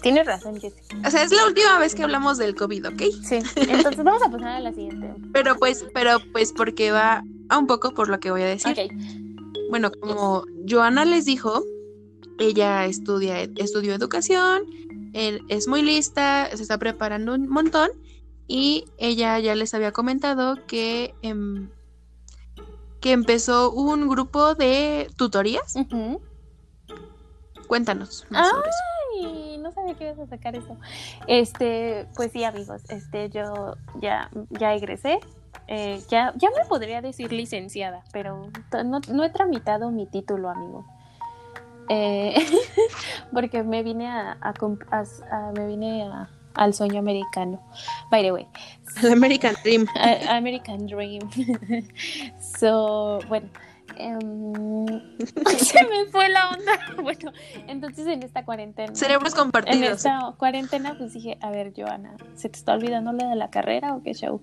tienes 0.00 0.24
razón, 0.24 0.58
Jessica. 0.58 0.96
O 1.06 1.10
sea, 1.10 1.24
es 1.24 1.30
la 1.30 1.44
última 1.44 1.78
vez 1.78 1.94
que 1.94 2.04
hablamos 2.04 2.38
del 2.38 2.54
COVID, 2.54 2.88
¿ok? 2.88 3.02
Sí, 3.22 3.40
entonces 3.54 4.02
vamos 4.02 4.22
a 4.22 4.30
pasar 4.30 4.48
a 4.48 4.60
la 4.60 4.72
siguiente. 4.72 5.12
Pero 5.34 5.56
pues, 5.56 5.84
pero 5.92 6.20
pues 6.32 6.54
porque 6.54 6.90
va 6.90 7.22
a 7.50 7.58
un 7.58 7.66
poco 7.66 7.92
por 7.92 8.08
lo 8.08 8.18
que 8.18 8.30
voy 8.30 8.40
a 8.40 8.46
decir. 8.46 8.72
Okay. 8.72 8.88
Bueno, 9.68 9.90
como 10.00 10.44
Joana 10.66 11.04
les 11.04 11.26
dijo, 11.26 11.62
ella 12.38 12.86
estudia, 12.86 13.42
estudió 13.42 13.92
educación, 13.92 14.62
es 15.12 15.68
muy 15.68 15.82
lista, 15.82 16.48
se 16.54 16.62
está 16.62 16.78
preparando 16.78 17.34
un 17.34 17.48
montón 17.48 17.90
y 18.48 18.84
ella 18.98 19.38
ya 19.38 19.54
les 19.54 19.74
había 19.74 19.92
comentado 19.92 20.66
que, 20.66 21.14
em, 21.22 21.70
que 23.00 23.12
empezó 23.12 23.72
un 23.72 24.08
grupo 24.08 24.54
de 24.54 25.10
tutorías. 25.16 25.74
Cuéntanos 27.66 28.26
más 28.30 28.48
sobre 28.48 28.68
eso. 28.68 29.62
No 29.62 29.72
sabía 29.72 29.94
que 29.94 30.04
ibas 30.04 30.18
a 30.20 30.26
sacar 30.28 30.54
eso. 30.54 30.76
Este, 31.26 32.06
pues 32.14 32.30
sí, 32.30 32.44
amigos, 32.44 32.82
este, 32.88 33.30
yo 33.30 33.76
ya, 34.00 34.30
ya 34.50 34.74
egresé. 34.74 35.18
Eh, 35.68 36.00
ya, 36.08 36.32
ya 36.36 36.50
me 36.56 36.64
podría 36.68 37.00
decir 37.02 37.32
licenciada, 37.32 38.04
pero 38.12 38.50
no, 38.84 39.24
he 39.24 39.30
tramitado 39.30 39.90
mi 39.90 40.06
título, 40.06 40.48
amigo. 40.50 40.86
Eh, 41.88 42.34
porque 43.32 43.62
me 43.62 43.82
vine 43.82 44.08
a, 44.08 44.36
me 45.54 45.66
vine 45.66 46.02
a, 46.02 46.28
al 46.54 46.74
sueño 46.74 46.98
americano. 46.98 47.60
By 48.10 48.22
the 48.22 48.32
way. 48.32 48.46
Al 49.02 49.12
American 49.12 49.54
Dream. 49.62 49.86
American 50.28 50.86
Dream. 50.86 51.22
so, 52.40 53.20
bueno. 53.28 53.48
Em, 53.96 54.86
se 55.58 55.84
me 55.84 56.06
fue 56.10 56.28
la 56.28 56.50
onda. 56.50 56.72
Bueno, 57.02 57.32
entonces 57.68 58.06
en 58.06 58.22
esta 58.22 58.44
cuarentena. 58.44 58.94
Cerebros 58.94 59.34
compartidos. 59.34 59.76
En 59.76 59.92
esta 59.92 60.34
cuarentena, 60.38 60.96
pues 60.98 61.12
dije, 61.12 61.38
a 61.40 61.50
ver, 61.50 61.72
Joana, 61.76 62.16
¿se 62.34 62.48
te 62.48 62.58
está 62.58 62.72
olvidando 62.72 63.12
lo 63.12 63.28
de 63.28 63.36
la 63.36 63.50
carrera 63.50 63.94
o 63.94 64.02
qué 64.02 64.12
show? 64.12 64.40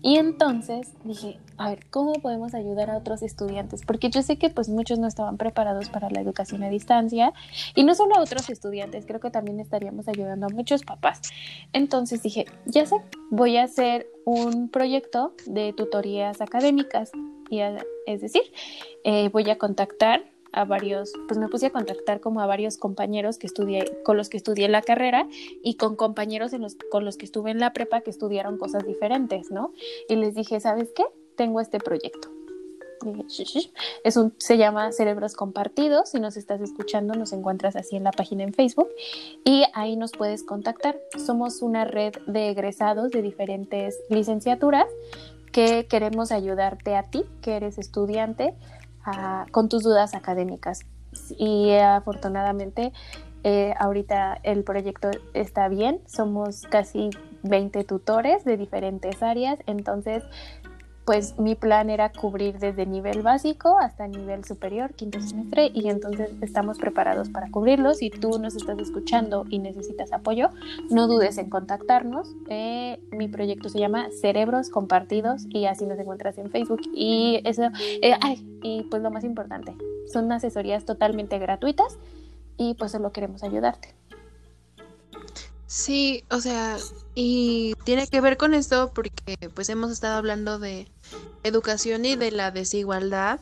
Y 0.00 0.16
entonces 0.16 0.94
dije, 1.04 1.38
a 1.58 1.68
ver, 1.68 1.86
¿cómo 1.90 2.14
podemos 2.14 2.54
ayudar 2.54 2.90
a 2.90 2.96
otros 2.96 3.22
estudiantes? 3.22 3.82
Porque 3.86 4.10
yo 4.10 4.22
sé 4.22 4.36
que 4.36 4.50
pues 4.50 4.68
muchos 4.68 4.98
no 4.98 5.06
estaban 5.06 5.36
preparados 5.36 5.90
para 5.90 6.10
la 6.10 6.20
educación 6.20 6.64
a 6.64 6.68
distancia 6.68 7.32
y 7.76 7.84
no 7.84 7.94
solo 7.94 8.16
a 8.16 8.20
otros 8.20 8.50
estudiantes, 8.50 9.06
creo 9.06 9.20
que 9.20 9.30
también 9.30 9.60
estaríamos 9.60 10.08
ayudando 10.08 10.46
a 10.46 10.48
muchos 10.48 10.82
papás. 10.82 11.20
Entonces 11.72 12.20
dije, 12.20 12.46
ya 12.66 12.84
sé, 12.84 12.96
voy 13.30 13.58
a 13.58 13.64
hacer 13.64 14.08
un 14.24 14.68
proyecto 14.68 15.34
de 15.46 15.72
tutorías 15.72 16.40
académicas 16.40 17.12
es 17.60 18.20
decir, 18.20 18.42
eh, 19.04 19.28
voy 19.30 19.48
a 19.50 19.58
contactar 19.58 20.24
a 20.52 20.64
varios, 20.64 21.12
pues 21.28 21.38
me 21.38 21.48
puse 21.48 21.66
a 21.66 21.70
contactar 21.70 22.20
como 22.20 22.40
a 22.40 22.46
varios 22.46 22.76
compañeros 22.76 23.38
que 23.38 23.46
estudié, 23.46 24.02
con 24.04 24.16
los 24.16 24.28
que 24.28 24.36
estudié 24.36 24.68
la 24.68 24.82
carrera 24.82 25.26
y 25.62 25.76
con 25.76 25.96
compañeros 25.96 26.52
en 26.52 26.62
los, 26.62 26.76
con 26.90 27.04
los 27.04 27.16
que 27.16 27.24
estuve 27.24 27.50
en 27.50 27.58
la 27.58 27.72
prepa 27.72 28.02
que 28.02 28.10
estudiaron 28.10 28.58
cosas 28.58 28.86
diferentes, 28.86 29.50
¿no? 29.50 29.72
Y 30.08 30.16
les 30.16 30.34
dije, 30.34 30.60
¿sabes 30.60 30.90
qué? 30.94 31.04
Tengo 31.36 31.60
este 31.60 31.78
proyecto. 31.78 32.28
Es 34.04 34.16
un, 34.16 34.32
se 34.38 34.58
llama 34.58 34.92
Cerebros 34.92 35.34
Compartidos. 35.34 36.10
Si 36.10 36.20
nos 36.20 36.36
estás 36.36 36.60
escuchando, 36.60 37.14
nos 37.14 37.32
encuentras 37.32 37.76
así 37.76 37.96
en 37.96 38.04
la 38.04 38.12
página 38.12 38.44
en 38.44 38.52
Facebook 38.52 38.88
y 39.44 39.64
ahí 39.74 39.96
nos 39.96 40.12
puedes 40.12 40.44
contactar. 40.44 41.00
Somos 41.18 41.62
una 41.62 41.84
red 41.84 42.14
de 42.26 42.50
egresados 42.50 43.10
de 43.10 43.22
diferentes 43.22 43.98
licenciaturas 44.08 44.86
que 45.52 45.86
queremos 45.86 46.32
ayudarte 46.32 46.96
a 46.96 47.04
ti, 47.04 47.24
que 47.42 47.56
eres 47.56 47.78
estudiante, 47.78 48.54
con 49.50 49.68
tus 49.68 49.82
dudas 49.82 50.14
académicas. 50.14 50.80
y 51.38 51.72
afortunadamente 51.74 52.92
eh, 53.44 53.74
ahorita 53.78 54.38
el 54.44 54.62
proyecto 54.62 55.10
está 55.34 55.68
bien, 55.68 56.00
somos 56.06 56.62
casi 56.62 57.10
20 57.42 57.82
tutores 57.84 58.44
de 58.44 58.56
diferentes 58.56 59.20
áreas, 59.22 59.58
entonces 59.66 60.22
pues 61.04 61.38
mi 61.38 61.54
plan 61.54 61.90
era 61.90 62.12
cubrir 62.12 62.58
desde 62.58 62.86
nivel 62.86 63.22
básico 63.22 63.76
hasta 63.78 64.06
nivel 64.06 64.44
superior, 64.44 64.94
quinto 64.94 65.20
semestre, 65.20 65.70
y 65.74 65.88
entonces 65.88 66.30
estamos 66.40 66.78
preparados 66.78 67.28
para 67.28 67.50
cubrirlo. 67.50 67.94
Si 67.94 68.10
tú 68.10 68.38
nos 68.38 68.54
estás 68.54 68.78
escuchando 68.78 69.44
y 69.48 69.58
necesitas 69.58 70.12
apoyo, 70.12 70.50
no 70.90 71.08
dudes 71.08 71.38
en 71.38 71.50
contactarnos. 71.50 72.28
Eh, 72.48 73.00
mi 73.10 73.28
proyecto 73.28 73.68
se 73.68 73.80
llama 73.80 74.08
Cerebros 74.20 74.70
Compartidos 74.70 75.46
y 75.48 75.66
así 75.66 75.86
nos 75.86 75.98
encuentras 75.98 76.38
en 76.38 76.50
Facebook. 76.50 76.82
Y 76.94 77.40
eso, 77.44 77.62
eh, 78.00 78.14
ay, 78.20 78.46
y 78.62 78.84
pues 78.84 79.02
lo 79.02 79.10
más 79.10 79.24
importante, 79.24 79.74
son 80.12 80.30
asesorías 80.30 80.84
totalmente 80.84 81.38
gratuitas 81.38 81.98
y 82.56 82.74
pues 82.74 82.92
solo 82.92 83.12
queremos 83.12 83.42
ayudarte. 83.42 83.94
Sí, 85.66 86.22
o 86.30 86.38
sea, 86.38 86.76
y 87.14 87.74
tiene 87.84 88.06
que 88.06 88.20
ver 88.20 88.36
con 88.36 88.54
esto 88.54 88.92
porque 88.94 89.36
pues 89.54 89.68
hemos 89.68 89.90
estado 89.90 90.16
hablando 90.16 90.58
de 90.58 90.88
educación 91.42 92.04
y 92.04 92.16
de 92.16 92.30
la 92.30 92.50
desigualdad 92.50 93.40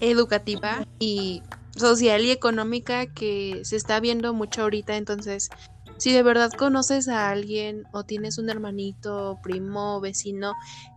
educativa 0.00 0.84
y 0.98 1.42
social 1.76 2.24
y 2.24 2.30
económica 2.30 3.06
que 3.06 3.60
se 3.64 3.76
está 3.76 4.00
viendo 4.00 4.32
mucho 4.34 4.62
ahorita, 4.62 4.96
entonces 4.96 5.50
si 5.98 6.12
de 6.12 6.22
verdad 6.22 6.50
conoces 6.52 7.08
a 7.08 7.30
alguien 7.30 7.84
o 7.92 8.04
tienes 8.04 8.38
un 8.38 8.50
hermanito, 8.50 9.38
primo, 9.42 10.00
vecino 10.00 10.54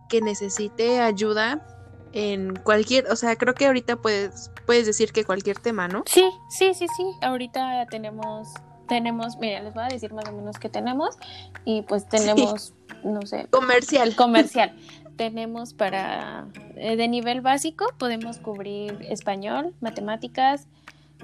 que 0.08 0.20
necesite 0.20 1.00
ayuda 1.00 1.66
en 2.12 2.54
cualquier, 2.56 3.10
o 3.10 3.16
sea, 3.16 3.36
creo 3.36 3.54
que 3.54 3.66
ahorita 3.66 3.96
puedes 3.96 4.50
puedes 4.66 4.86
decir 4.86 5.12
que 5.12 5.24
cualquier 5.24 5.58
tema, 5.58 5.88
¿no? 5.88 6.02
Sí, 6.06 6.28
sí, 6.48 6.74
sí, 6.74 6.86
sí. 6.96 7.04
Ahorita 7.22 7.86
tenemos 7.90 8.48
tenemos, 8.90 9.38
mira, 9.38 9.60
les 9.60 9.72
voy 9.72 9.84
a 9.84 9.86
decir 9.86 10.12
más 10.12 10.28
o 10.28 10.32
menos 10.32 10.58
qué 10.58 10.68
tenemos 10.68 11.16
y 11.64 11.82
pues 11.82 12.08
tenemos, 12.08 12.74
no 13.04 13.22
sé, 13.22 13.46
comercial. 13.48 14.16
Comercial. 14.16 14.74
tenemos 15.16 15.74
para, 15.74 16.48
eh, 16.74 16.96
de 16.96 17.06
nivel 17.06 17.40
básico, 17.40 17.86
podemos 17.98 18.38
cubrir 18.38 18.98
español, 19.08 19.74
matemáticas, 19.80 20.66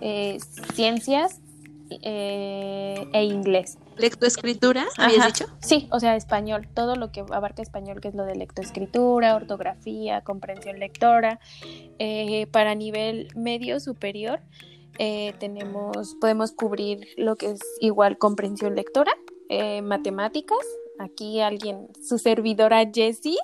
eh, 0.01 0.39
ciencias 0.75 1.41
eh, 2.03 3.09
e 3.13 3.25
inglés. 3.25 3.79
¿Lectoescritura? 3.97 4.85
¿Habías 4.97 5.27
dicho? 5.27 5.47
Sí, 5.61 5.89
o 5.91 5.99
sea, 5.99 6.15
español, 6.15 6.69
todo 6.73 6.95
lo 6.95 7.11
que 7.11 7.21
abarca 7.21 7.63
español, 7.63 8.01
que 8.01 8.07
es 8.09 8.15
lo 8.15 8.25
de 8.27 8.37
lectoescritura, 8.37 9.35
ortografía, 9.35 10.21
comprensión 10.21 10.79
lectora. 10.79 11.41
para 12.53 12.77
nivel 12.77 13.29
medio 13.35 13.81
superior, 13.81 14.41
eh, 14.99 15.35
tenemos, 15.39 16.15
podemos 16.21 16.53
cubrir 16.53 17.09
lo 17.17 17.37
que 17.37 17.53
es 17.53 17.61
igual 17.81 18.19
comprensión 18.19 18.75
lectora, 18.75 19.13
eh, 19.49 19.83
matemáticas. 19.83 20.59
Aquí 20.99 21.41
alguien, 21.41 21.89
su 22.03 22.17
servidora 22.17 22.91
Jessie, 22.91 23.37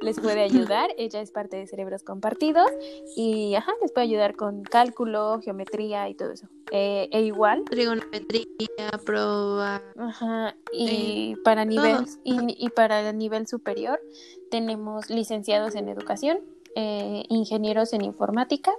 les 0.00 0.20
puede 0.20 0.40
ayudar. 0.70 0.90
Ella 0.96 1.20
es 1.20 1.32
parte 1.32 1.56
de 1.56 1.66
Cerebros 1.66 2.04
Compartidos 2.04 2.70
y 3.16 3.54
ajá, 3.56 3.72
les 3.82 3.90
puede 3.90 4.06
ayudar 4.06 4.36
con 4.36 4.62
cálculo, 4.62 5.40
geometría 5.42 6.08
y 6.08 6.14
todo 6.14 6.30
eso. 6.30 6.46
Eh, 6.70 7.08
e 7.10 7.22
igual. 7.22 7.64
Trigonometría, 7.64 8.46
prueba. 9.04 9.82
Ajá. 9.98 10.54
Y 10.72 11.34
para 11.44 11.64
nivel 11.64 12.06
y, 12.22 12.68
para 12.70 13.08
el 13.08 13.18
nivel 13.18 13.48
superior 13.48 14.00
tenemos 14.50 15.10
licenciados 15.10 15.74
en 15.74 15.88
educación, 15.88 16.38
ingenieros 17.28 17.92
en 17.92 18.02
informática, 18.02 18.72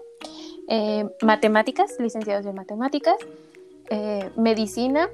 eh, 0.70 1.06
matemáticas, 1.22 1.96
licenciados 2.00 2.46
en 2.46 2.56
matemáticas, 2.56 3.16
eh, 3.90 4.30
medicina 4.36 5.10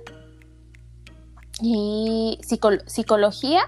y 1.62 2.40
psicología 2.88 3.62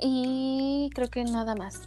y 0.00 0.90
creo 0.94 1.08
que 1.08 1.24
nada 1.24 1.54
más. 1.54 1.82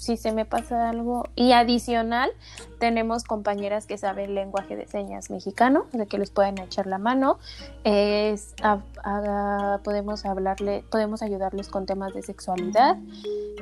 Si 0.00 0.16
se 0.16 0.32
me 0.32 0.46
pasa 0.46 0.88
algo. 0.88 1.28
Y 1.36 1.52
adicional, 1.52 2.30
tenemos 2.78 3.22
compañeras 3.22 3.84
que 3.84 3.98
saben 3.98 4.34
lenguaje 4.34 4.74
de 4.74 4.86
señas 4.86 5.28
mexicano, 5.28 5.84
de 5.92 6.06
que 6.06 6.16
les 6.16 6.30
pueden 6.30 6.56
echar 6.56 6.86
la 6.86 6.96
mano. 6.96 7.38
Es, 7.84 8.54
podemos 9.84 10.24
hablarle, 10.24 10.84
podemos 10.90 11.20
ayudarles 11.20 11.68
con 11.68 11.84
temas 11.84 12.14
de 12.14 12.22
sexualidad, 12.22 12.96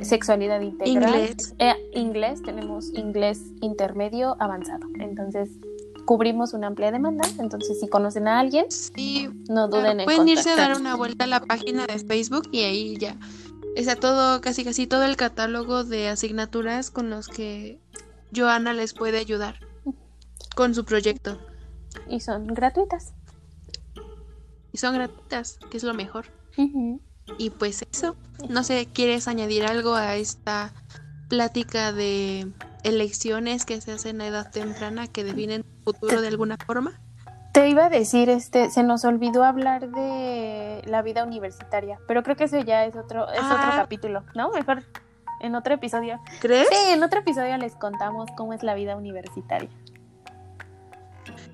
sexualidad 0.01 0.61
integral. 0.61 1.17
Inglés. 1.17 1.55
Eh, 1.59 1.75
inglés, 1.95 2.41
tenemos 2.45 2.95
inglés 2.95 3.41
intermedio 3.61 4.37
avanzado. 4.39 4.87
Entonces, 5.01 5.51
cubrimos 6.05 6.53
una 6.53 6.69
amplia 6.69 6.93
demanda. 6.93 7.29
Entonces, 7.41 7.81
si 7.81 7.89
conocen 7.89 8.29
a 8.29 8.39
alguien, 8.39 8.67
no 9.49 9.67
duden 9.67 9.99
en 9.99 10.05
Pueden 10.05 10.29
irse 10.29 10.51
a 10.51 10.57
dar 10.57 10.77
una 10.77 10.95
vuelta 10.95 11.25
a 11.25 11.27
la 11.27 11.41
página 11.41 11.85
de 11.85 11.99
Facebook 11.99 12.49
y 12.53 12.63
ahí 12.63 12.97
ya 12.97 13.17
está 13.77 13.97
todo, 13.97 14.41
casi 14.41 14.65
casi 14.65 14.87
todo 14.87 15.05
el 15.05 15.17
catálogo 15.17 15.85
de 15.85 16.09
asignaturas 16.09 16.91
con 16.91 17.11
los 17.11 17.29
que 17.29 17.81
Joana 18.35 18.73
les 18.75 18.95
puede 18.95 19.19
ayudar 19.19 19.61
con 20.55 20.75
su 20.75 20.85
proyecto. 20.85 21.39
Y 22.09 22.21
son 22.21 22.47
gratuitas. 22.49 23.15
Y 24.73 24.79
son 24.79 24.95
gratuitas, 24.95 25.59
que 25.71 25.77
es 25.77 25.85
lo 25.85 25.95
mejor. 25.95 26.27
Y 27.39 27.51
pues 27.51 27.85
eso, 27.93 28.17
no 28.49 28.65
sé, 28.65 28.89
¿quieres 28.93 29.29
añadir 29.29 29.65
algo 29.65 29.95
a 29.95 30.17
esta 30.17 30.73
plática 31.29 31.93
de 31.93 32.51
elecciones 32.85 33.65
que 33.65 33.81
se 33.81 33.93
hacen 33.93 34.21
a 34.21 34.27
edad 34.27 34.51
temprana 34.51 35.07
que 35.07 35.25
definen 35.25 35.61
el 35.61 35.85
futuro 35.85 36.21
de 36.21 36.29
alguna 36.29 36.57
forma? 36.57 37.01
Te 37.59 37.69
iba 37.69 37.87
a 37.87 37.89
decir, 37.89 38.31
este, 38.31 38.71
se 38.71 38.85
nos 38.85 39.05
olvidó 39.05 39.43
hablar 39.43 39.91
de 39.91 40.81
la 40.85 41.03
vida 41.03 41.25
universitaria, 41.25 41.99
pero 42.07 42.23
creo 42.23 42.37
que 42.37 42.45
eso 42.45 42.61
ya 42.61 42.85
es 42.85 42.95
otro, 42.95 43.29
es 43.33 43.41
otro 43.41 43.57
ah. 43.59 43.73
capítulo, 43.75 44.23
¿no? 44.37 44.51
Mejor 44.51 44.85
en 45.41 45.57
otro 45.57 45.75
episodio. 45.75 46.21
¿Crees? 46.41 46.69
Sí, 46.69 46.93
en 46.93 47.03
otro 47.03 47.19
episodio 47.19 47.57
les 47.57 47.75
contamos 47.75 48.31
cómo 48.37 48.53
es 48.53 48.63
la 48.63 48.75
vida 48.75 48.97
universitaria 48.97 49.71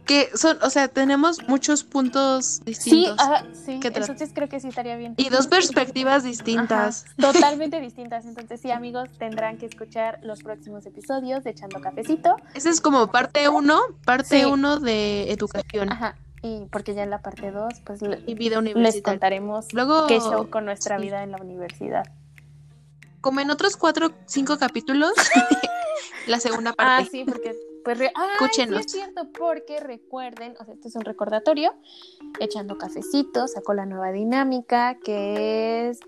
que 0.06 0.30
son, 0.34 0.58
o 0.62 0.70
sea, 0.70 0.88
tenemos 0.88 1.46
muchos 1.48 1.84
puntos 1.84 2.62
distintos. 2.64 3.16
Sí, 3.52 3.80
sí. 3.80 3.80
Entonces 3.82 4.30
creo 4.34 4.48
que 4.48 4.60
sí 4.60 4.68
estaría 4.68 4.96
bien. 4.96 5.14
Y 5.16 5.28
dos 5.28 5.46
perspectivas 5.46 6.22
distintas. 6.22 7.06
totalmente 7.16 7.80
distintas. 7.80 8.24
Entonces 8.26 8.60
sí, 8.60 8.70
amigos, 8.70 9.08
tendrán 9.18 9.56
que 9.58 9.66
escuchar 9.66 10.18
los 10.22 10.42
próximos 10.42 10.84
episodios 10.86 11.44
de 11.44 11.50
Echando 11.50 11.80
Cafecito. 11.80 12.36
Ese 12.54 12.70
es 12.70 12.80
como 12.80 13.10
parte 13.10 13.48
uno, 13.48 13.80
parte 14.04 14.46
uno 14.46 14.78
de 14.78 15.32
educación. 15.32 15.90
Ajá. 15.90 16.16
Y 16.42 16.66
porque 16.70 16.94
ya 16.94 17.04
en 17.04 17.10
la 17.10 17.22
parte 17.22 17.50
dos, 17.50 17.72
pues 17.86 18.00
y 18.26 18.34
vida 18.34 18.60
les 18.60 19.00
contaremos 19.00 19.72
Luego, 19.72 20.06
qué 20.06 20.20
show 20.20 20.50
con 20.50 20.66
nuestra 20.66 20.98
vida 20.98 21.22
en 21.22 21.30
la 21.30 21.38
universidad. 21.38 22.04
Como 23.22 23.40
en 23.40 23.50
otros 23.50 23.78
cuatro, 23.78 24.12
cinco 24.26 24.58
capítulos, 24.58 25.12
la 26.26 26.40
segunda 26.40 26.74
parte. 26.74 27.06
Ah, 27.06 27.08
sí, 27.10 27.24
porque 27.24 27.56
pues 27.84 28.00
Escúchenos. 28.00 28.80
Sí 28.80 28.86
es 28.86 28.92
cierto, 28.92 29.28
porque 29.38 29.80
recuerden, 29.80 30.56
o 30.58 30.64
sea, 30.64 30.74
este 30.74 30.88
es 30.88 30.96
un 30.96 31.02
recordatorio, 31.02 31.74
echando 32.40 32.78
cafecitos, 32.78 33.52
sacó 33.52 33.74
la 33.74 33.86
nueva 33.86 34.10
dinámica 34.12 34.98
que 35.04 35.88
es 35.88 36.00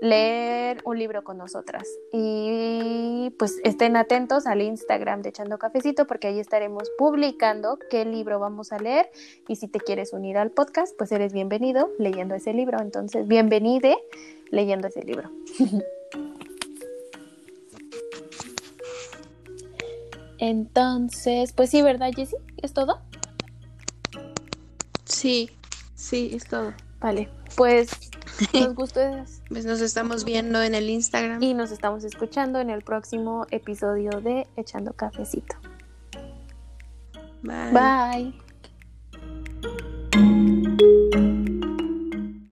leer 0.00 0.80
un 0.84 0.98
libro 0.98 1.24
con 1.24 1.38
nosotras. 1.38 1.88
Y 2.12 3.34
pues 3.38 3.60
estén 3.64 3.96
atentos 3.96 4.46
al 4.46 4.62
Instagram 4.62 5.22
de 5.22 5.30
Echando 5.30 5.58
Cafecito 5.58 6.06
porque 6.06 6.28
ahí 6.28 6.40
estaremos 6.40 6.90
publicando 6.96 7.78
qué 7.90 8.04
libro 8.04 8.38
vamos 8.38 8.72
a 8.72 8.78
leer 8.78 9.10
y 9.48 9.56
si 9.56 9.68
te 9.68 9.80
quieres 9.80 10.12
unir 10.12 10.38
al 10.38 10.50
podcast, 10.50 10.96
pues 10.96 11.12
eres 11.12 11.32
bienvenido 11.32 11.90
leyendo 11.98 12.34
ese 12.34 12.52
libro. 12.52 12.80
Entonces, 12.80 13.26
bienvenide 13.26 13.96
leyendo 14.50 14.88
ese 14.88 15.02
libro. 15.02 15.30
Entonces, 20.38 21.52
pues 21.52 21.70
sí, 21.70 21.82
¿verdad, 21.82 22.10
Jessie? 22.14 22.38
¿Es 22.62 22.72
todo? 22.72 23.00
Sí, 25.04 25.50
sí, 25.94 26.30
es 26.34 26.46
todo. 26.46 26.72
Vale, 27.00 27.28
pues 27.56 27.90
nos 28.54 28.74
gustó. 28.74 29.00
pues 29.48 29.64
nos 29.64 29.80
estamos 29.80 30.24
viendo 30.24 30.62
en 30.62 30.74
el 30.74 30.88
Instagram. 30.88 31.42
Y 31.42 31.54
nos 31.54 31.70
estamos 31.70 32.04
escuchando 32.04 32.60
en 32.60 32.70
el 32.70 32.82
próximo 32.82 33.46
episodio 33.50 34.10
de 34.20 34.46
Echando 34.56 34.92
Cafecito. 34.92 35.56
Bye. 37.42 37.72
Bye. 37.72 38.34